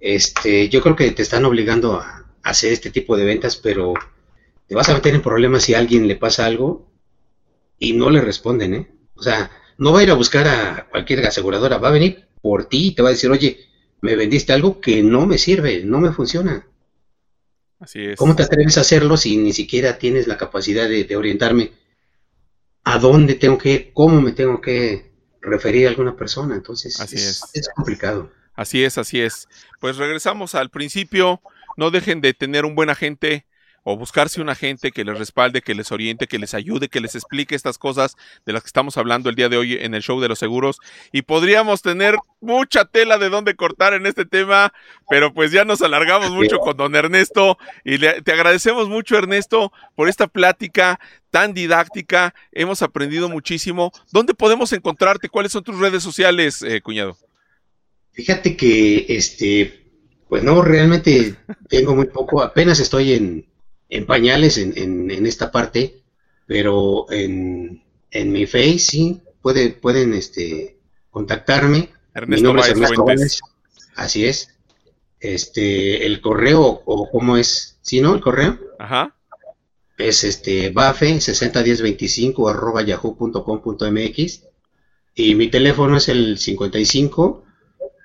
este, 0.00 0.68
yo 0.68 0.80
creo 0.80 0.96
que 0.96 1.10
te 1.12 1.22
están 1.22 1.44
obligando 1.44 1.94
a, 1.94 2.20
hacer 2.42 2.72
este 2.72 2.90
tipo 2.90 3.16
de 3.16 3.24
ventas, 3.24 3.56
pero 3.56 3.94
te 4.66 4.74
vas 4.74 4.88
a 4.88 4.94
meter 4.94 5.14
en 5.14 5.22
problemas 5.22 5.62
si 5.62 5.74
a 5.74 5.78
alguien 5.78 6.08
le 6.08 6.16
pasa 6.16 6.46
algo 6.46 6.90
y 7.78 7.92
no 7.92 8.10
le 8.10 8.20
responden, 8.20 8.74
¿eh? 8.74 8.90
O 9.14 9.22
sea, 9.22 9.50
no 9.76 9.92
va 9.92 10.00
a 10.00 10.02
ir 10.02 10.10
a 10.10 10.14
buscar 10.14 10.48
a 10.48 10.86
cualquier 10.90 11.26
aseguradora, 11.26 11.78
va 11.78 11.88
a 11.88 11.92
venir 11.92 12.26
por 12.40 12.64
ti 12.64 12.88
y 12.88 12.94
te 12.94 13.02
va 13.02 13.08
a 13.08 13.12
decir, 13.12 13.30
oye, 13.30 13.60
me 14.00 14.16
vendiste 14.16 14.52
algo 14.52 14.80
que 14.80 15.02
no 15.02 15.26
me 15.26 15.38
sirve, 15.38 15.82
no 15.84 16.00
me 16.00 16.12
funciona. 16.12 16.66
Así 17.80 18.04
es. 18.04 18.18
¿Cómo 18.18 18.36
te 18.36 18.42
atreves 18.42 18.78
a 18.78 18.82
hacerlo 18.82 19.16
si 19.16 19.36
ni 19.38 19.52
siquiera 19.52 19.98
tienes 19.98 20.26
la 20.26 20.36
capacidad 20.36 20.88
de, 20.88 21.16
orientarme 21.16 21.72
a 22.84 22.98
dónde 22.98 23.34
tengo 23.34 23.58
que, 23.58 23.90
cómo 23.92 24.20
me 24.20 24.32
tengo 24.32 24.60
que 24.60 25.10
referir 25.40 25.86
a 25.86 25.90
alguna 25.90 26.14
persona? 26.14 26.54
Entonces, 26.54 27.00
así 27.00 27.16
es, 27.16 27.42
es 27.54 27.68
complicado. 27.74 28.30
Así 28.54 28.84
es, 28.84 28.98
así 28.98 29.20
es. 29.20 29.48
Pues 29.80 29.96
regresamos 29.96 30.54
al 30.54 30.70
principio. 30.70 31.40
No 31.78 31.90
dejen 31.90 32.20
de 32.20 32.34
tener 32.34 32.66
un 32.66 32.74
buen 32.74 32.90
agente 32.90 33.46
o 33.82 33.96
buscarse 33.96 34.40
un 34.40 34.48
agente 34.48 34.90
que 34.92 35.04
les 35.04 35.18
respalde, 35.18 35.62
que 35.62 35.74
les 35.74 35.90
oriente, 35.92 36.26
que 36.26 36.38
les 36.38 36.54
ayude, 36.54 36.88
que 36.88 37.00
les 37.00 37.14
explique 37.14 37.54
estas 37.54 37.78
cosas 37.78 38.16
de 38.44 38.52
las 38.52 38.62
que 38.62 38.68
estamos 38.68 38.96
hablando 38.96 39.30
el 39.30 39.36
día 39.36 39.48
de 39.48 39.56
hoy 39.56 39.78
en 39.80 39.94
el 39.94 40.02
show 40.02 40.20
de 40.20 40.28
los 40.28 40.38
seguros. 40.38 40.78
Y 41.12 41.22
podríamos 41.22 41.82
tener 41.82 42.16
mucha 42.40 42.84
tela 42.84 43.18
de 43.18 43.30
dónde 43.30 43.56
cortar 43.56 43.94
en 43.94 44.06
este 44.06 44.24
tema, 44.24 44.72
pero 45.08 45.32
pues 45.32 45.50
ya 45.50 45.64
nos 45.64 45.82
alargamos 45.82 46.30
mucho 46.30 46.58
con 46.58 46.76
don 46.76 46.94
Ernesto 46.94 47.58
y 47.84 47.98
te 47.98 48.32
agradecemos 48.32 48.88
mucho 48.88 49.16
Ernesto 49.16 49.72
por 49.94 50.08
esta 50.08 50.26
plática 50.26 51.00
tan 51.30 51.54
didáctica. 51.54 52.34
Hemos 52.52 52.82
aprendido 52.82 53.28
muchísimo. 53.28 53.92
¿Dónde 54.12 54.34
podemos 54.34 54.72
encontrarte? 54.72 55.28
¿Cuáles 55.28 55.52
son 55.52 55.64
tus 55.64 55.78
redes 55.78 56.02
sociales, 56.02 56.62
eh, 56.62 56.80
cuñado? 56.80 57.16
Fíjate 58.12 58.56
que 58.56 59.06
este, 59.08 59.80
pues 60.28 60.42
no, 60.42 60.62
realmente 60.62 61.36
tengo 61.68 61.94
muy 61.94 62.06
poco, 62.06 62.42
apenas 62.42 62.80
estoy 62.80 63.14
en, 63.14 63.49
en 63.90 64.06
pañales 64.06 64.56
en, 64.56 64.72
en, 65.10 65.26
esta 65.26 65.50
parte, 65.50 66.02
pero 66.46 67.10
en, 67.10 67.82
en, 68.10 68.32
mi 68.32 68.46
face 68.46 68.78
sí 68.78 69.20
puede, 69.42 69.70
pueden 69.70 70.14
este, 70.14 70.78
contactarme. 71.10 71.90
Ernesto, 72.14 72.40
Mi 72.40 72.42
nombre 72.42 72.62
es 72.62 72.70
Ernesto 72.70 73.06
Así 73.96 74.24
es. 74.24 74.56
Este, 75.18 76.06
el 76.06 76.20
correo, 76.20 76.62
o 76.62 77.10
cómo 77.10 77.36
es, 77.36 77.78
¿sí, 77.82 78.00
no? 78.00 78.14
El 78.14 78.20
correo. 78.20 78.58
Ajá. 78.78 79.14
Es 79.98 80.24
este, 80.24 80.70
bafe 80.70 81.20
601025 81.20 82.48
arroba 82.48 82.82
yahoo.com.mx 82.82 84.44
y 85.14 85.34
mi 85.34 85.48
teléfono 85.48 85.98
es 85.98 86.08
el 86.08 86.38
55 86.38 87.44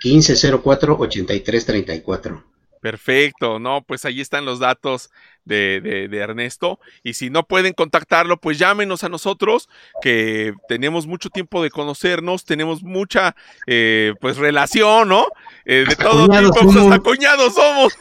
1504 0.03 0.97
8334. 0.99 2.43
Perfecto, 2.81 3.59
no, 3.59 3.83
pues 3.83 4.05
ahí 4.05 4.21
están 4.21 4.45
los 4.45 4.59
datos 4.59 5.09
de, 5.45 6.07
de, 6.09 6.17
Ernesto. 6.17 6.79
Y 7.03 7.13
si 7.13 7.29
no 7.29 7.43
pueden 7.43 7.73
contactarlo, 7.73 8.37
pues 8.37 8.57
llámenos 8.57 9.03
a 9.03 9.09
nosotros, 9.09 9.69
que 10.01 10.53
tenemos 10.67 11.07
mucho 11.07 11.29
tiempo 11.29 11.63
de 11.63 11.69
conocernos, 11.69 12.45
tenemos 12.45 12.83
mucha 12.83 13.35
eh, 13.67 14.13
pues 14.19 14.37
relación, 14.37 15.07
¿no? 15.07 15.27
Eh, 15.65 15.85
de 15.87 15.95
todo 15.95 16.27
tipo, 16.27 16.51
pues 16.51 16.75
hasta 16.75 16.99
cuñados 16.99 17.53
somos. 17.53 17.93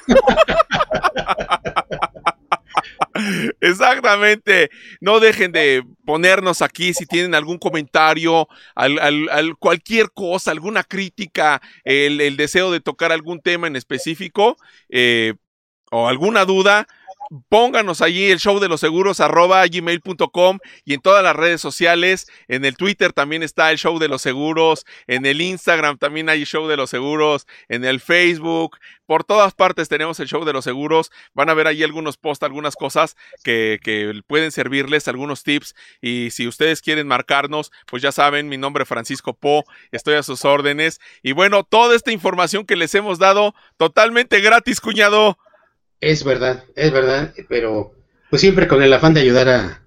Exactamente. 3.61 4.71
No 5.01 5.21
dejen 5.21 5.53
de 5.53 5.85
ponernos 6.05 6.63
aquí 6.63 6.95
si 6.95 7.07
tienen 7.07 7.35
algún 7.35 7.59
comentario, 7.59 8.49
al, 8.75 9.57
cualquier 9.59 10.11
cosa, 10.13 10.51
alguna 10.51 10.85
crítica, 10.85 11.63
el, 11.85 12.37
deseo 12.37 12.71
de 12.71 12.81
tocar 12.81 13.13
algún 13.13 13.41
tema 13.41 13.67
en 13.67 13.77
específico 13.77 14.57
eh, 14.89 15.35
o 15.91 16.09
alguna 16.09 16.45
duda 16.45 16.87
pónganos 17.49 18.01
allí 18.03 18.30
el 18.30 18.39
show 18.39 18.61
de 18.61 18.68
los 18.68 18.80
seguros 18.80 19.20
arroba 19.20 19.66
gmail.com 19.66 20.59
y 20.85 20.95
en 20.95 21.01
todas 21.01 21.22
las 21.22 21.37
redes 21.37 21.61
sociales. 21.61 22.28
En 22.49 22.64
el 22.64 22.76
Twitter 22.76 23.12
también 23.12 23.43
está 23.43 23.70
el 23.70 23.78
show 23.78 23.99
de 23.99 24.09
los 24.09 24.22
seguros. 24.22 24.85
En 25.07 25.26
el 25.26 25.41
Instagram 25.41 25.99
también 25.99 26.28
hay 26.28 26.45
show 26.45 26.68
de 26.68 26.76
los 26.76 26.91
seguros. 26.91 27.47
En 27.68 27.85
el 27.85 28.01
Facebook. 28.01 28.78
Por 29.07 29.24
todas 29.24 29.53
partes 29.55 29.89
tenemos 29.89 30.18
el 30.20 30.28
show 30.28 30.45
de 30.45 30.53
los 30.53 30.64
seguros. 30.64 31.11
Van 31.35 31.51
a 31.51 31.55
ver 31.55 31.66
ahí 31.66 31.82
algunos 31.82 32.16
posts, 32.16 32.43
algunas 32.43 32.74
cosas 32.74 33.16
que, 33.43 33.78
que 33.82 34.20
pueden 34.26 34.51
servirles, 34.51 35.09
algunos 35.09 35.43
tips. 35.43 35.74
Y 36.01 36.30
si 36.30 36.47
ustedes 36.47 36.80
quieren 36.80 37.07
marcarnos, 37.07 37.70
pues 37.87 38.03
ya 38.03 38.12
saben, 38.12 38.49
mi 38.49 38.57
nombre 38.57 38.85
es 38.85 38.89
Francisco 38.89 39.35
Po. 39.35 39.64
Estoy 39.93 40.14
a 40.14 40.22
sus 40.22 40.45
órdenes. 40.45 41.01
Y 41.22 41.32
bueno, 41.32 41.64
toda 41.64 41.95
esta 41.95 42.12
información 42.12 42.64
que 42.64 42.76
les 42.76 42.95
hemos 42.95 43.18
dado 43.18 43.55
totalmente 43.76 44.41
gratis, 44.41 44.80
cuñado. 44.80 45.37
Es 46.11 46.25
verdad, 46.25 46.65
es 46.77 46.93
verdad, 46.93 47.33
pero 47.49 47.93
pues 48.31 48.41
siempre 48.41 48.69
con 48.69 48.83
el 48.83 48.93
afán 48.93 49.15
de 49.15 49.21
ayudar 49.21 49.49
a, 49.49 49.83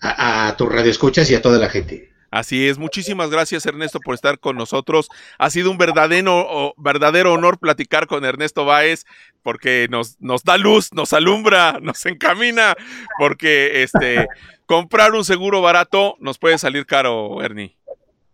a, 0.00 0.48
a 0.48 0.56
tus 0.56 0.70
radioescuchas 0.70 1.30
y 1.30 1.34
a 1.34 1.42
toda 1.42 1.58
la 1.58 1.68
gente. 1.68 2.14
Así 2.34 2.66
es, 2.66 2.78
muchísimas 2.78 3.30
gracias 3.30 3.64
Ernesto 3.64 4.00
por 4.00 4.16
estar 4.16 4.40
con 4.40 4.56
nosotros. 4.56 5.08
Ha 5.38 5.50
sido 5.50 5.70
un 5.70 5.78
verdadero, 5.78 6.74
verdadero 6.76 7.32
honor 7.32 7.60
platicar 7.60 8.08
con 8.08 8.24
Ernesto 8.24 8.64
Báez 8.64 9.04
porque 9.44 9.86
nos, 9.88 10.20
nos 10.20 10.42
da 10.42 10.58
luz, 10.58 10.92
nos 10.92 11.12
alumbra, 11.12 11.78
nos 11.80 12.04
encamina, 12.06 12.74
porque 13.20 13.84
este, 13.84 14.26
comprar 14.66 15.12
un 15.12 15.24
seguro 15.24 15.62
barato 15.62 16.16
nos 16.18 16.38
puede 16.38 16.58
salir 16.58 16.86
caro, 16.86 17.40
Ernie. 17.40 17.76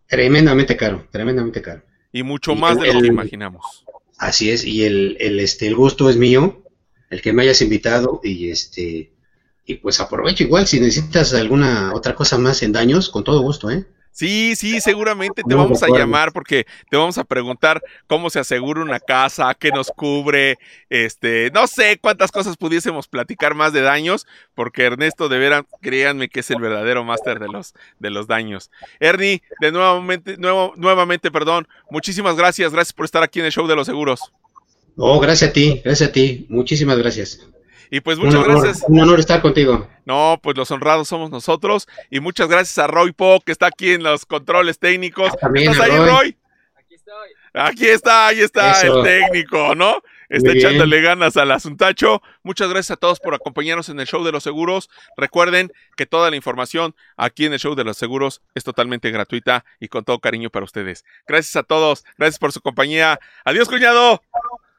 Tremendamente 0.07 0.75
caro, 0.75 1.07
tremendamente 1.11 1.61
caro. 1.61 1.83
Y 2.11 2.23
mucho 2.23 2.55
más 2.55 2.79
de 2.79 2.91
lo 2.91 3.01
que 3.01 3.07
imaginamos. 3.07 3.85
Así 4.17 4.49
es, 4.49 4.65
y 4.65 4.83
el, 4.83 5.15
el, 5.19 5.39
este, 5.39 5.67
el 5.67 5.75
gusto 5.75 6.09
es 6.09 6.17
mío, 6.17 6.63
el 7.11 7.21
que 7.21 7.33
me 7.33 7.43
hayas 7.43 7.61
invitado, 7.61 8.19
y 8.23 8.49
este 8.49 9.11
y 9.65 9.75
pues 9.75 9.99
aprovecho 9.99 10.43
igual, 10.43 10.65
si 10.65 10.79
necesitas 10.79 11.33
alguna 11.33 11.93
otra 11.93 12.15
cosa 12.15 12.37
más 12.39 12.63
en 12.63 12.71
daños, 12.71 13.09
con 13.09 13.23
todo 13.23 13.41
gusto, 13.41 13.69
¿eh? 13.69 13.85
Sí, 14.13 14.55
sí, 14.57 14.81
seguramente 14.81 15.41
te 15.41 15.55
vamos 15.55 15.81
a 15.83 15.87
llamar 15.87 16.33
porque 16.33 16.65
te 16.89 16.97
vamos 16.97 17.17
a 17.17 17.23
preguntar 17.23 17.81
cómo 18.07 18.29
se 18.29 18.39
asegura 18.39 18.81
una 18.81 18.99
casa, 18.99 19.55
qué 19.57 19.71
nos 19.71 19.89
cubre, 19.89 20.57
este, 20.89 21.49
no 21.53 21.65
sé 21.65 21.97
cuántas 21.97 22.29
cosas 22.29 22.57
pudiésemos 22.57 23.07
platicar 23.07 23.55
más 23.55 23.71
de 23.71 23.81
daños, 23.81 24.27
porque 24.53 24.83
Ernesto 24.83 25.29
de 25.29 25.39
veras, 25.39 25.63
créanme 25.81 26.27
que 26.27 26.41
es 26.41 26.51
el 26.51 26.59
verdadero 26.59 27.05
máster 27.05 27.39
de 27.39 27.47
los, 27.47 27.73
de 27.99 28.09
los 28.09 28.27
daños. 28.27 28.69
Ernie, 28.99 29.41
de 29.61 29.71
nuevamente, 29.71 30.35
nuevo, 30.37 30.73
nuevamente, 30.75 31.31
perdón, 31.31 31.67
muchísimas 31.89 32.35
gracias, 32.35 32.73
gracias 32.73 32.93
por 32.93 33.05
estar 33.05 33.23
aquí 33.23 33.39
en 33.39 33.45
el 33.45 33.53
show 33.53 33.65
de 33.65 33.77
los 33.77 33.85
seguros. 33.87 34.33
Oh, 34.97 35.19
gracias 35.19 35.49
a 35.49 35.53
ti, 35.53 35.81
gracias 35.83 36.09
a 36.09 36.11
ti, 36.11 36.45
muchísimas 36.49 36.97
gracias. 36.97 37.39
Y 37.93 37.99
pues 37.99 38.17
muchas 38.17 38.43
gracias. 38.45 38.83
Un 38.87 39.01
honor 39.01 39.19
estar 39.19 39.41
contigo. 39.41 39.87
No, 40.05 40.39
pues 40.41 40.55
los 40.55 40.71
honrados 40.71 41.09
somos 41.09 41.29
nosotros. 41.29 41.89
Y 42.09 42.21
muchas 42.21 42.47
gracias 42.47 42.77
a 42.77 42.87
Roy 42.87 43.11
Po, 43.11 43.41
que 43.45 43.51
está 43.51 43.65
aquí 43.67 43.91
en 43.91 44.01
los 44.01 44.25
controles 44.25 44.79
técnicos. 44.79 45.29
Ah, 45.33 45.37
también 45.41 45.71
¿Estás 45.71 45.89
ahí, 45.89 45.97
Roy? 45.97 46.37
Aquí 46.77 46.95
estoy. 46.95 47.29
Aquí 47.53 47.87
está, 47.87 48.27
ahí 48.27 48.39
está 48.39 48.81
el 48.81 49.03
técnico, 49.03 49.75
¿no? 49.75 50.01
Está 50.29 50.53
echándole 50.53 51.01
ganas 51.01 51.35
al 51.35 51.51
asuntacho. 51.51 52.21
Muchas 52.43 52.69
gracias 52.69 52.91
a 52.91 52.95
todos 52.95 53.19
por 53.19 53.33
acompañarnos 53.33 53.89
en 53.89 53.99
el 53.99 54.07
show 54.07 54.23
de 54.23 54.31
los 54.31 54.43
seguros. 54.43 54.89
Recuerden 55.17 55.73
que 55.97 56.05
toda 56.05 56.29
la 56.29 56.37
información 56.37 56.95
aquí 57.17 57.45
en 57.45 57.51
el 57.51 57.59
show 57.59 57.75
de 57.75 57.83
los 57.83 57.97
seguros 57.97 58.41
es 58.55 58.63
totalmente 58.63 59.11
gratuita 59.11 59.65
y 59.81 59.89
con 59.89 60.05
todo 60.05 60.19
cariño 60.19 60.49
para 60.49 60.63
ustedes. 60.63 61.03
Gracias 61.27 61.57
a 61.57 61.63
todos. 61.63 62.05
Gracias 62.17 62.39
por 62.39 62.53
su 62.53 62.61
compañía. 62.61 63.19
Adiós, 63.43 63.67
cuñado. 63.67 64.21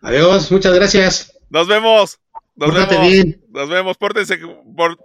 Adiós, 0.03 0.51
muchas 0.51 0.75
gracias. 0.75 1.33
Nos 1.49 1.69
vemos. 1.69 2.19
Nos 2.57 2.75
vemos. 2.75 3.09
Bien. 3.09 3.41
Nos 3.51 3.69
vemos. 3.69 3.97
Pórtense, 3.97 4.39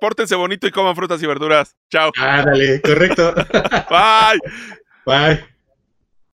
pórtense 0.02 0.36
bonito 0.36 0.68
y 0.68 0.72
coman 0.72 0.95
frutas 0.95 1.22
y 1.22 1.28
verduras. 1.28 1.76
Chao. 1.89 2.12
Ah, 2.18 2.43
dale, 2.45 2.82
correcto. 2.82 3.34
Bye. 3.89 4.39
Bye. 5.06 5.57